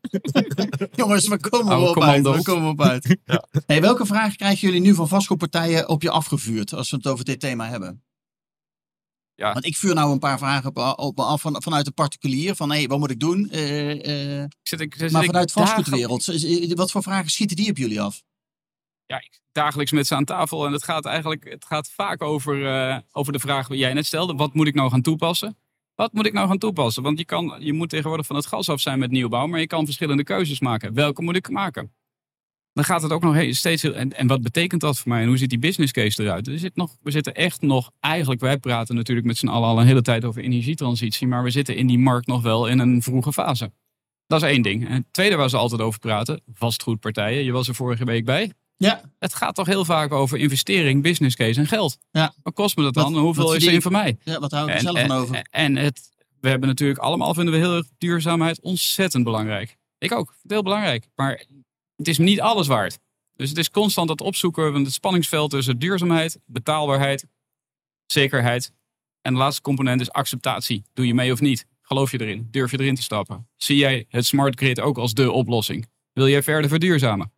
Jongens, 1.00 1.28
we 1.28 1.40
komen 1.40 1.88
op 1.88 2.02
uit. 2.02 2.22
We 2.22 2.42
komen 2.42 2.68
op 2.68 2.82
uit. 2.82 3.16
hey, 3.66 3.80
welke 3.80 4.06
vragen 4.06 4.36
krijgen 4.36 4.68
jullie 4.68 4.80
nu 4.80 4.94
van 4.94 5.08
vastgoedpartijen 5.08 5.88
op 5.88 6.02
je 6.02 6.10
afgevuurd 6.10 6.72
als 6.72 6.90
we 6.90 6.96
het 6.96 7.06
over 7.06 7.24
dit 7.24 7.40
thema 7.40 7.68
hebben? 7.68 8.04
Ja. 9.34 9.52
Want 9.52 9.64
ik 9.64 9.76
vuur 9.76 9.94
nou 9.94 10.12
een 10.12 10.18
paar 10.18 10.38
vragen 10.38 10.68
op, 10.68 10.98
op 10.98 11.16
me 11.16 11.22
af 11.22 11.40
van, 11.40 11.62
vanuit 11.62 11.84
de 11.84 11.90
particulier. 11.90 12.54
Van 12.54 12.70
hé, 12.70 12.76
hey, 12.78 12.86
wat 12.86 12.98
moet 12.98 13.10
ik 13.10 13.20
doen? 13.20 13.50
Eh, 13.50 13.90
eh, 13.90 14.42
ik 14.42 14.56
zit, 14.62 14.80
ik, 14.80 14.94
zit 14.94 15.12
maar 15.12 15.24
vanuit 15.24 15.46
de 15.46 15.60
vastgoedwereld. 15.60 16.26
Wat 16.74 16.90
voor 16.90 17.02
vragen 17.02 17.30
schieten 17.30 17.56
die 17.56 17.70
op 17.70 17.76
jullie 17.76 18.00
af? 18.00 18.22
ja, 19.06 19.16
ik- 19.16 19.40
dagelijks 19.52 19.92
met 19.92 20.06
ze 20.06 20.14
aan 20.14 20.24
tafel. 20.24 20.66
En 20.66 20.72
het 20.72 20.84
gaat 20.84 21.04
eigenlijk 21.04 21.44
het 21.44 21.64
gaat 21.64 21.90
vaak 21.90 22.22
over, 22.22 22.66
eh, 22.66 22.98
over 23.12 23.32
de 23.32 23.38
vraag 23.38 23.68
die 23.68 23.78
jij 23.78 23.92
net 23.92 24.06
stelde. 24.06 24.34
Wat 24.34 24.54
moet 24.54 24.66
ik 24.66 24.74
nou 24.74 24.90
gaan 24.90 25.02
toepassen? 25.02 25.58
Wat 25.94 26.12
moet 26.12 26.26
ik 26.26 26.32
nou 26.32 26.48
gaan 26.48 26.58
toepassen? 26.58 27.02
Want 27.02 27.18
je, 27.18 27.24
kan, 27.24 27.56
je 27.58 27.72
moet 27.72 27.88
tegenwoordig 27.88 28.26
van 28.26 28.36
het 28.36 28.46
gas 28.46 28.68
af 28.68 28.80
zijn 28.80 28.98
met 28.98 29.10
nieuwbouw. 29.10 29.46
Maar 29.46 29.60
je 29.60 29.66
kan 29.66 29.84
verschillende 29.84 30.24
keuzes 30.24 30.60
maken. 30.60 30.94
Welke 30.94 31.22
moet 31.22 31.36
ik 31.36 31.50
maken? 31.50 31.92
Dan 32.72 32.84
gaat 32.84 33.02
het 33.02 33.12
ook 33.12 33.22
nog 33.22 33.54
steeds 33.54 33.82
heel... 33.82 33.94
En, 33.94 34.12
en 34.12 34.26
wat 34.26 34.42
betekent 34.42 34.80
dat 34.80 34.98
voor 34.98 35.08
mij? 35.08 35.22
En 35.22 35.28
hoe 35.28 35.36
ziet 35.36 35.50
die 35.50 35.58
business 35.58 35.92
case 35.92 36.22
eruit? 36.22 36.46
Er 36.46 36.58
zit 36.58 36.76
nog, 36.76 36.96
we 37.02 37.10
zitten 37.10 37.34
echt 37.34 37.60
nog... 37.60 37.90
Eigenlijk, 38.00 38.40
wij 38.40 38.58
praten 38.58 38.94
natuurlijk 38.94 39.26
met 39.26 39.36
z'n 39.36 39.48
allen 39.48 39.68
al 39.68 39.80
een 39.80 39.86
hele 39.86 40.02
tijd 40.02 40.24
over 40.24 40.42
energietransitie. 40.42 41.26
Maar 41.26 41.42
we 41.42 41.50
zitten 41.50 41.76
in 41.76 41.86
die 41.86 41.98
markt 41.98 42.26
nog 42.26 42.42
wel 42.42 42.66
in 42.66 42.78
een 42.78 43.02
vroege 43.02 43.32
fase. 43.32 43.72
Dat 44.26 44.42
is 44.42 44.48
één 44.48 44.62
ding. 44.62 44.88
Het 44.88 45.04
tweede 45.10 45.36
waar 45.36 45.50
ze 45.50 45.56
altijd 45.56 45.80
over 45.80 45.98
praten. 45.98 46.42
Vastgoedpartijen. 46.52 47.44
Je 47.44 47.52
was 47.52 47.68
er 47.68 47.74
vorige 47.74 48.04
week 48.04 48.24
bij. 48.24 48.52
Ja, 48.76 49.00
Het 49.18 49.34
gaat 49.34 49.54
toch 49.54 49.66
heel 49.66 49.84
vaak 49.84 50.12
over 50.12 50.38
investering, 50.38 51.02
business 51.02 51.36
case 51.36 51.60
en 51.60 51.66
geld. 51.66 51.98
Ja. 52.10 52.34
Wat 52.42 52.54
kost 52.54 52.76
me 52.76 52.82
dat 52.82 52.94
dan? 52.94 53.16
Hoeveel 53.18 53.44
wat 53.44 53.44
is 53.44 53.50
verdien 53.50 53.68
er 53.68 53.74
in 53.74 53.82
voor 53.82 53.92
mij? 53.92 54.18
ja 54.24 54.38
wat 54.38 54.50
hou 54.50 54.68
ik 54.68 54.74
er 54.74 54.80
zelf 54.80 54.96
en, 54.96 55.06
van 55.06 55.16
over? 55.16 55.46
en 55.50 55.76
het, 55.76 56.10
we 56.40 56.48
hebben 56.48 56.68
natuurlijk 56.68 56.98
allemaal, 56.98 57.34
vinden 57.34 57.54
we 57.54 57.60
heel 57.60 57.76
erg 57.76 57.86
duurzaamheid 57.98 58.60
ontzettend 58.60 59.24
belangrijk. 59.24 59.76
Ik 59.98 60.12
ook, 60.12 60.36
heel 60.42 60.62
belangrijk. 60.62 61.08
Maar 61.14 61.44
het 61.96 62.08
is 62.08 62.18
niet 62.18 62.40
alles 62.40 62.66
waard. 62.66 62.98
Dus 63.34 63.48
het 63.48 63.58
is 63.58 63.70
constant 63.70 64.08
het 64.08 64.20
opzoeken 64.20 64.72
van 64.72 64.84
het 64.84 64.92
spanningsveld 64.92 65.50
tussen 65.50 65.78
duurzaamheid, 65.78 66.38
betaalbaarheid, 66.46 67.26
zekerheid. 68.06 68.72
En 69.20 69.32
de 69.32 69.38
laatste 69.38 69.62
component 69.62 70.00
is 70.00 70.10
acceptatie. 70.10 70.84
Doe 70.92 71.06
je 71.06 71.14
mee 71.14 71.32
of 71.32 71.40
niet? 71.40 71.66
Geloof 71.82 72.10
je 72.10 72.20
erin? 72.20 72.48
Durf 72.50 72.70
je 72.70 72.80
erin 72.80 72.94
te 72.94 73.02
stappen? 73.02 73.48
Zie 73.56 73.76
jij 73.76 74.06
het 74.08 74.26
smart 74.26 74.58
grid 74.58 74.80
ook 74.80 74.98
als 74.98 75.14
de 75.14 75.32
oplossing? 75.32 75.88
Wil 76.12 76.28
jij 76.28 76.42
verder 76.42 76.70
verduurzamen? 76.70 77.32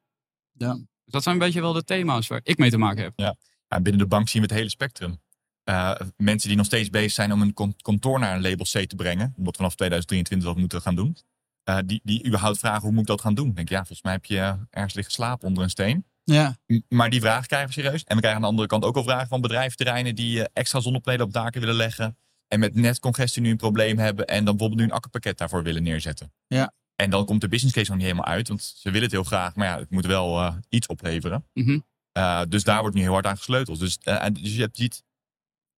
Ja. 0.52 0.78
Dus 1.06 1.14
dat 1.14 1.22
zijn 1.22 1.34
een 1.34 1.40
beetje 1.40 1.60
wel 1.60 1.72
de 1.72 1.84
thema's 1.84 2.26
waar 2.26 2.40
ik 2.42 2.58
mee 2.58 2.70
te 2.70 2.78
maken 2.78 3.02
heb. 3.02 3.12
Ja, 3.16 3.36
binnen 3.68 3.98
de 3.98 4.06
bank 4.06 4.28
zien 4.28 4.42
we 4.42 4.48
het 4.48 4.56
hele 4.56 4.70
spectrum. 4.70 5.20
Eh, 5.64 5.94
mensen 6.16 6.48
die 6.48 6.56
nog 6.56 6.66
steeds 6.66 6.90
bezig 6.90 7.12
zijn 7.12 7.32
om 7.32 7.42
een 7.42 7.74
kantoor 7.82 8.18
naar 8.18 8.34
een 8.36 8.42
label 8.42 8.64
C 8.64 8.88
te 8.88 8.96
brengen, 8.96 9.34
wat 9.36 9.56
vanaf 9.56 9.74
2023 9.74 10.48
dat 10.48 10.56
moeten 10.58 10.80
gaan 10.82 10.94
doen. 10.94 11.16
eh, 11.64 11.78
die, 11.86 12.00
die 12.04 12.26
überhaupt 12.26 12.58
vragen 12.58 12.80
hoe 12.82 12.90
moet 12.90 13.00
ik 13.00 13.06
dat 13.06 13.20
gaan 13.20 13.34
doen. 13.34 13.48
Ik 13.48 13.56
denk, 13.56 13.68
ja, 13.68 13.76
volgens 13.76 14.02
mij 14.02 14.12
heb 14.12 14.24
je 14.24 14.56
ergens 14.70 14.94
liggen 14.94 15.12
slapen 15.14 15.48
onder 15.48 15.62
een 15.62 15.70
steen. 15.70 16.04
Ja, 16.24 16.56
Maar 16.88 17.10
die 17.10 17.20
vragen 17.20 17.46
krijgen 17.46 17.68
we 17.68 17.74
serieus. 17.74 18.04
En 18.04 18.14
we 18.14 18.20
krijgen 18.20 18.34
aan 18.34 18.40
de 18.40 18.46
andere 18.48 18.68
kant 18.68 18.84
ook 18.84 18.96
al 18.96 19.02
vragen 19.02 19.28
van 19.28 19.40
bedrijventerreinen 19.40 20.14
die 20.14 20.38
eh, 20.40 20.46
extra 20.52 20.80
zonnepanelen 20.80 21.26
op 21.26 21.32
daken 21.32 21.60
willen 21.60 21.74
leggen. 21.76 22.18
En 22.48 22.60
met 22.60 22.74
netcongestie 22.74 23.42
nu 23.42 23.50
een 23.50 23.56
probleem 23.56 23.98
hebben. 23.98 24.26
En 24.26 24.44
dan 24.44 24.56
bijvoorbeeld 24.56 24.80
nu 24.80 24.84
een 24.86 24.92
akkerpakket 24.96 25.38
daarvoor 25.38 25.62
willen 25.62 25.82
neerzetten. 25.82 26.32
Ja. 26.46 26.72
En 26.96 27.10
dan 27.10 27.24
komt 27.24 27.40
de 27.40 27.48
business 27.48 27.74
case 27.74 27.90
nog 27.90 27.98
niet 27.98 28.06
helemaal 28.06 28.32
uit. 28.32 28.48
Want 28.48 28.62
ze 28.62 28.88
willen 28.90 29.02
het 29.02 29.12
heel 29.12 29.24
graag. 29.24 29.54
Maar 29.54 29.66
ja, 29.66 29.78
het 29.78 29.90
moet 29.90 30.06
wel 30.06 30.38
eh, 30.38 30.54
iets 30.68 30.86
opleveren. 30.86 31.46
Mhm. 31.52 31.78
Uh, 32.18 32.42
dus 32.48 32.64
daar 32.64 32.80
wordt 32.80 32.96
nu 32.96 33.02
heel 33.02 33.12
hard 33.12 33.26
aan 33.26 33.36
gesleuteld. 33.36 33.78
Dus, 33.78 33.98
en 33.98 34.32
dus 34.32 34.54
je 34.54 34.60
hebt, 34.60 34.76
ziet 34.76 35.04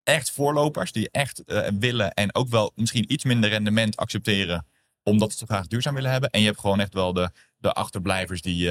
echt 0.03 0.31
voorlopers 0.31 0.93
die 0.93 1.11
echt 1.11 1.43
willen 1.79 2.15
en 2.15 2.35
ook 2.35 2.49
wel 2.49 2.73
misschien 2.75 3.13
iets 3.13 3.25
minder 3.25 3.51
rendement 3.51 3.97
accepteren. 3.97 4.67
Omdat 5.03 5.33
ze 5.33 5.47
graag 5.47 5.67
duurzaam 5.67 5.95
willen 5.95 6.11
hebben. 6.11 6.31
En 6.31 6.41
je 6.41 6.47
hebt 6.47 6.61
gewoon 6.61 6.81
echt 6.81 6.95
wel 6.95 7.13
de, 7.13 7.31
de 7.57 7.73
achterblijvers 7.73 8.43
die 8.43 8.71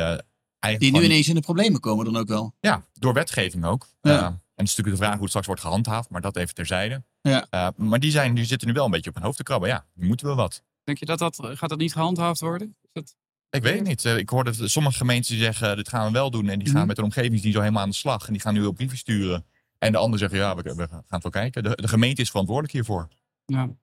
eigenlijk. 0.60 0.80
die 0.80 0.92
nu 0.92 1.14
ineens 1.14 1.28
in 1.28 1.36
de 1.36 1.42
problemen 1.42 1.80
komen 1.80 2.06
dan 2.06 2.18
ook 2.18 2.28
wel. 2.28 2.56
Ja, 2.60 2.84
door 2.94 3.14
wetgeving 3.14 3.66
ook. 3.66 3.88
Ja. 4.02 4.12
Uh, 4.12 4.26
en 4.26 4.34
het 4.56 4.68
is 4.68 4.76
natuurlijk 4.76 4.98
de 4.98 5.04
vraag 5.04 5.12
hoe 5.12 5.22
het 5.22 5.30
straks 5.30 5.48
wordt 5.48 5.62
gehandhaafd. 5.62 6.10
Maar 6.10 6.22
dat 6.22 6.36
even 6.36 6.54
terzijde. 6.54 7.04
Ja. 7.22 7.48
Uh, 7.52 7.68
maar 7.76 8.00
die, 8.00 8.12
zijn, 8.12 8.36
die 8.36 8.46
zitten 8.46 8.68
nu 8.68 8.74
wel 8.74 8.86
een 8.86 8.92
beetje 8.92 9.10
op 9.10 9.16
hun 9.16 9.26
hoofd 9.26 9.38
te 9.38 9.44
krabben. 9.44 9.70
Ja, 9.70 9.86
nu 9.94 10.08
moeten 10.08 10.28
we 10.28 10.34
wat. 10.34 10.64
Denk 10.88 11.00
je 11.00 11.06
dat 11.06 11.20
dat, 11.20 11.40
gaat 11.42 11.70
dat 11.70 11.78
niet 11.78 11.92
gehandhaafd 11.94 12.40
worden? 12.40 12.76
Is 12.82 12.90
dat... 12.94 13.16
Ik 13.50 13.62
weet 13.64 13.80
het 13.80 13.88
niet. 13.88 14.04
Uh, 14.06 14.18
Ik 14.18 14.30
hoorde 14.30 14.68
sommige 14.70 14.98
gemeenten 14.98 15.32
die 15.32 15.44
zeggen, 15.44 15.76
dit 15.76 15.90
gaan 15.90 16.06
we 16.06 16.12
wel 16.12 16.32
doen. 16.32 16.50
En 16.50 16.60
die 16.60 16.68
gaan 16.68 16.78
Mhm. 16.78 16.88
met 16.88 16.98
een 16.98 17.04
omgevingsdienst 17.04 17.56
zo 17.56 17.62
helemaal 17.62 17.84
aan 17.84 17.90
de 17.90 17.96
slag. 17.96 18.28
En 18.28 18.34
die 18.34 18.42
gaan 18.42 18.54
nu 18.54 18.66
op 18.66 18.76
brieven 18.76 18.98
sturen. 18.98 19.46
En 19.78 19.92
de 19.92 19.98
anderen 19.98 20.20
zeggen, 20.20 20.38
ja, 20.40 20.56
we, 20.56 20.76
we 20.76 20.88
gaan 20.88 21.04
het 21.08 21.24
wel 21.24 21.32
kijken. 21.32 21.64
De, 21.64 21.76
de 21.76 21.88
gemeente 21.88 22.22
is 22.22 22.30
verantwoordelijk 22.30 22.74
hiervoor. 22.74 23.08
Ja. 23.46 23.56
Nou, 23.56 23.76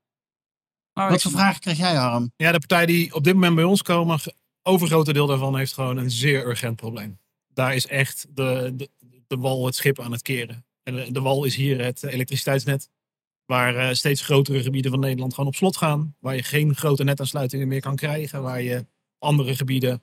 Wat 1.09 1.13
ik- 1.15 1.21
voor 1.21 1.31
vragen 1.31 1.61
krijg 1.61 1.77
jij, 1.79 1.95
Harm? 1.95 2.33
Ja, 2.37 2.53
de 2.53 2.59
partij 2.59 2.87
die 2.87 3.15
op 3.15 3.25
dit 3.25 3.35
moment 3.35 3.55
bij 3.55 3.65
ons 3.65 3.83
komen, 3.83 4.19
overgrote 4.63 5.13
deel 5.13 5.27
daarvan 5.27 5.57
heeft 5.57 5.73
gewoon 5.73 5.97
een 5.97 6.11
zeer 6.11 6.47
urgent 6.47 6.77
probleem. 6.77 7.19
Daar 7.49 7.75
is 7.75 7.87
echt 7.87 8.27
de, 8.31 8.73
de, 8.77 8.91
de 9.27 9.37
wal 9.37 9.67
het 9.67 9.75
schip 9.75 10.01
aan 10.01 10.13
het 10.13 10.23
keren. 10.23 10.67
En 10.83 10.95
de, 10.95 11.13
de 11.13 11.21
wal 11.21 11.45
is 11.45 11.57
hier 11.57 11.85
het 11.85 12.03
elektriciteitsnet. 12.03 12.89
Waar 13.47 13.77
eh, 13.77 13.95
steeds 13.95 14.21
grotere 14.21 14.63
gebieden 14.63 14.91
van 14.91 15.01
Nederland 15.01 15.35
gewoon 15.35 15.49
op 15.49 15.55
slot 15.55 15.77
gaan. 15.77 16.17
Waar 16.19 16.37
je 16.37 16.43
geen 16.43 16.75
grote 16.75 17.05
netaansluitingen 17.05 17.69
meer 17.69 17.81
kan 17.81 17.97
krijgen. 17.97 18.43
Waar 18.43 18.63
je 18.63 18.87
andere 19.19 19.57
gebieden 19.57 20.03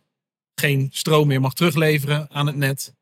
geen 0.56 0.90
stroom 0.92 1.28
meer 1.28 1.42
mag 1.42 1.54
terugleveren 1.54 2.30
aan 2.30 2.48
het 2.48 2.56
net. 2.56 2.94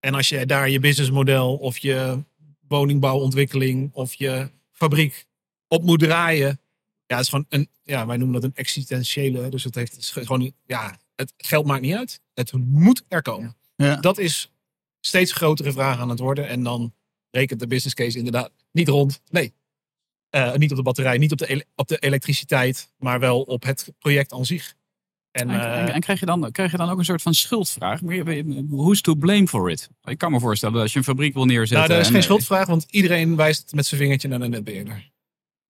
En 0.00 0.14
als 0.14 0.28
je 0.28 0.46
daar 0.46 0.70
je 0.70 0.80
businessmodel 0.80 1.56
of 1.56 1.78
je 1.78 2.24
woningbouwontwikkeling 2.68 3.92
of 3.92 4.14
je 4.14 4.50
fabriek 4.72 5.26
op 5.68 5.82
moet 5.82 5.98
draaien. 5.98 6.60
Ja, 7.06 7.16
het 7.16 7.24
is 7.24 7.28
gewoon 7.28 7.46
een, 7.48 7.68
ja, 7.82 8.06
wij 8.06 8.16
noemen 8.16 8.40
dat 8.40 8.50
een 8.50 8.56
existentiële. 8.56 9.48
Dus 9.48 9.64
het 9.64 9.74
heeft 9.74 9.92
het 9.92 10.00
is 10.00 10.10
gewoon, 10.10 10.52
ja, 10.66 10.98
het 11.14 11.32
geld 11.36 11.66
maakt 11.66 11.82
niet 11.82 11.94
uit. 11.94 12.20
Het 12.34 12.52
moet 12.52 13.04
er 13.08 13.22
komen. 13.22 13.56
Ja. 13.76 13.96
Dat 13.96 14.18
is 14.18 14.52
steeds 15.00 15.32
grotere 15.32 15.72
vraag 15.72 15.98
aan 15.98 16.08
het 16.08 16.18
worden. 16.18 16.48
En 16.48 16.62
dan 16.62 16.94
rekent 17.30 17.60
de 17.60 17.66
business 17.66 17.94
case 17.94 18.18
inderdaad 18.18 18.50
niet 18.72 18.88
rond. 18.88 19.20
Nee. 19.30 19.52
Eh, 20.36 20.54
niet 20.54 20.70
op 20.70 20.76
de 20.76 20.82
batterij, 20.82 21.18
niet 21.18 21.32
op 21.32 21.38
de, 21.38 21.64
op 21.74 21.88
de 21.88 21.98
elektriciteit, 21.98 22.92
maar 22.98 23.20
wel 23.20 23.42
op 23.42 23.62
het 23.62 23.92
project 23.98 24.32
aan 24.32 24.44
zich. 24.44 24.74
En, 25.30 25.50
En, 25.50 25.60
eh, 25.60 25.80
en, 25.80 25.92
en 25.92 26.00
krijg, 26.00 26.20
je 26.20 26.26
dan, 26.26 26.50
krijg 26.52 26.70
je 26.70 26.76
dan 26.76 26.88
ook 26.90 26.98
een 26.98 27.04
soort 27.04 27.22
van 27.22 27.34
schuldvraag? 27.34 28.00
Who's 28.68 29.00
to 29.00 29.14
blame 29.14 29.48
for 29.48 29.70
it? 29.70 29.88
Ik 30.04 30.18
kan 30.18 30.32
me 30.32 30.40
voorstellen 30.40 30.74
dat 30.74 30.82
als 30.82 30.92
je 30.92 30.98
een 30.98 31.04
fabriek 31.04 31.34
wil 31.34 31.44
neerzetten... 31.44 31.76
nou, 31.76 31.88
dat 31.88 31.98
is 32.00 32.06
en, 32.06 32.12
geen 32.12 32.20
eh, 32.20 32.26
schuldvraag, 32.26 32.66
want 32.66 32.86
iedereen 32.90 33.36
wijst 33.36 33.72
met 33.74 33.86
zijn 33.86 34.00
vingertje 34.00 34.28
naar 34.28 34.38
de 34.38 34.48
netbeheerder. 34.48 35.10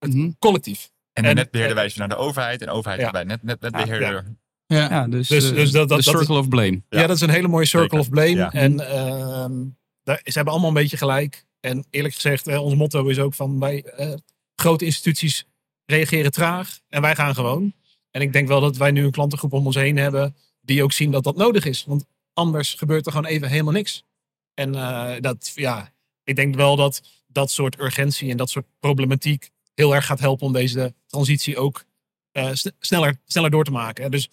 mhm. 0.07 0.31
Collectief. 0.39 0.91
En 1.13 1.23
de 1.23 1.29
En- 1.29 1.35
netbeheerder 1.35 1.77
wijst 1.77 1.95
je 1.95 2.01
naar 2.01 2.09
de 2.09 2.17
overheid. 2.17 2.61
En 2.61 2.67
de 2.67 2.73
overheid 2.73 3.01
Ja. 3.01 3.11
bij 3.11 3.25
net, 3.25 3.43
net, 3.43 3.61
netbeheerder. 3.61 4.25
Ja. 4.67 4.89
Ja, 4.91 5.09
dus, 5.09 5.29
Dus- 5.29 5.51
eh, 5.51 5.57
dus 5.57 5.71
dat- 5.71 5.89
dat- 5.89 5.99
de 5.99 6.05
dat 6.05 6.15
is- 6.15 6.21
circle 6.21 6.39
of 6.39 6.49
blame. 6.49 6.83
Ja. 6.89 7.01
Ja. 7.01 7.07
dat 7.07 7.17
is 7.17 7.23
een 7.23 7.31
hele 7.31 7.49
mooie 7.49 7.67
circle 7.67 7.89
Zeker. 7.89 7.99
of 7.99 8.09
blame. 8.09 8.35
Ja. 8.37 8.53
En 8.53 8.81
ehm, 8.91 9.65
daar, 10.03 10.21
ze 10.25 10.33
hebben 10.33 10.53
allemaal 10.53 10.69
een 10.69 10.75
beetje 10.83 10.97
gelijk. 10.97 11.45
En 11.61 11.87
eerlijk 11.91 12.15
gezegd, 12.15 12.47
eh, 12.47 12.63
ons 12.63 12.75
motto 12.75 13.07
is 13.07 13.19
ook 13.19 13.35
van 13.35 13.59
wij 13.59 13.83
eh, 13.85 14.13
grote 14.57 14.85
instituties 14.85 15.47
reageren 15.87 16.33
traag 16.33 16.79
en 16.89 17.03
wij 17.03 17.15
gaan 17.15 17.35
gewoon. 17.35 17.75
En 18.11 18.21
ik 18.23 18.33
denk 18.33 18.49
wel 18.49 18.61
dat 18.61 18.77
wij 18.77 18.91
nu 18.91 19.05
een 19.05 19.11
klantengroep 19.11 19.53
om 19.53 19.67
ons 19.67 19.75
heen 19.75 19.97
hebben 19.97 20.37
die 20.61 20.83
ook 20.83 20.93
zien 20.93 21.11
dat 21.11 21.25
dat 21.25 21.37
nodig 21.37 21.65
is. 21.65 21.85
Want 21.85 22.07
anders 22.33 22.75
gebeurt 22.75 23.07
er 23.07 23.13
gewoon 23.13 23.27
even 23.27 23.49
helemaal 23.49 23.73
niks. 23.73 24.05
En 24.55 24.75
eh, 24.75 25.21
dat, 25.21 25.53
ja, 25.55 25.93
ik 26.25 26.37
denk 26.37 26.55
wel 26.55 26.77
dat 26.77 27.03
dat 27.27 27.51
soort 27.51 27.81
urgentie 27.81 28.31
en 28.31 28.37
dat 28.37 28.51
soort 28.51 28.67
problematiek 28.81 29.51
heel 29.75 29.95
erg 29.95 30.07
gaat 30.07 30.21
helpen 30.21 30.47
om 30.47 30.53
deze 30.53 30.95
transitie 31.07 31.59
ook 31.59 31.85
eh, 32.33 32.51
sne- 32.53 32.73
sneller, 32.79 33.21
sneller 33.25 33.51
door 33.51 33.65
te 33.65 33.71
maken. 33.71 34.11
Dus 34.11 34.29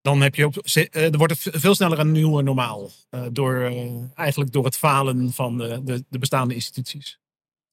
dan 0.00 0.20
heb 0.20 0.34
je 0.34 0.46
op, 0.46 0.56
er 0.90 1.18
wordt 1.18 1.44
het 1.44 1.60
veel 1.60 1.74
sneller 1.74 1.98
een 1.98 2.12
nieuwe 2.12 2.42
normaal. 2.42 2.90
door, 3.32 3.72
eigenlijk 4.14 4.52
door 4.52 4.64
het 4.64 4.76
falen 4.76 5.32
van 5.32 5.58
de, 5.58 6.04
de 6.08 6.18
bestaande 6.18 6.54
instituties. 6.54 7.18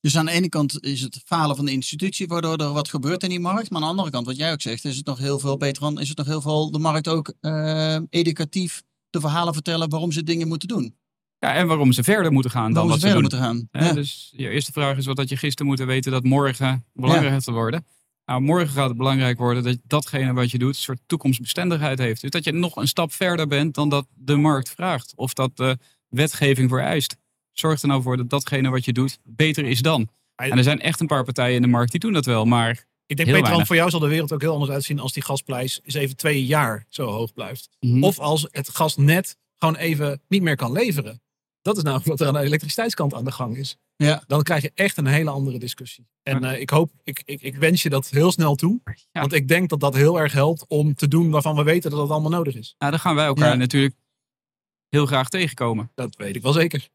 Dus 0.01 0.17
aan 0.17 0.25
de 0.25 0.31
ene 0.31 0.49
kant 0.49 0.83
is 0.83 1.01
het 1.01 1.21
falen 1.25 1.55
van 1.55 1.65
de 1.65 1.71
institutie, 1.71 2.27
waardoor 2.27 2.57
er 2.57 2.73
wat 2.73 2.89
gebeurt 2.89 3.23
in 3.23 3.29
die 3.29 3.39
markt. 3.39 3.69
Maar 3.69 3.81
aan 3.81 3.87
de 3.87 3.93
andere 3.93 4.09
kant, 4.09 4.25
wat 4.25 4.37
jij 4.37 4.51
ook 4.51 4.61
zegt, 4.61 4.85
is 4.85 4.97
het 4.97 5.05
nog 5.05 5.17
heel 5.17 5.39
veel 5.39 5.57
beter 5.57 5.81
dan, 5.81 5.99
is 5.99 6.09
het 6.09 6.17
nog 6.17 6.27
heel 6.27 6.41
veel 6.41 6.71
de 6.71 6.79
markt 6.79 7.07
ook 7.07 7.33
eh, 7.39 7.97
educatief 8.09 8.81
de 9.09 9.19
verhalen 9.19 9.53
vertellen 9.53 9.89
waarom 9.89 10.11
ze 10.11 10.23
dingen 10.23 10.47
moeten 10.47 10.67
doen. 10.67 10.97
Ja, 11.39 11.53
en 11.53 11.67
waarom 11.67 11.91
ze 11.91 12.03
verder 12.03 12.31
moeten 12.31 12.51
gaan 12.51 12.73
dan 12.73 12.87
wat 12.87 12.99
ze 12.99 13.07
ze 13.07 13.13
verder 13.13 13.29
doen. 13.29 13.39
moeten 13.41 13.69
gaan. 13.71 13.85
Ja. 13.87 13.93
Dus 13.93 14.33
je 14.35 14.49
eerste 14.49 14.71
vraag 14.71 14.97
is 14.97 15.05
wat 15.05 15.17
had 15.17 15.29
je 15.29 15.37
gisteren 15.37 15.67
moeten 15.67 15.87
weten 15.87 16.11
dat 16.11 16.23
morgen 16.23 16.85
belangrijk 16.93 17.33
gaat 17.33 17.45
worden. 17.45 17.85
Nou, 18.25 18.41
morgen 18.41 18.69
gaat 18.69 18.87
het 18.87 18.97
belangrijk 18.97 19.37
worden 19.37 19.63
dat 19.63 19.77
datgene 19.83 20.33
wat 20.33 20.51
je 20.51 20.57
doet 20.57 20.69
een 20.69 20.81
soort 20.81 20.99
toekomstbestendigheid 21.05 21.99
heeft. 21.99 22.21
Dus 22.21 22.29
dat 22.29 22.43
je 22.43 22.51
nog 22.51 22.75
een 22.75 22.87
stap 22.87 23.13
verder 23.13 23.47
bent 23.47 23.75
dan 23.75 23.89
dat 23.89 24.07
de 24.15 24.35
markt 24.35 24.69
vraagt. 24.69 25.13
Of 25.15 25.33
dat 25.33 25.57
de 25.57 25.77
wetgeving 26.07 26.69
vereist. 26.69 27.17
Zorg 27.53 27.81
er 27.81 27.87
nou 27.87 28.01
voor 28.01 28.17
dat 28.17 28.29
datgene 28.29 28.69
wat 28.69 28.85
je 28.85 28.93
doet 28.93 29.19
beter 29.23 29.65
is 29.65 29.81
dan. 29.81 30.09
En 30.35 30.57
er 30.57 30.63
zijn 30.63 30.81
echt 30.81 30.99
een 30.99 31.07
paar 31.07 31.23
partijen 31.23 31.55
in 31.55 31.61
de 31.61 31.67
markt 31.67 31.91
die 31.91 31.99
doen 31.99 32.13
dat 32.13 32.25
wel. 32.25 32.45
Maar 32.45 32.69
Ik 32.69 32.77
denk, 33.15 33.19
Heel 33.19 33.25
Peter, 33.27 33.41
weinig. 33.41 33.67
voor 33.67 33.75
jou 33.75 33.89
zal 33.89 33.99
de 33.99 34.07
wereld 34.07 34.31
ook 34.33 34.41
heel 34.41 34.53
anders 34.53 34.71
uitzien 34.71 34.99
als 34.99 35.13
die 35.13 35.23
gasprijs 35.23 35.79
eens 35.83 35.93
even 35.93 36.15
twee 36.15 36.45
jaar 36.45 36.85
zo 36.89 37.05
hoog 37.05 37.33
blijft. 37.33 37.69
Mhm. 37.79 38.03
Of 38.03 38.19
als 38.19 38.47
het 38.51 38.69
gasnet 38.69 39.37
gewoon 39.57 39.75
even 39.75 40.21
niet 40.27 40.41
meer 40.41 40.55
kan 40.55 40.71
leveren. 40.71 41.21
Dat 41.61 41.77
is 41.77 41.83
namelijk 41.83 42.07
wat 42.07 42.19
er 42.19 42.27
aan 42.27 42.33
de 42.33 42.39
elektriciteitskant 42.39 43.13
aan 43.13 43.25
de 43.25 43.31
gang 43.31 43.57
is. 43.57 43.77
Ja. 43.95 44.23
Dan 44.27 44.43
krijg 44.43 44.61
je 44.61 44.71
echt 44.73 44.97
een 44.97 45.05
hele 45.05 45.29
andere 45.29 45.59
discussie. 45.59 46.07
En 46.23 46.43
eh, 46.43 46.61
ik 46.61 46.69
hoop, 46.69 46.91
ik, 47.03 47.21
ik, 47.25 47.41
ik 47.41 47.55
wens 47.55 47.83
je 47.83 47.89
dat 47.89 48.09
heel 48.09 48.31
snel 48.31 48.55
toe. 48.55 48.79
Ja. 49.11 49.21
Want 49.21 49.33
ik 49.33 49.47
denk 49.47 49.69
dat 49.69 49.79
dat 49.79 49.95
heel 49.95 50.19
erg 50.19 50.33
helpt 50.33 50.65
om 50.67 50.95
te 50.95 51.07
doen 51.07 51.29
waarvan 51.29 51.55
we 51.55 51.63
weten 51.63 51.91
dat 51.91 51.99
het 51.99 52.09
allemaal 52.09 52.31
nodig 52.31 52.55
is. 52.55 52.75
nou, 52.77 52.91
dan 52.91 52.99
gaan 52.99 53.15
wij 53.15 53.25
elkaar 53.25 53.57
natuurlijk 53.57 53.95
heel 54.89 55.05
graag 55.05 55.29
tegenkomen. 55.29 55.91
Dat 55.95 56.15
weet 56.15 56.35
ik 56.35 56.41
wel 56.41 56.53
zeker. 56.53 56.89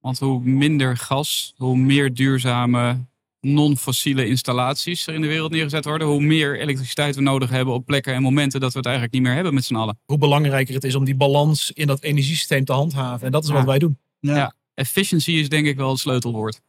Want 0.00 0.18
hoe 0.18 0.40
minder 0.40 0.96
gas, 0.96 1.54
hoe 1.56 1.76
meer 1.76 2.14
duurzame 2.14 3.04
non-fossiele 3.40 4.26
installaties 4.26 5.06
er 5.06 5.14
in 5.14 5.20
de 5.20 5.26
wereld 5.26 5.50
neergezet 5.50 5.84
worden, 5.84 6.06
hoe 6.06 6.20
meer 6.22 6.60
elektriciteit 6.60 7.14
we 7.16 7.22
nodig 7.22 7.50
hebben 7.50 7.74
op 7.74 7.86
plekken 7.86 8.14
en 8.14 8.22
momenten 8.22 8.60
dat 8.60 8.70
we 8.72 8.76
het 8.78 8.86
eigenlijk 8.86 9.14
niet 9.14 9.24
meer 9.24 9.34
hebben 9.34 9.54
met 9.54 9.64
z'n 9.64 9.74
allen. 9.74 9.98
Hoe 10.04 10.18
belangrijker 10.18 10.74
het 10.74 10.84
is 10.84 10.94
om 10.94 11.04
die 11.04 11.14
balans 11.16 11.70
in 11.72 11.86
dat 11.86 12.02
energiesysteem 12.02 12.64
te 12.64 12.72
handhaven. 12.72 13.26
En 13.26 13.32
dat 13.32 13.44
is 13.44 13.50
wat 13.50 13.58
Ja. 13.60 13.66
wij 13.66 13.78
doen. 13.78 13.98
Ja. 14.20 14.36
Ja. 14.36 14.54
Efficiency 14.74 15.30
is 15.30 15.48
denk 15.48 15.66
ik 15.66 15.76
wel 15.76 15.90
het 15.90 15.98
sleutelwoord. 15.98 16.60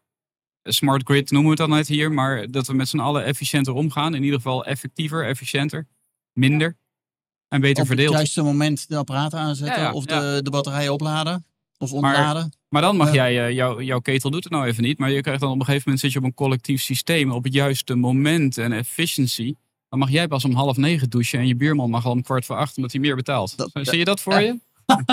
Smart 0.64 1.02
grid 1.08 1.32
noemen 1.32 1.52
we 1.52 1.62
het 1.62 1.70
dan 1.70 1.78
net 1.78 1.88
hier, 1.88 2.12
maar 2.12 2.52
dat 2.52 2.68
we 2.68 2.74
met 2.74 2.88
z'n 2.88 3.00
allen 3.00 3.24
efficiënter 3.26 3.74
omgaan. 3.74 4.16
In 4.16 4.24
ieder 4.24 4.38
geval 4.38 4.66
effectiever, 4.66 5.26
efficiënter, 5.26 5.88
minder 6.34 6.78
en 7.50 7.62
beter 7.62 7.70
Op 7.70 7.78
het 7.78 7.88
verdeeld. 7.88 8.14
juiste 8.16 8.42
moment 8.42 8.88
de 8.90 8.96
apparaten 8.98 9.40
aanzetten 9.40 9.82
Ja, 9.82 9.88
ja, 9.88 9.94
of 9.94 10.10
ja. 10.10 10.20
de, 10.36 10.42
de 10.44 10.50
batterijen 10.50 10.94
opladen 10.94 11.46
of 11.78 11.92
Maar- 11.92 12.00
ontladen. 12.04 12.52
Maar 12.70 12.82
dan 12.82 12.96
mag 12.98 13.08
Ja. 13.08 13.14
jij, 13.14 13.48
eh, 13.48 13.54
jouw 13.56 13.82
jouw 13.82 14.00
ketel 14.00 14.30
doet 14.30 14.44
het 14.44 14.54
nou 14.54 14.66
even 14.68 14.84
niet, 14.84 14.98
maar 14.98 15.12
je 15.12 15.22
krijgt 15.22 15.40
dan 15.42 15.50
op 15.52 15.56
een 15.60 15.66
gegeven 15.66 15.84
moment 15.86 16.02
zit 16.04 16.12
je 16.12 16.20
op 16.20 16.26
een 16.26 16.34
collectief 16.34 16.82
systeem 16.82 17.32
op 17.32 17.44
het 17.44 17.54
juiste 17.54 17.96
moment 17.96 18.58
en 18.58 18.72
efficiency. 18.72 19.54
Dan 19.90 20.00
mag 20.00 20.10
jij 20.10 20.28
pas 20.28 20.46
om 20.46 20.54
half 20.54 20.78
negen 20.78 21.10
douchen 21.10 21.40
en 21.40 21.48
je 21.48 21.56
buurman 21.56 21.90
mag 21.90 22.06
al 22.06 22.12
om 22.12 22.22
kwart 22.24 22.46
voor 22.46 22.56
acht 22.56 22.76
omdat 22.78 22.92
hij 22.92 23.02
meer 23.02 23.16
betaalt. 23.16 23.58
Dat- 23.58 23.70
Zie 23.74 23.98
je 23.98 24.06
dat 24.06 24.22
voor 24.22 24.42
je? 24.42 24.60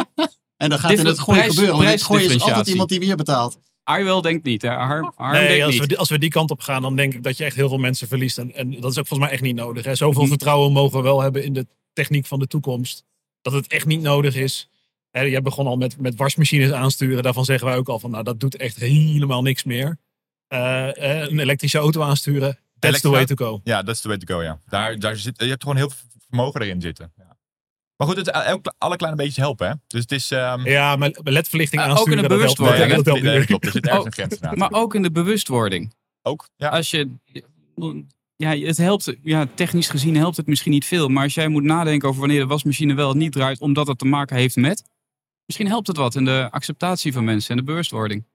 En 0.57 0.71
dan 0.71 0.79
gaat 0.79 0.91
Dit 0.91 0.99
in 0.99 1.07
het 1.07 1.19
gooien 1.19 1.43
gebeuren. 1.45 1.73
Want 1.75 1.85
in 1.87 1.91
het 1.91 2.03
gooien 2.03 2.25
is 2.25 2.31
altijd 2.31 2.53
prijsdifferentiatie. 2.53 2.73
iemand 2.73 2.89
die 2.89 2.99
meer 3.01 3.17
betaalt. 3.17 3.59
Arwel 3.83 4.21
denkt 4.23 4.45
niet, 4.45 4.63
hè? 4.63 4.69
Harm, 4.69 5.13
Harm 5.17 5.33
Nee, 5.33 5.49
denkt 5.49 5.63
als, 5.65 5.73
niet. 5.73 5.81
we, 5.81 5.87
die- 5.89 5.99
als 5.99 6.09
we 6.09 6.19
die 6.19 6.31
kant 6.31 6.51
op 6.51 6.61
gaan, 6.61 6.83
dan 6.83 6.97
denk 6.97 7.15
ik 7.15 7.23
dat 7.23 7.37
je 7.37 7.45
echt 7.45 7.57
heel 7.57 7.69
veel 7.69 7.79
mensen 7.79 8.09
verliest. 8.09 8.39
En, 8.39 8.55
en 8.55 8.71
dat 8.81 8.91
is 8.91 8.99
ook 8.99 9.07
volgens 9.07 9.19
mij 9.19 9.31
echt 9.31 9.43
niet 9.43 9.55
nodig. 9.57 9.85
Hè. 9.85 9.95
Zoveel 9.95 10.27
vertrouwen 10.27 10.73
mogen 10.73 10.97
we 10.97 11.03
wel 11.03 11.21
hebben 11.21 11.45
in 11.45 11.53
de 11.53 11.67
techniek 11.95 12.27
van 12.27 12.39
de 12.39 12.47
toekomst. 12.47 13.05
Dat 13.43 13.53
het 13.53 13.67
echt 13.67 13.87
niet 13.87 14.01
nodig 14.01 14.35
is. 14.37 14.69
Hè, 15.11 15.21
jij 15.21 15.43
begon 15.43 15.67
al 15.67 15.77
met, 15.77 15.99
met 16.01 16.15
wasmachines 16.17 16.71
aansturen. 16.73 17.23
Daarvan 17.23 17.45
zeggen 17.45 17.67
wij 17.67 17.77
ook 17.77 17.89
al 17.89 17.99
van, 17.99 18.11
nou, 18.11 18.25
dat 18.25 18.41
doet 18.41 18.57
echt 18.57 18.77
helemaal 18.77 19.43
niks 19.43 19.65
meer. 19.65 19.99
Eh, 20.49 21.21
eh, 21.23 21.29
een 21.31 21.39
elektrische 21.39 21.79
auto 21.79 22.03
aansturen, 22.03 22.59
that's 22.79 23.01
the 23.01 23.09
way 23.09 23.25
to 23.25 23.35
go. 23.35 23.61
Ja, 23.65 23.83
dat 23.83 23.95
is 23.95 24.01
de 24.01 24.09
way 24.09 24.19
to 24.19 24.35
go, 24.35 24.43
ja. 24.43 24.61
Daar, 24.67 24.99
daar 24.99 25.17
zit, 25.17 25.41
je 25.41 25.47
hebt 25.49 25.63
gewoon 25.63 25.77
heel 25.79 25.91
veel 25.91 26.09
vermogen 26.29 26.61
erin 26.61 26.81
zitten. 26.81 27.13
Ja. 27.17 27.37
Maar 27.97 28.07
goed, 28.07 28.17
het, 28.17 28.29
elk- 28.31 28.75
alle 28.79 28.97
kleine 28.97 29.19
beetjes 29.19 29.37
helpen, 29.37 29.69
hè. 29.69 29.75
Dus 29.87 30.01
het 30.01 30.13
is... 30.13 30.31
ehm, 30.31 30.67
Ja, 30.69 30.97
maar 30.97 31.11
ledverlichting 31.23 31.83
Ah, 31.83 31.89
ook 31.89 31.93
in 31.95 31.99
aansturen, 31.99 32.23
de 32.23 32.29
dat 32.29 32.39
bewustwording, 32.39 33.03
dat 33.03 33.21
nee, 33.21 33.45
klopt. 33.45 33.65
Er 33.67 33.73
zit 33.73 33.87
ergens 33.87 34.05
een 34.05 34.13
grens. 34.13 34.39
Maar 34.61 34.73
ook 34.73 34.95
in 34.95 35.03
de 35.03 35.11
bewustwording. 35.11 35.95
Ook, 36.23 36.49
ja. 36.57 36.69
Als 36.69 36.91
je, 36.91 37.11
ja, 38.37 38.57
het 38.57 38.77
helpt, 38.77 39.15
ja, 39.23 39.47
technisch 39.55 39.89
gezien 39.89 40.17
helpt 40.17 40.37
het 40.37 40.47
misschien 40.47 40.73
niet 40.73 40.85
veel. 40.85 41.09
Maar 41.09 41.23
als 41.23 41.35
jij 41.35 41.49
moet 41.49 41.63
nadenken 41.63 42.09
over 42.09 42.21
wanneer 42.21 42.41
de 42.41 42.47
wasmachine 42.47 42.95
wel 42.95 43.15
niet 43.15 43.33
draait, 43.33 43.61
omdat 43.61 43.87
het 43.87 43.99
te 43.99 44.05
maken 44.05 44.37
heeft 44.37 44.57
met. 44.57 44.83
Misschien 45.47 45.69
helpt 45.69 45.87
het 45.87 45.97
wat 45.97 46.15
in 46.15 46.25
de 46.25 46.49
acceptatie 46.51 47.13
van 47.13 47.25
mensen 47.25 47.51
en 47.51 47.57
de 47.57 47.63
bewustwording. 47.63 48.27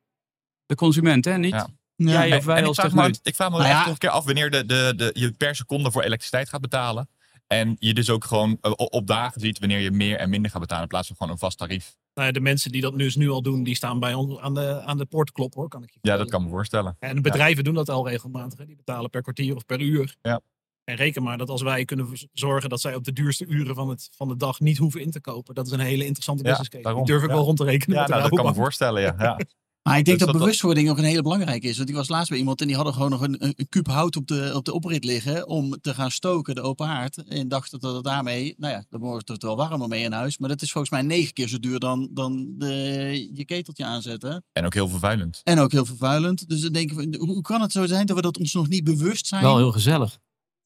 De 0.66 0.76
consument, 0.76 1.26
hè? 1.26 1.38
Niet 1.38 1.52
Ja. 1.52 1.68
Ja. 1.96 2.38
of 2.38 2.46
wij 2.46 2.56
en 2.56 2.62
ik 2.62 2.68
als 2.68 2.76
vraag 2.76 2.94
me, 2.94 3.16
ik 3.24 3.36
vraag 3.36 3.50
me 3.50 3.58
Nou 3.58 3.70
echt 3.70 3.80
nog 3.80 3.88
een 3.88 3.98
keer 3.98 4.10
af 4.10 4.26
wanneer 4.26 4.52
de, 4.52 4.66
de, 4.66 4.94
de, 4.96 5.10
je 5.14 5.32
per 5.32 5.56
seconde 5.56 5.92
voor 5.92 6.02
elektriciteit 6.02 6.50
gaat 6.50 6.62
betalen. 6.62 7.10
En 7.54 7.76
je 7.80 7.94
dus 7.94 8.10
ook 8.10 8.24
gewoon 8.24 8.58
eh, 8.62 8.72
op 8.76 9.08
dagen 9.08 9.42
ziet 9.42 9.60
wanneer 9.60 9.80
je 9.80 9.92
meer 9.92 10.18
en 10.18 10.30
minder 10.30 10.52
gaat 10.52 10.62
betalen. 10.62 10.84
In 10.84 10.90
plaats 10.90 11.08
van 11.08 11.16
gewoon 11.16 11.32
een 11.32 11.40
vast 11.40 11.58
tarief. 11.58 11.96
Nou 12.14 12.28
ja, 12.28 12.34
de 12.34 12.40
mensen 12.40 12.72
die 12.72 12.82
dat 12.82 12.98
dus 12.98 13.16
nu 13.16 13.30
al 13.30 13.42
doen, 13.42 13.64
die 13.64 13.76
staan 13.76 14.00
bij 14.00 14.14
ons 14.14 14.38
aan 14.40 14.54
de, 14.54 14.82
aan 14.82 14.98
de 14.98 15.06
poort 15.06 15.32
kloppen 15.32 15.60
hoor, 15.60 15.70
kan 15.70 15.84
ik 15.84 15.92
je 15.92 16.00
Ja, 16.02 16.18
dat 16.18 16.30
kan 16.30 16.44
me 16.44 16.50
voorstellen. 16.50 16.96
En 17.00 17.16
de 17.16 17.22
bedrijven 17.22 17.64
doen 17.64 17.74
dat 17.74 17.90
al 17.90 18.10
regelmatig. 18.10 18.60
Hè. 18.60 18.66
Die 18.66 18.76
betalen 18.76 19.10
per 19.10 19.22
kwartier 19.22 19.56
of 19.56 19.66
per 19.66 19.82
uur. 19.82 20.16
Ja. 20.22 20.42
En 20.84 20.96
reken 20.96 21.24
maar 21.24 21.38
dat 21.38 21.50
als 21.50 21.62
wij 21.62 21.86
kunnen 21.86 22.08
zorgen 22.34 22.70
dat 22.70 22.82
zij 22.82 22.96
op 22.96 23.04
de 23.04 23.14
duurste 23.14 23.46
uren 23.46 23.76
van, 23.76 23.90
het, 23.90 24.10
van 24.16 24.28
de 24.28 24.36
dag 24.36 24.60
niet 24.60 24.78
hoeven 24.78 25.02
in 25.02 25.12
te 25.12 25.22
kopen. 25.22 25.56
Dat 25.56 25.66
is 25.66 25.72
een 25.72 25.80
hele 25.80 26.06
interessante 26.06 26.44
Ja, 26.44 26.50
business 26.50 26.70
case. 26.70 26.84
daarom. 26.84 27.04
Die 27.04 27.14
durf 27.14 27.24
ik 27.26 27.30
wel 27.30 27.44
rond 27.44 27.58
te 27.58 27.64
rekenen. 27.64 27.98
Ja, 27.98 28.08
nou, 28.08 28.22
dat 28.22 28.32
kan 28.32 28.46
me 28.46 28.54
voorstellen, 28.54 29.02
ja. 29.02 29.38
Maar 29.84 29.98
ik 29.98 30.06
denk 30.06 30.18
Dus 30.18 30.26
dat, 30.28 30.36
dat- 30.36 30.44
bewustwording 30.46 30.90
ook 30.90 30.98
een 30.98 31.04
hele 31.04 31.22
belangrijke 31.22 31.68
is. 31.68 31.78
Want 31.78 31.90
ik 31.90 31.96
was 31.96 32.10
laatst 32.10 32.30
bij 32.30 32.38
iemand 32.38 32.62
en 32.62 32.68
die 32.68 32.76
hadden 32.76 32.94
gewoon 32.94 33.10
nog 33.10 33.22
een, 33.22 33.44
een, 33.44 33.54
een 33.56 33.70
kuub 33.70 33.88
hout 33.88 34.16
op 34.16 34.28
de, 34.28 34.52
op 34.56 34.66
de 34.66 34.74
oprit 34.74 35.04
liggen 35.04 35.48
om 35.48 35.80
te 35.82 35.94
gaan 35.94 36.12
stoken, 36.12 36.56
de 36.56 36.62
open 36.62 36.88
haard. 36.88 37.18
En 37.28 37.48
dachten 37.48 37.80
dat 37.80 37.96
het 37.96 38.04
daarmee, 38.04 38.56
nou 38.58 38.74
ja, 38.74 38.86
dan 38.90 39.00
wordt 39.00 39.28
het 39.28 39.44
wel 39.44 39.56
warmer 39.56 39.88
mee 39.88 40.04
in 40.04 40.12
huis. 40.12 40.38
Maar 40.38 40.50
dat 40.50 40.62
is 40.62 40.72
volgens 40.72 40.92
mij 40.94 41.02
negen 41.02 41.34
keer 41.34 41.48
zo 41.48 41.60
duur 41.60 41.80
dan, 41.80 42.10
dan 42.12 42.54
de, 42.58 43.30
je 43.34 43.46
keteltje 43.46 43.86
aanzetten. 43.86 44.44
En 44.54 44.66
ook 44.66 44.74
heel 44.74 44.90
vervuilend. 44.90 45.42
En 45.44 45.60
ook 45.60 45.72
heel 45.72 45.86
vervuilend. 45.86 46.50
Dus 46.50 46.62
dan 46.62 46.72
denken 46.72 46.96
we, 46.98 47.18
hoe 47.18 47.28
hoe 47.28 47.42
kan 47.42 47.62
het 47.62 47.72
zo 47.72 47.86
zijn 47.86 48.06
dat 48.06 48.16
we 48.16 48.22
dat 48.22 48.38
ons 48.38 48.54
nog 48.54 48.68
niet 48.68 48.84
bewust 48.84 49.28
zijn? 49.28 49.42
Wel 49.44 49.58
heel 49.58 49.72
gezellig. 49.72 50.18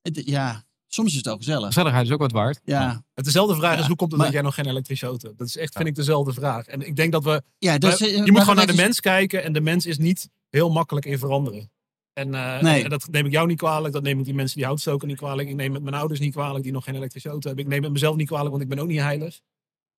Het- 0.01 0.21
Ja, 0.25 0.63
soms 0.93 1.09
is 1.09 1.15
het 1.15 1.25
wel 1.25 1.37
gezellig. 1.37 1.65
Gezelligheid 1.65 2.05
is 2.05 2.11
ook 2.11 2.19
wat 2.19 2.31
waard. 2.31 2.59
Ja, 2.63 3.03
Het 3.13 3.25
dezelfde 3.25 3.55
vraag 3.55 3.73
Ja, 3.75 3.79
is, 3.81 3.87
hoe 3.87 3.95
komt 3.95 4.09
het 4.11 4.17
maar- 4.19 4.25
dat 4.27 4.35
jij 4.35 4.45
nog 4.45 4.55
geen 4.55 4.67
elektrische 4.67 5.05
auto 5.05 5.27
hebt? 5.27 5.39
Dat 5.39 5.47
is 5.47 5.57
echt, 5.57 5.75
vind 5.75 5.87
ik, 5.87 5.95
dezelfde 5.95 6.33
vraag. 6.33 6.65
En 6.65 6.81
ik 6.87 6.95
denk 6.95 7.11
dat 7.11 7.23
we... 7.23 7.43
ja 7.57 7.77
dus, 7.77 7.99
we- 7.99 8.05
eh, 8.05 8.11
je 8.11 8.17
maar 8.21 8.31
moet 8.31 8.39
gewoon 8.41 8.55
naar 8.55 8.65
de 8.65 8.71
is- 8.73 8.77
mens 8.79 8.99
kijken. 8.99 9.43
En 9.43 9.53
de 9.53 9.61
mens 9.61 9.85
is 9.85 9.97
niet 9.97 10.29
heel 10.49 10.69
makkelijk 10.71 11.05
in 11.05 11.17
veranderen. 11.19 11.71
En, 12.13 12.33
eh, 12.35 12.61
Nee. 12.61 12.83
en 12.83 12.89
dat 12.89 13.07
neem 13.11 13.25
ik 13.25 13.31
jou 13.31 13.47
niet 13.47 13.57
kwalijk. 13.57 13.93
Dat 13.93 14.03
neem 14.03 14.19
ik 14.19 14.25
die 14.25 14.33
mensen 14.33 14.57
die 14.57 14.65
hout 14.65 14.79
stoken 14.79 15.07
niet 15.07 15.17
kwalijk. 15.17 15.49
Ik 15.49 15.55
neem 15.55 15.73
het 15.73 15.83
mijn 15.83 15.95
ouders 15.95 16.19
niet 16.19 16.33
kwalijk 16.33 16.63
die 16.63 16.71
nog 16.73 16.83
geen 16.83 16.95
elektrische 16.95 17.29
auto 17.29 17.47
hebben. 17.47 17.65
Ik 17.65 17.71
neem 17.71 17.83
het 17.83 17.91
mezelf 17.91 18.15
niet 18.15 18.27
kwalijk, 18.27 18.49
want 18.49 18.61
ik 18.61 18.69
ben 18.69 18.79
ook 18.79 18.87
niet 18.87 18.99
heilig. 18.99 19.39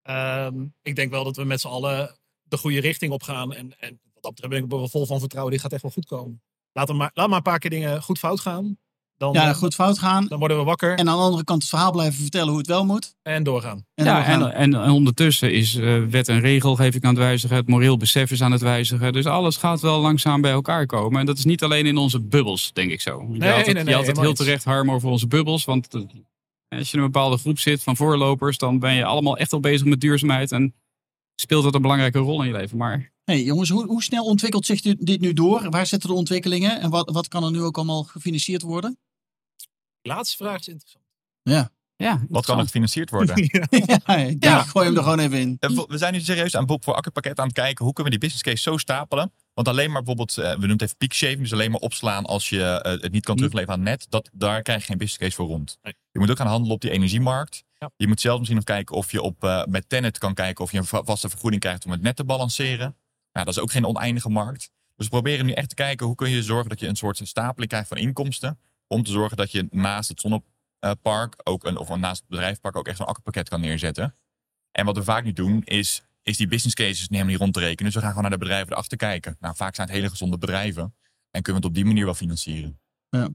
Ehm, 0.01 0.65
ik 0.81 0.95
denk 0.95 1.11
wel 1.11 1.23
dat 1.23 1.35
we 1.35 1.43
met 1.43 1.61
z'n 1.61 1.67
allen 1.67 2.17
de 2.43 2.57
goede 2.57 2.79
richting 2.79 3.11
op 3.11 3.23
gaan. 3.23 3.53
En, 3.53 3.79
en 3.79 3.99
wat 4.13 4.23
dat 4.23 4.31
betreft 4.33 4.53
ben 4.53 4.63
ik 4.63 4.71
er 4.71 4.77
wel 4.77 4.87
vol 4.87 5.05
van 5.05 5.19
vertrouwen. 5.19 5.53
Dit 5.53 5.61
gaat 5.61 5.73
echt 5.73 5.81
wel 5.81 5.91
goed 5.91 6.05
komen. 6.05 6.41
Laat, 6.71 6.87
hem 6.87 6.97
maar, 6.97 7.11
laat 7.13 7.27
maar 7.27 7.37
een 7.37 7.43
paar 7.43 7.59
keer 7.59 7.69
dingen 7.69 8.01
goed 8.03 8.19
fout 8.19 8.39
gaan. 8.39 8.77
Dan, 9.17 9.33
Ja, 9.33 9.49
eh, 9.49 9.55
goed 9.55 9.75
fout 9.75 9.99
gaan. 9.99 10.25
dan 10.27 10.39
worden 10.39 10.57
we 10.57 10.63
wakker 10.63 10.91
en, 10.91 10.97
En 10.97 11.09
aan 11.09 11.17
de 11.17 11.23
andere 11.23 11.43
kant 11.43 11.61
het 11.61 11.69
verhaal 11.69 11.91
blijven 11.91 12.21
vertellen 12.21 12.49
hoe 12.49 12.57
het 12.57 12.67
wel 12.67 12.85
moet. 12.85 13.15
doorgaan. 13.43 13.85
En 13.93 14.05
ja, 14.05 14.15
doorgaan. 14.15 14.41
en, 14.41 14.53
en, 14.53 14.83
en 14.83 14.89
ondertussen 14.89 15.53
is 15.53 15.75
eh, 15.75 16.03
wet 16.03 16.27
en 16.27 16.39
regelgeving 16.39 17.03
aan 17.03 17.09
het 17.09 17.23
wijzigen. 17.23 17.55
Het 17.55 17.67
moreel 17.67 17.97
besef 17.97 18.31
is 18.31 18.41
aan 18.41 18.51
het 18.51 18.61
wijzigen. 18.61 19.13
Dus 19.13 19.25
alles 19.25 19.57
gaat 19.57 19.81
wel 19.81 19.99
langzaam 19.99 20.41
bij 20.41 20.51
elkaar 20.51 20.85
komen. 20.85 21.19
En 21.19 21.25
dat 21.25 21.37
is 21.37 21.45
niet 21.45 21.63
alleen 21.63 21.85
in 21.85 21.97
onze 21.97 22.21
bubbels, 22.21 22.73
denk 22.73 22.91
ik 22.91 23.01
zo. 23.01 23.27
Je 23.31 23.37
nee, 23.37 23.49
had 23.49 23.57
het, 23.57 23.65
nee, 23.65 23.75
je 23.75 23.83
nee, 23.83 23.93
had 23.93 23.93
het 23.93 24.17
helemaal 24.17 24.23
heel 24.23 24.33
terecht 24.33 24.63
harm 24.63 24.91
over 24.91 25.09
onze 25.09 25.27
bubbels. 25.27 25.65
Want 25.65 25.93
eh, 25.93 26.01
als 26.67 26.91
je 26.91 26.97
in 26.97 27.03
een 27.03 27.11
bepaalde 27.11 27.37
groep 27.37 27.59
zit 27.59 27.83
van 27.83 27.95
voorlopers... 27.95 28.57
dan 28.57 28.79
ben 28.79 28.93
je 28.93 29.05
allemaal 29.05 29.37
echt 29.37 29.53
al 29.53 29.59
bezig 29.59 29.87
met 29.87 30.01
duurzaamheid. 30.01 30.51
En 30.51 30.75
speelt 31.35 31.63
dat 31.63 31.75
een 31.75 31.81
belangrijke 31.81 32.19
rol 32.19 32.41
in 32.41 32.47
je 32.47 32.53
leven. 32.53 32.77
Maar 32.77 33.13
Hey 33.23 33.43
jongens, 33.43 33.69
hoe, 33.69 33.85
hoe 33.85 34.03
snel 34.03 34.25
ontwikkelt 34.25 34.65
zich 34.65 34.81
dit, 34.81 35.05
dit 35.05 35.21
nu 35.21 35.33
door? 35.33 35.69
Waar 35.69 35.85
zitten 35.85 36.09
de 36.09 36.15
ontwikkelingen? 36.15 36.81
En 36.81 36.89
wat, 36.89 37.09
wat 37.11 37.27
kan 37.27 37.43
er 37.43 37.51
nu 37.51 37.61
ook 37.61 37.75
allemaal 37.75 38.03
gefinancierd 38.03 38.61
worden? 38.61 38.97
Laatste 40.07 40.35
vraag 40.43 40.59
is 40.59 40.67
interessant. 40.67 41.03
Ja, 41.41 41.69
ja, 41.95 42.21
Wat 42.29 42.45
kan 42.45 42.57
er 42.57 42.63
gefinancierd 42.63 43.09
worden? 43.09 43.35
ja. 43.59 44.17
ja, 44.39 44.61
ik 44.63 44.67
gooi 44.69 44.85
hem 44.85 44.97
er 44.97 45.03
gewoon 45.03 45.19
even 45.19 45.37
in. 45.39 45.57
We 45.87 45.97
zijn 45.97 46.13
nu 46.13 46.19
serieus 46.19 46.55
aan 46.55 46.65
Bob 46.65 46.83
voor 46.83 46.93
Akkerpakket 46.95 47.39
aan 47.39 47.45
het 47.45 47.55
kijken. 47.55 47.85
Hoe 47.85 47.93
kunnen 47.93 48.13
we 48.13 48.19
die 48.19 48.29
business 48.29 48.43
case 48.61 48.71
zo 48.71 48.77
stapelen? 48.77 49.31
Want 49.53 49.67
alleen 49.67 49.91
maar 49.91 50.03
bijvoorbeeld, 50.03 50.37
eh, 50.37 50.43
we 50.43 50.49
noemen 50.51 50.69
het 50.71 50.81
even 50.81 50.97
peak 50.97 51.13
shaving. 51.13 51.39
Dus 51.41 51.53
alleen 51.53 51.71
maar 51.71 51.79
opslaan 51.79 52.25
als 52.25 52.49
je 52.49 52.63
eh, 52.63 53.01
het 53.01 53.11
niet 53.11 53.23
kan 53.23 53.35
terugleveren 53.35 53.75
aan 53.75 53.83
net. 53.83 54.05
Dat, 54.09 54.29
daar 54.33 54.61
krijg 54.61 54.79
je 54.79 54.85
geen 54.85 54.97
business 54.97 55.23
case 55.23 55.35
voor 55.35 55.47
rond. 55.47 55.77
Nee. 55.81 55.93
Je 56.11 56.19
moet 56.19 56.29
ook 56.31 56.37
gaan 56.37 56.47
handelen 56.47 56.75
op 56.75 56.81
die 56.81 56.91
energiemarkt. 56.91 57.63
Ja. 57.79 57.91
Je 57.97 58.07
moet 58.07 58.21
zelf 58.21 58.35
misschien 58.37 58.57
nog 58.57 58.65
kijken 58.67 58.95
of 58.95 59.11
je 59.11 59.21
op, 59.21 59.43
eh, 59.43 59.63
met 59.65 59.89
Tenet 59.89 60.17
kan 60.17 60.33
kijken 60.33 60.63
of 60.63 60.71
je 60.71 60.77
een 60.77 60.85
va- 60.85 61.03
vaste 61.03 61.29
vergoeding 61.29 61.61
krijgt 61.61 61.85
om 61.85 61.91
het 61.91 62.01
net 62.01 62.15
te 62.15 62.23
balanceren. 62.23 62.95
Nou, 63.31 63.45
dat 63.45 63.55
is 63.55 63.59
ook 63.61 63.71
geen 63.71 63.85
oneindige 63.85 64.29
markt. 64.29 64.71
Dus 64.95 65.05
we 65.05 65.11
proberen 65.11 65.45
nu 65.45 65.51
echt 65.51 65.69
te 65.69 65.75
kijken 65.75 66.05
hoe 66.05 66.15
kun 66.15 66.29
je 66.29 66.43
zorgen 66.43 66.69
dat 66.69 66.79
je 66.79 66.87
een 66.87 66.95
soort 66.95 67.19
stapeling 67.23 67.69
krijgt 67.71 67.87
van 67.87 67.97
inkomsten. 67.97 68.59
Om 68.87 69.03
te 69.03 69.11
zorgen 69.11 69.37
dat 69.37 69.51
je 69.51 69.67
naast 69.71 70.09
het 70.09 70.21
bedrijfspark 70.21 71.35
ook 71.43 71.63
een, 71.63 71.77
of 71.77 71.95
naast 71.95 72.19
het 72.19 72.29
bedrijfspark 72.29 72.75
ook 72.75 72.87
echt 72.87 72.97
zo'n 72.97 73.05
akkerpakket 73.05 73.49
kan 73.49 73.61
neerzetten. 73.61 74.15
En 74.71 74.85
wat 74.85 74.97
we 74.97 75.03
vaak 75.03 75.23
niet 75.23 75.35
doen, 75.35 75.63
is, 75.63 76.03
is 76.21 76.37
die 76.37 76.47
business 76.47 76.75
cases 76.75 77.07
helemaal 77.09 77.31
niet 77.31 77.39
rond 77.39 77.53
te 77.53 77.59
rekenen. 77.59 77.85
Dus 77.85 77.93
we 77.93 77.99
gaan 77.99 78.09
gewoon 78.09 78.23
naar 78.23 78.39
de 78.39 78.45
bedrijven 78.45 78.71
erachter 78.71 78.97
kijken. 78.97 79.37
Nou, 79.39 79.55
vaak 79.55 79.75
zijn 79.75 79.87
het 79.87 79.95
hele 79.95 80.09
gezonde 80.09 80.37
bedrijven. 80.37 80.95
En 81.31 81.41
kunnen 81.41 81.61
we 81.61 81.67
het 81.67 81.77
op 81.77 81.83
die 81.83 81.85
manier 81.85 82.05
wel 82.05 82.13
financieren. 82.13 82.79
Ja. 83.09 83.29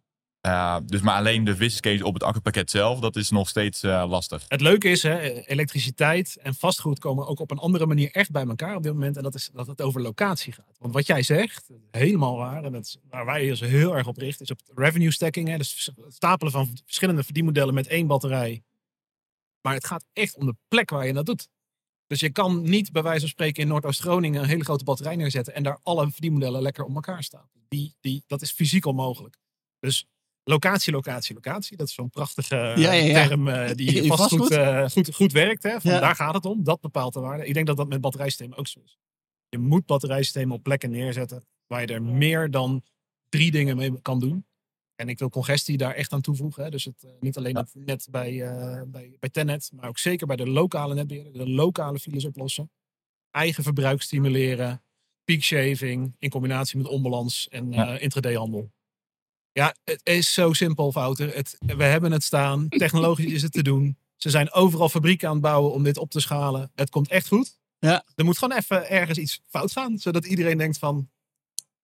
Uh, 0.47 0.77
dus 0.87 1.01
maar 1.01 1.17
alleen 1.17 1.45
de 1.45 1.51
business 1.51 1.81
case 1.81 2.05
op 2.05 2.15
het 2.15 2.23
akkerpakket 2.23 2.71
zelf, 2.71 3.01
dat 3.01 3.17
is 3.17 3.31
nog 3.31 3.49
steeds 3.49 3.85
uh, 3.85 4.05
lastig. 4.09 4.45
Het 4.49 4.61
leuke 4.61 4.89
is, 4.89 5.03
hè, 5.03 5.47
elektriciteit 5.47 6.37
en 6.37 6.55
vastgoed 6.55 6.99
komen 6.99 7.27
ook 7.27 7.41
op 7.41 7.51
een 7.51 7.59
andere 7.59 7.87
manier 7.87 8.11
echt 8.11 8.31
bij 8.31 8.47
elkaar 8.47 8.77
op 8.77 8.83
dit 8.83 8.93
moment. 8.93 9.17
En 9.17 9.23
dat 9.23 9.35
is 9.35 9.51
dat 9.53 9.67
het 9.67 9.83
over 9.83 10.01
locatie 10.01 10.53
gaat. 10.53 10.77
Want 10.79 10.95
wat 10.95 11.07
jij 11.07 11.23
zegt, 11.23 11.71
helemaal 11.91 12.37
waar, 12.37 12.65
en 12.65 12.73
dat 12.73 12.99
waar 13.09 13.27
wij 13.27 13.51
ons 13.51 13.61
heel 13.61 13.97
erg 13.97 14.07
op 14.07 14.17
richten, 14.17 14.45
is 14.45 14.51
op 14.51 14.61
revenue 14.75 15.11
stacking. 15.11 15.49
Hè, 15.49 15.57
dus 15.59 15.91
het 15.97 16.15
stapelen 16.15 16.53
van 16.53 16.71
verschillende 16.85 17.25
verdienmodellen 17.25 17.75
met 17.75 17.87
één 17.87 18.07
batterij. 18.07 18.63
Maar 19.61 19.75
het 19.75 19.87
gaat 19.87 20.05
echt 20.13 20.37
om 20.37 20.47
de 20.47 20.57
plek 20.69 20.91
waar 20.91 21.07
je 21.07 21.13
dat 21.13 21.27
doet. 21.27 21.49
Dus 22.07 22.21
je 22.21 22.31
kan 22.31 22.63
niet 22.63 22.93
bij 22.93 23.03
wijze 23.03 23.21
van 23.21 23.29
spreken 23.29 23.63
in 23.63 23.69
Noordoost-Groningen 23.69 24.43
een 24.43 24.49
hele 24.49 24.65
grote 24.65 24.85
batterij 24.85 25.17
neerzetten 25.17 25.55
en 25.55 25.63
daar 25.63 25.79
alle 25.83 26.11
verdienmodellen 26.11 26.63
lekker 26.63 26.85
op 26.85 26.95
elkaar 26.95 27.23
staan. 27.23 27.49
Die, 27.69 27.95
die, 28.01 28.25
dat 28.27 28.43
is 28.43 28.53
fysiek 28.53 28.87
onmogelijk. 28.87 29.37
Dus 29.79 30.07
locatie, 30.51 30.93
locatie, 30.93 31.35
locatie. 31.35 31.77
Dat 31.77 31.89
is 31.89 31.95
zo'n 31.95 32.11
prachtige 32.11 32.55
Ja, 32.57 32.75
ja, 32.75 32.93
ja. 32.93 33.27
term 33.27 33.49
uh, 33.49 33.71
die 33.75 34.07
vast 34.13 34.29
goed, 34.37 34.51
eh, 34.51 34.89
goed, 34.91 35.15
goed 35.15 35.33
werkt. 35.33 35.63
Hè? 35.63 35.81
Van 35.81 35.91
Ja. 35.91 36.01
Daar 36.01 36.15
gaat 36.15 36.35
het 36.35 36.45
om. 36.45 36.65
Dat 36.65 36.81
bepaalt 36.81 37.13
de 37.13 37.21
waarde. 37.21 37.47
Ik 37.47 37.55
denk 37.55 37.67
dat 37.67 37.77
dat 37.77 37.89
met 37.89 38.01
batterijsystemen 38.01 38.59
ook 38.59 38.67
zo 38.67 38.81
is. 38.85 38.99
Je 39.49 39.59
moet 39.59 39.87
batterijsystemen 39.87 40.57
op 40.57 40.63
plekken 40.63 40.91
neerzetten 40.91 41.45
waar 41.67 41.81
je 41.81 41.87
er 41.87 42.03
meer 42.03 42.51
dan 42.51 42.83
drie 43.29 43.51
dingen 43.51 43.77
mee 43.77 44.01
kan 44.03 44.21
doen. 44.21 44.45
En 44.97 45.09
ik 45.09 45.19
wil 45.19 45.29
congestie 45.31 45.77
daar 45.77 45.95
echt 45.95 46.13
aan 46.13 46.21
toevoegen. 46.21 46.65
Hè? 46.65 46.71
Dus 46.71 46.85
het, 46.85 47.03
eh, 47.05 47.11
niet 47.21 47.37
alleen 47.37 47.57
het 47.57 47.71
net 47.75 48.07
bij, 48.11 48.43
eh, 48.43 48.83
bij, 48.87 49.17
bij 49.21 49.29
Tennet, 49.31 49.71
maar 49.75 49.89
ook 49.89 49.99
zeker 49.99 50.27
bij 50.27 50.37
de 50.37 50.47
lokale 50.49 50.95
netbeheerder. 50.95 51.33
De 51.33 51.49
lokale 51.49 51.99
files 51.99 52.25
oplossen. 52.25 52.71
Eigen 53.31 53.63
verbruik 53.63 54.03
stimuleren. 54.03 54.83
Peak 55.25 55.41
shaving 55.43 56.15
in 56.19 56.31
combinatie 56.31 56.79
met 56.79 56.87
onbalans 56.87 57.49
en 57.49 57.73
Ja. 57.73 57.95
eh 57.97 58.03
intraday-handel. 58.03 58.71
Ja, 59.53 59.75
het 59.85 60.01
is 60.05 60.33
zo 60.35 60.53
simpel, 60.53 60.93
Wouter. 60.93 61.35
Het, 61.35 61.57
we 61.59 61.85
hebben 61.85 62.13
het 62.13 62.23
staan. 62.25 62.69
Technologisch 62.85 63.33
is 63.33 63.43
het 63.43 63.53
te 63.53 63.63
doen. 63.63 63.99
Ze 64.17 64.31
zijn 64.31 64.53
overal 64.53 64.89
fabrieken 64.89 65.29
aan 65.29 65.35
het 65.35 65.43
bouwen 65.43 65.73
om 65.73 65.83
dit 65.83 65.99
op 65.99 66.11
te 66.11 66.21
schalen. 66.21 66.71
Het 66.75 66.91
komt 66.91 67.09
echt 67.09 67.29
goed. 67.29 67.59
Ja. 67.79 68.05
Er 68.15 68.25
moet 68.25 68.39
gewoon 68.39 68.57
even 68.59 68.89
ergens 68.89 69.19
iets 69.19 69.41
fout 69.49 69.73
gaan. 69.73 69.99
Zodat 69.99 70.27
iedereen 70.27 70.59
denkt 70.59 70.79
van... 70.79 71.09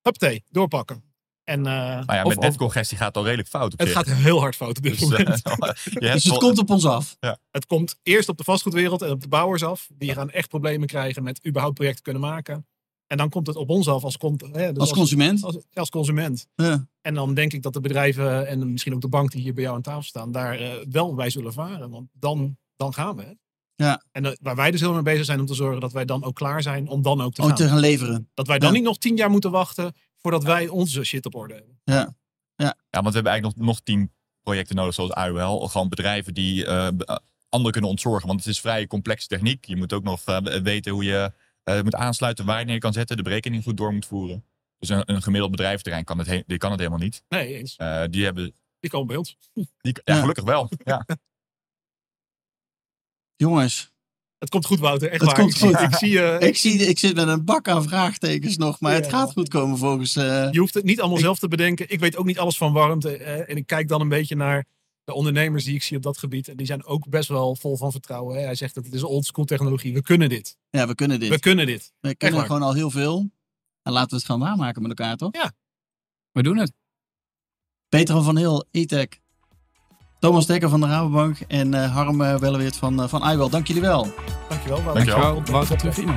Huppatee, 0.02 0.44
doorpakken. 0.50 1.04
En, 1.44 1.66
eh, 1.66 1.72
Nou 1.72 2.12
ja, 2.12 2.22
of- 2.22 2.28
met 2.28 2.40
netcongestie 2.40 2.96
gaat 2.96 3.06
het 3.06 3.16
al 3.16 3.24
redelijk 3.24 3.48
fout 3.48 3.72
op 3.72 3.78
het 3.78 3.88
zich. 3.88 3.96
gaat 3.96 4.06
heel 4.10 4.40
hard 4.40 4.56
fout 4.56 4.76
op 4.76 4.82
dit 4.82 4.92
Dus, 4.98 5.00
moment. 5.00 5.42
eh, 5.44 5.58
hebt 5.58 6.00
Dus 6.00 6.24
het 6.24 6.38
komt 6.38 6.58
op 6.58 6.70
ons 6.70 6.84
af. 6.86 7.16
Het 7.50 7.66
komt 7.66 7.98
eerst 8.02 8.28
op 8.28 8.38
de 8.38 8.44
vastgoedwereld 8.44 9.02
en 9.02 9.10
op 9.10 9.20
de 9.20 9.28
bouwers 9.28 9.62
af. 9.62 9.88
Die 9.92 10.12
gaan 10.12 10.30
echt 10.30 10.48
problemen 10.48 10.86
krijgen 10.88 11.22
met 11.22 11.46
überhaupt 11.46 11.74
projecten 11.74 12.02
kunnen 12.02 12.22
maken. 12.22 12.66
En 13.06 13.16
dan 13.16 13.28
komt 13.30 13.46
het 13.46 13.56
op 13.56 13.70
ons 13.70 13.88
af 13.88 14.04
als, 14.04 14.16
con- 14.16 14.40
hè, 14.52 14.72
dus 14.72 14.80
Als 14.80 14.92
consument. 14.92 15.42
Als, 15.44 15.56
als 15.74 15.90
consument. 15.90 16.46
Ja. 16.54 16.86
En 17.00 17.14
dan 17.14 17.34
denk 17.34 17.52
ik 17.52 17.62
dat 17.62 17.72
de 17.72 17.80
bedrijven 17.80 18.46
en 18.46 18.72
misschien 18.72 18.94
ook 18.94 19.00
de 19.00 19.08
bank 19.08 19.30
die 19.30 19.42
hier 19.42 19.54
bij 19.54 19.62
jou 19.62 19.76
aan 19.76 19.82
tafel 19.82 20.02
staan, 20.02 20.32
daar 20.32 20.58
eh, 20.58 20.72
wel 20.90 21.14
bij 21.14 21.30
zullen 21.30 21.52
varen. 21.52 21.90
Want 21.90 22.08
dan, 22.12 22.56
dan 22.76 22.94
gaan 22.94 23.16
we. 23.16 23.22
Hè? 23.22 23.32
Ja. 23.74 24.02
En 24.12 24.24
eh, 24.24 24.32
waar 24.40 24.56
wij 24.56 24.70
dus 24.70 24.80
heel 24.80 24.92
mee 24.92 25.02
bezig 25.02 25.24
zijn 25.24 25.40
om 25.40 25.46
te 25.46 25.54
zorgen 25.54 25.80
dat 25.80 25.92
wij 25.92 26.04
dan 26.04 26.24
ook 26.24 26.34
klaar 26.34 26.62
zijn 26.62 26.88
om 26.88 27.02
dan 27.02 27.20
ook 27.20 27.32
te 27.34 27.42
gaan. 27.42 27.54
te 27.54 27.68
gaan 27.68 27.78
leveren. 27.78 28.30
Dat 28.34 28.46
wij 28.46 28.58
dan 28.58 28.68
Ja. 28.68 28.74
niet 28.74 28.84
nog 28.84 28.98
tien 28.98 29.16
jaar 29.16 29.30
moeten 29.30 29.50
wachten 29.50 29.94
voordat 30.16 30.44
wij 30.44 30.68
onze 30.68 31.04
shit 31.04 31.26
op 31.26 31.34
orde 31.34 31.54
hebben. 31.54 31.80
Ja. 31.84 32.14
Ja, 32.56 32.74
want 32.90 33.06
we 33.06 33.12
hebben 33.14 33.32
eigenlijk 33.32 33.58
nog, 33.58 33.66
nog 33.66 33.80
tien 33.80 34.12
projecten 34.42 34.76
nodig, 34.76 34.94
zoals 34.94 35.10
IOL. 35.28 35.68
Gewoon 35.68 35.88
bedrijven 35.88 36.34
die 36.34 36.66
eh, 36.66 36.86
eh, 36.86 37.16
anderen 37.48 37.72
kunnen 37.72 37.90
ontzorgen. 37.90 38.26
Want 38.28 38.40
het 38.40 38.48
is 38.48 38.60
vrij 38.60 38.86
complexe 38.86 39.26
techniek. 39.26 39.64
Je 39.64 39.76
moet 39.76 39.92
ook 39.92 40.02
nog 40.02 40.24
weten 40.62 40.92
hoe 40.92 41.04
je 41.04 41.32
eh, 41.66 41.82
moet 41.82 41.94
aansluiten, 41.94 42.44
waar 42.44 42.58
je 42.58 42.64
neer 42.64 42.78
kan 42.78 42.92
zetten, 42.92 43.16
de 43.16 43.22
berekening 43.22 43.62
goed 43.62 43.76
door 43.76 43.92
moet 43.92 44.06
voeren. 44.06 44.44
Dus 44.78 44.88
een, 44.88 45.02
een 45.12 45.22
gemiddeld 45.22 45.50
bedrijventerrein 45.50 46.04
kan 46.04 46.18
het, 46.18 46.26
he- 46.26 46.42
die 46.46 46.58
kan 46.58 46.70
het 46.70 46.78
helemaal 46.80 47.00
niet. 47.00 47.22
Nee, 47.28 47.54
eens. 47.58 47.76
Eh, 47.76 48.02
die 48.10 48.24
hebben, 48.24 48.54
Die 48.80 48.90
komen 48.90 49.06
bij 49.06 49.16
ons. 49.16 49.36
die, 49.52 49.66
ja, 49.80 50.14
Ja. 50.14 50.20
gelukkig 50.20 50.44
wel. 50.44 50.70
Ja. 50.84 51.06
Jongens, 53.36 53.92
Het 54.38 54.48
komt 54.50 54.66
goed, 54.66 54.78
Wouter. 54.78 55.08
Echt 55.10 55.20
Het 55.20 55.30
waar. 55.30 55.38
komt 55.40 55.50
ik, 55.50 55.56
zie- 55.56 55.74
goed. 55.76 55.80
ik 55.92 55.94
zie 55.94 56.10
je. 56.10 56.36
ik, 56.40 56.56
zie, 56.56 56.78
ik 56.86 56.98
zit 56.98 57.14
met 57.14 57.28
een 57.28 57.44
bak 57.44 57.68
aan 57.68 57.82
vraagtekens 57.82 58.56
nog, 58.56 58.80
maar 58.80 58.92
het 58.94 59.08
gaat 59.08 59.32
goed 59.32 59.48
komen 59.48 59.78
volgens... 59.78 60.16
eh, 60.16 60.48
Je 60.50 60.58
hoeft 60.58 60.74
het 60.74 60.84
niet 60.84 60.98
allemaal 61.00 61.18
Ik- 61.18 61.24
zelf 61.24 61.38
te 61.38 61.48
bedenken. 61.48 61.90
Ik 61.90 62.00
weet 62.00 62.16
ook 62.16 62.24
niet 62.26 62.38
alles 62.38 62.56
van 62.56 62.72
warmte. 62.72 63.16
eh, 63.16 63.50
en 63.50 63.56
ik 63.56 63.66
kijk 63.66 63.88
dan 63.88 64.00
een 64.00 64.08
beetje 64.08 64.36
naar 64.36 64.64
de 65.06 65.14
ondernemers 65.14 65.64
die 65.64 65.74
ik 65.74 65.82
zie 65.82 65.96
op 65.96 66.02
dat 66.02 66.18
gebied. 66.18 66.48
En 66.48 66.56
die 66.56 66.66
zijn 66.66 66.84
ook 66.84 67.08
best 67.08 67.28
wel 67.28 67.56
vol 67.56 67.76
van 67.76 67.90
vertrouwen. 67.90 68.36
Hè. 68.36 68.42
Hij 68.44 68.54
zegt 68.54 68.74
dat 68.74 68.84
het 68.84 68.94
is 68.94 69.02
old 69.02 69.24
school 69.24 69.44
technologie. 69.44 69.94
We 69.94 70.02
kunnen 70.02 70.28
dit. 70.28 70.58
ja, 70.70 70.86
we 70.86 70.94
kunnen 70.94 71.20
dit. 71.20 71.28
We 71.28 71.38
kunnen 71.38 71.66
dit. 71.66 71.92
We 72.00 72.14
kunnen 72.14 72.38
waar. 72.38 72.46
gewoon 72.46 72.62
al 72.62 72.74
heel 72.74 72.90
veel. 72.90 73.30
En 73.82 73.92
laten 73.92 74.10
we 74.10 74.16
het 74.16 74.24
gaan 74.24 74.38
waarmaken 74.38 74.82
met 74.82 74.98
elkaar, 74.98 75.16
toch? 75.16 75.30
We 76.32 76.42
doen 76.42 76.56
het. 76.56 76.72
Peter 77.88 78.22
van 78.22 78.36
Heel, 78.36 78.66
E-Tech. 78.70 79.08
Thomas 80.18 80.46
Dekker 80.46 80.68
van 80.68 80.80
de 80.80 80.86
Rabobank 80.86 81.38
en 81.40 81.74
eh, 81.74 81.94
Harm 81.94 82.20
uh, 82.20 82.38
Welleweert 82.38 82.76
van, 82.76 83.02
eh, 83.02 83.08
van 83.08 83.30
iWell. 83.30 83.48
Dank 83.48 83.66
jullie 83.66 83.82
wel. 83.82 84.02
Dankjewel. 84.48 84.82
Dankjewel. 84.82 84.94
Dankjewel. 84.94 85.42
Wouter 85.44 85.76
Trevino. 85.76 86.14